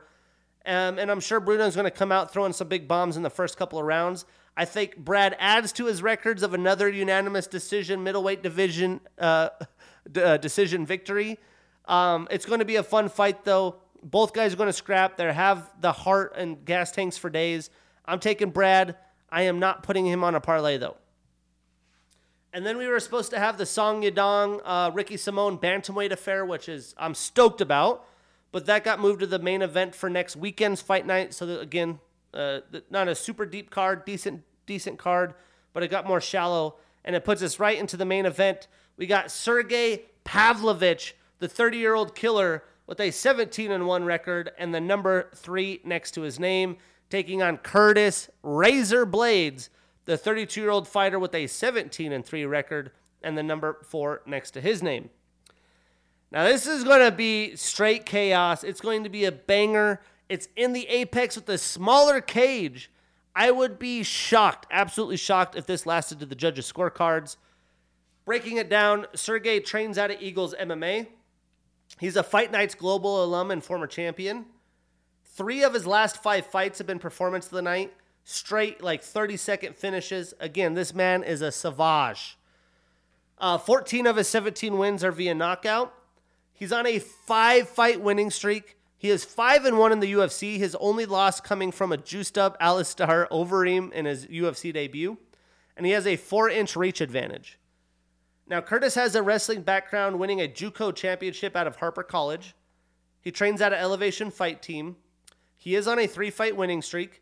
Um, 0.65 0.99
and 0.99 1.09
I'm 1.09 1.19
sure 1.19 1.39
Bruno's 1.39 1.75
going 1.75 1.85
to 1.85 1.91
come 1.91 2.11
out 2.11 2.31
throwing 2.31 2.53
some 2.53 2.67
big 2.67 2.87
bombs 2.87 3.17
in 3.17 3.23
the 3.23 3.29
first 3.29 3.57
couple 3.57 3.79
of 3.79 3.85
rounds. 3.85 4.25
I 4.55 4.65
think 4.65 4.97
Brad 4.97 5.35
adds 5.39 5.71
to 5.73 5.85
his 5.85 6.01
records 6.01 6.41
of 6.43 6.53
another 6.53 6.89
unanimous 6.89 7.47
decision 7.47 8.03
middleweight 8.03 8.43
division 8.43 8.99
uh, 9.19 9.49
d- 10.11 10.21
uh, 10.21 10.37
decision 10.37 10.85
victory. 10.85 11.37
Um, 11.85 12.27
it's 12.31 12.45
going 12.45 12.59
to 12.59 12.65
be 12.65 12.75
a 12.77 12.83
fun 12.83 13.07
fight, 13.07 13.45
though. 13.45 13.77
Both 14.03 14.33
guys 14.33 14.53
are 14.53 14.57
going 14.57 14.67
to 14.67 14.73
scrap. 14.73 15.17
They 15.17 15.31
have 15.31 15.71
the 15.79 15.91
heart 15.91 16.33
and 16.35 16.63
gas 16.65 16.91
tanks 16.91 17.17
for 17.17 17.29
days. 17.29 17.69
I'm 18.05 18.19
taking 18.19 18.49
Brad. 18.49 18.97
I 19.29 19.43
am 19.43 19.59
not 19.59 19.83
putting 19.83 20.05
him 20.05 20.23
on 20.23 20.35
a 20.35 20.41
parlay, 20.41 20.77
though. 20.77 20.97
And 22.53 22.65
then 22.65 22.77
we 22.77 22.87
were 22.87 22.99
supposed 22.99 23.29
to 23.31 23.39
have 23.39 23.57
the 23.57 23.65
Song 23.65 24.01
Yadong 24.01 24.61
uh, 24.63 24.91
Ricky 24.93 25.17
Simone 25.17 25.57
bantamweight 25.57 26.11
affair, 26.11 26.45
which 26.45 26.69
is 26.69 26.95
I'm 26.97 27.13
stoked 27.13 27.61
about. 27.61 28.05
But 28.51 28.65
that 28.65 28.83
got 28.83 28.99
moved 28.99 29.19
to 29.19 29.27
the 29.27 29.39
main 29.39 29.61
event 29.61 29.93
for 29.93 30.09
next 30.09 30.35
weekend's 30.35 30.81
fight 30.81 31.05
night. 31.05 31.33
So 31.33 31.45
that, 31.45 31.61
again, 31.61 31.99
uh, 32.33 32.59
not 32.89 33.07
a 33.07 33.15
super 33.15 33.45
deep 33.45 33.69
card, 33.69 34.05
decent 34.05 34.43
decent 34.65 34.99
card, 34.99 35.33
but 35.73 35.83
it 35.83 35.89
got 35.89 36.05
more 36.05 36.21
shallow, 36.21 36.75
and 37.03 37.15
it 37.15 37.23
puts 37.23 37.41
us 37.41 37.59
right 37.59 37.77
into 37.77 37.97
the 37.97 38.05
main 38.05 38.25
event. 38.25 38.67
We 38.97 39.07
got 39.07 39.31
Sergey 39.31 40.05
Pavlovich, 40.23 41.15
the 41.39 41.47
30 41.47 41.77
year 41.77 41.95
old 41.95 42.15
killer, 42.15 42.63
with 42.85 42.99
a 42.99 43.11
17 43.11 43.71
and 43.71 43.85
one 43.85 44.05
record 44.05 44.51
and 44.57 44.73
the 44.73 44.79
number 44.79 45.29
three 45.35 45.81
next 45.83 46.11
to 46.11 46.21
his 46.21 46.39
name, 46.39 46.77
taking 47.09 47.41
on 47.41 47.57
Curtis 47.57 48.29
Razor 48.43 49.05
Blaydes, 49.05 49.69
the 50.07 50.17
32 50.17 50.59
year 50.59 50.71
old 50.71 50.87
fighter 50.87 51.19
with 51.19 51.35
a 51.35 51.45
17 51.45 52.11
and 52.11 52.25
3 52.25 52.45
record 52.45 52.91
and 53.21 53.37
the 53.37 53.43
number 53.43 53.77
4 53.83 54.23
next 54.25 54.51
to 54.51 54.61
his 54.61 54.81
name. 54.81 55.09
Now, 56.31 56.45
this 56.45 56.65
is 56.65 56.83
going 56.83 57.09
to 57.09 57.15
be 57.15 57.55
straight 57.55 58.05
chaos. 58.05 58.63
It's 58.63 58.81
going 58.81 59.03
to 59.03 59.09
be 59.09 59.25
a 59.25 59.31
banger. 59.31 60.01
It's 60.27 60.47
in 60.55 60.73
the 60.73 60.87
apex 60.87 61.35
with 61.35 61.47
a 61.49 61.57
smaller 61.57 62.19
cage. 62.19 62.89
I 63.35 63.51
would 63.51 63.77
be 63.77 64.01
shocked, 64.03 64.65
absolutely 64.71 65.17
shocked, 65.17 65.55
if 65.55 65.65
this 65.65 65.85
lasted 65.85 66.19
to 66.19 66.25
the 66.25 66.35
judges' 66.35 66.71
scorecards. 66.71 67.37
Breaking 68.25 68.57
it 68.57 68.69
down, 68.69 69.07
Sergey 69.13 69.59
trains 69.59 69.97
out 69.97 70.11
of 70.11 70.21
Eagles 70.21 70.55
MMA. 70.59 71.07
He's 71.99 72.15
a 72.15 72.23
Fight 72.23 72.51
Nights 72.51 72.75
Global 72.75 73.23
alum 73.23 73.51
and 73.51 73.63
former 73.63 73.87
champion. 73.87 74.45
Three 75.23 75.63
of 75.63 75.73
his 75.73 75.85
last 75.85 76.21
five 76.21 76.47
fights 76.47 76.77
have 76.79 76.87
been 76.87 76.99
performance 76.99 77.45
of 77.45 77.51
the 77.51 77.61
night 77.61 77.93
straight 78.29 78.83
like 78.83 79.01
30 79.01 79.37
second 79.37 79.75
finishes. 79.75 80.33
Again, 80.41 80.73
this 80.73 80.93
man 80.93 81.23
is 81.23 81.41
a 81.41 81.49
savage. 81.49 82.37
Uh, 83.37 83.57
14 83.57 84.05
of 84.05 84.17
his 84.17 84.27
17 84.27 84.77
wins 84.77 85.01
are 85.01 85.13
via 85.13 85.33
knockout. 85.33 85.93
He's 86.51 86.73
on 86.73 86.85
a 86.85 86.99
five 86.99 87.69
fight 87.69 88.01
winning 88.01 88.29
streak. 88.29 88.75
He 88.97 89.09
is 89.09 89.23
5 89.23 89.65
and 89.65 89.77
1 89.77 89.91
in 89.91 89.99
the 89.99 90.11
UFC, 90.11 90.57
his 90.57 90.75
only 90.79 91.05
loss 91.05 91.39
coming 91.39 91.71
from 91.71 91.91
a 91.91 91.97
juiced 91.97 92.37
up 92.37 92.57
Alistair 92.59 93.27
Overeem 93.31 93.93
in 93.93 94.05
his 94.05 94.25
UFC 94.25 94.73
debut. 94.73 95.17
And 95.77 95.85
he 95.85 95.91
has 95.91 96.07
a 96.07 96.17
4 96.17 96.49
inch 96.49 96.75
reach 96.75 96.99
advantage. 96.99 97.59
Now, 98.47 98.59
Curtis 98.59 98.95
has 98.95 99.15
a 99.15 99.21
wrestling 99.21 99.61
background, 99.61 100.19
winning 100.19 100.41
a 100.41 100.47
JUCO 100.47 100.95
championship 100.95 101.55
out 101.55 101.67
of 101.67 101.77
Harper 101.77 102.03
College. 102.03 102.55
He 103.21 103.31
trains 103.31 103.61
at 103.61 103.71
an 103.71 103.79
Elevation 103.79 104.31
Fight 104.31 104.61
Team. 104.61 104.95
He 105.55 105.75
is 105.75 105.87
on 105.87 105.99
a 105.99 106.07
three 106.07 106.31
fight 106.31 106.57
winning 106.57 106.81
streak. 106.81 107.21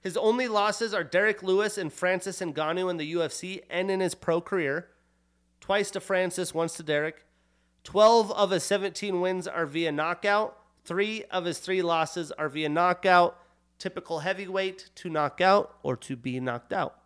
His 0.00 0.16
only 0.16 0.48
losses 0.48 0.94
are 0.94 1.04
Derrick 1.04 1.42
Lewis 1.42 1.76
and 1.76 1.92
Francis 1.92 2.40
Ngannou 2.40 2.90
in 2.90 2.96
the 2.96 3.12
UFC 3.14 3.62
and 3.68 3.90
in 3.90 4.00
his 4.00 4.14
pro 4.14 4.40
career. 4.40 4.88
Twice 5.60 5.90
to 5.92 6.00
Francis, 6.00 6.54
once 6.54 6.74
to 6.74 6.82
Derrick. 6.82 7.24
12 7.84 8.30
of 8.32 8.50
his 8.50 8.64
17 8.64 9.20
wins 9.20 9.48
are 9.48 9.66
via 9.66 9.90
knockout. 9.90 10.56
Three 10.84 11.24
of 11.24 11.44
his 11.44 11.58
three 11.58 11.82
losses 11.82 12.30
are 12.32 12.48
via 12.48 12.68
knockout. 12.68 13.38
Typical 13.78 14.20
heavyweight 14.20 14.90
to 14.96 15.10
knock 15.10 15.40
out 15.40 15.76
or 15.82 15.96
to 15.96 16.16
be 16.16 16.40
knocked 16.40 16.72
out. 16.72 16.98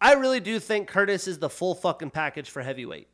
I 0.00 0.14
really 0.14 0.40
do 0.40 0.58
think 0.60 0.88
Curtis 0.88 1.26
is 1.26 1.38
the 1.38 1.48
full 1.48 1.74
fucking 1.74 2.10
package 2.10 2.50
for 2.50 2.62
heavyweight. 2.62 3.08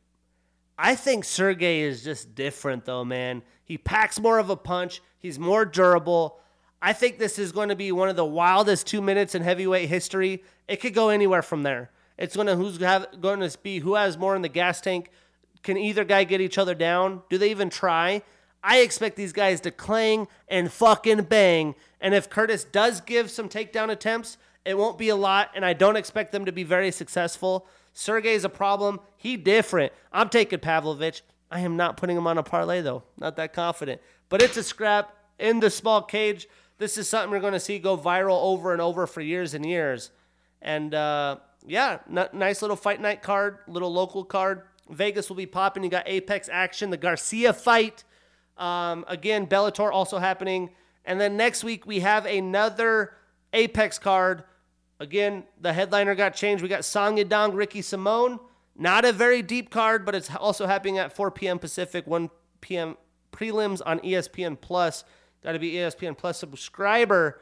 I 0.77 0.95
think 0.95 1.23
Sergey 1.23 1.81
is 1.81 2.03
just 2.03 2.35
different 2.35 2.85
though, 2.85 3.05
man. 3.05 3.43
He 3.63 3.77
packs 3.77 4.19
more 4.19 4.39
of 4.39 4.49
a 4.49 4.57
punch. 4.57 5.01
He's 5.19 5.39
more 5.39 5.63
durable. 5.63 6.39
I 6.81 6.93
think 6.93 7.19
this 7.19 7.37
is 7.37 7.51
going 7.51 7.69
to 7.69 7.75
be 7.75 7.91
one 7.91 8.09
of 8.09 8.15
the 8.15 8.25
wildest 8.25 8.87
two 8.87 9.01
minutes 9.01 9.35
in 9.35 9.43
heavyweight 9.43 9.87
history. 9.87 10.43
It 10.67 10.77
could 10.77 10.93
go 10.93 11.09
anywhere 11.09 11.41
from 11.41 11.63
there. 11.63 11.91
It's 12.17 12.35
going 12.35 12.47
to 12.47 12.55
who's 12.55 12.79
have, 12.79 13.21
going 13.21 13.39
to 13.39 13.57
be 13.61 13.79
who 13.79 13.95
has 13.95 14.17
more 14.17 14.35
in 14.35 14.41
the 14.41 14.49
gas 14.49 14.81
tank. 14.81 15.09
Can 15.63 15.77
either 15.77 16.03
guy 16.03 16.23
get 16.23 16.41
each 16.41 16.57
other 16.57 16.73
down? 16.73 17.21
Do 17.29 17.37
they 17.37 17.51
even 17.51 17.69
try? 17.69 18.23
I 18.63 18.79
expect 18.79 19.15
these 19.15 19.33
guys 19.33 19.61
to 19.61 19.71
clang 19.71 20.27
and 20.47 20.71
fucking 20.71 21.23
bang. 21.23 21.75
And 21.99 22.13
if 22.13 22.29
Curtis 22.29 22.63
does 22.63 23.01
give 23.01 23.29
some 23.29 23.49
takedown 23.49 23.89
attempts, 23.89 24.37
it 24.65 24.77
won't 24.77 24.97
be 24.97 25.09
a 25.09 25.15
lot, 25.15 25.49
and 25.55 25.65
I 25.65 25.73
don't 25.73 25.95
expect 25.95 26.31
them 26.31 26.45
to 26.45 26.51
be 26.51 26.63
very 26.63 26.91
successful. 26.91 27.67
Sergey's 27.93 28.43
a 28.43 28.49
problem. 28.49 28.99
He 29.17 29.37
different. 29.37 29.91
I'm 30.13 30.29
taking 30.29 30.59
Pavlovich. 30.59 31.23
I 31.49 31.61
am 31.61 31.75
not 31.75 31.97
putting 31.97 32.15
him 32.15 32.27
on 32.27 32.37
a 32.37 32.43
parlay 32.43 32.81
though. 32.81 33.03
Not 33.17 33.35
that 33.35 33.53
confident. 33.53 34.01
But 34.29 34.41
it's 34.41 34.57
a 34.57 34.63
scrap 34.63 35.13
in 35.39 35.59
the 35.59 35.69
small 35.69 36.01
cage. 36.01 36.47
This 36.81 36.97
is 36.97 37.07
something 37.07 37.29
we're 37.29 37.41
going 37.41 37.53
to 37.53 37.59
see 37.59 37.77
go 37.77 37.95
viral 37.95 38.41
over 38.41 38.71
and 38.73 38.81
over 38.81 39.05
for 39.05 39.21
years 39.21 39.53
and 39.53 39.63
years. 39.63 40.09
And 40.63 40.95
uh, 40.95 41.37
yeah, 41.63 41.99
n- 42.09 42.29
nice 42.33 42.63
little 42.63 42.75
fight 42.75 42.99
night 42.99 43.21
card, 43.21 43.59
little 43.67 43.93
local 43.93 44.25
card. 44.25 44.63
Vegas 44.89 45.29
will 45.29 45.35
be 45.35 45.45
popping. 45.45 45.83
You 45.83 45.91
got 45.91 46.05
Apex 46.07 46.49
action, 46.51 46.89
the 46.89 46.97
Garcia 46.97 47.53
fight. 47.53 48.03
Um, 48.57 49.05
again, 49.07 49.45
Bellator 49.45 49.91
also 49.91 50.17
happening. 50.17 50.71
And 51.05 51.21
then 51.21 51.37
next 51.37 51.63
week 51.63 51.85
we 51.85 51.99
have 51.99 52.25
another 52.25 53.13
Apex 53.53 53.99
card. 53.99 54.43
Again, 54.99 55.43
the 55.59 55.73
headliner 55.73 56.15
got 56.15 56.33
changed. 56.33 56.63
We 56.63 56.69
got 56.69 56.83
Song 56.83 57.17
Yadong, 57.17 57.53
Ricky 57.53 57.83
Simone. 57.83 58.39
Not 58.75 59.05
a 59.05 59.13
very 59.13 59.43
deep 59.43 59.69
card, 59.69 60.03
but 60.03 60.15
it's 60.15 60.35
also 60.35 60.65
happening 60.65 60.97
at 60.97 61.15
4 61.15 61.29
p.m. 61.29 61.59
Pacific, 61.59 62.07
1 62.07 62.31
p.m. 62.59 62.97
prelims 63.31 63.83
on 63.85 63.99
ESPN 63.99 64.59
Plus. 64.59 65.03
Got 65.43 65.53
to 65.53 65.59
be 65.59 65.73
ESPN 65.73 66.17
Plus 66.17 66.37
subscriber. 66.37 67.41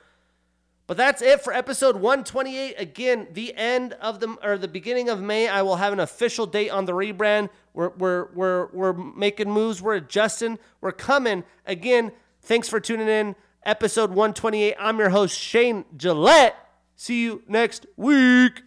But 0.88 0.97
that's 0.97 1.22
it 1.22 1.41
for 1.41 1.54
episode 1.54 1.97
128. 1.97 2.76
Again, 2.80 3.28
the 3.34 3.56
end 3.56 3.93
of 3.93 4.20
the 4.20 4.36
or 4.41 4.58
the 4.58 4.68
beginning 4.68 5.08
of 5.08 5.22
May, 5.22 5.47
I 5.47 5.62
will 5.62 5.76
have 5.76 5.93
an 5.93 6.00
official 6.00 6.47
date 6.47 6.70
on 6.70 6.86
the 6.86 6.93
rebrand. 6.93 7.50
We're 7.74 7.89
we're 7.89 8.30
we're 8.34 8.68
we're 8.74 8.93
making 8.93 9.52
moves. 9.52 9.84
We're 9.84 9.95
adjusting. 9.95 10.58
We're 10.82 10.91
coming. 10.91 11.43
Again, 11.68 12.12
thanks 12.41 12.68
for 12.68 12.80
tuning 12.80 13.08
in. 13.08 13.36
Episode 13.64 14.10
128. 14.10 14.76
I'm 14.80 14.97
your 14.97 15.10
host 15.10 15.38
Shane 15.38 15.86
Gillette. 15.95 16.56
See 16.95 17.22
you 17.22 17.43
next 17.47 17.86
week. 17.95 18.64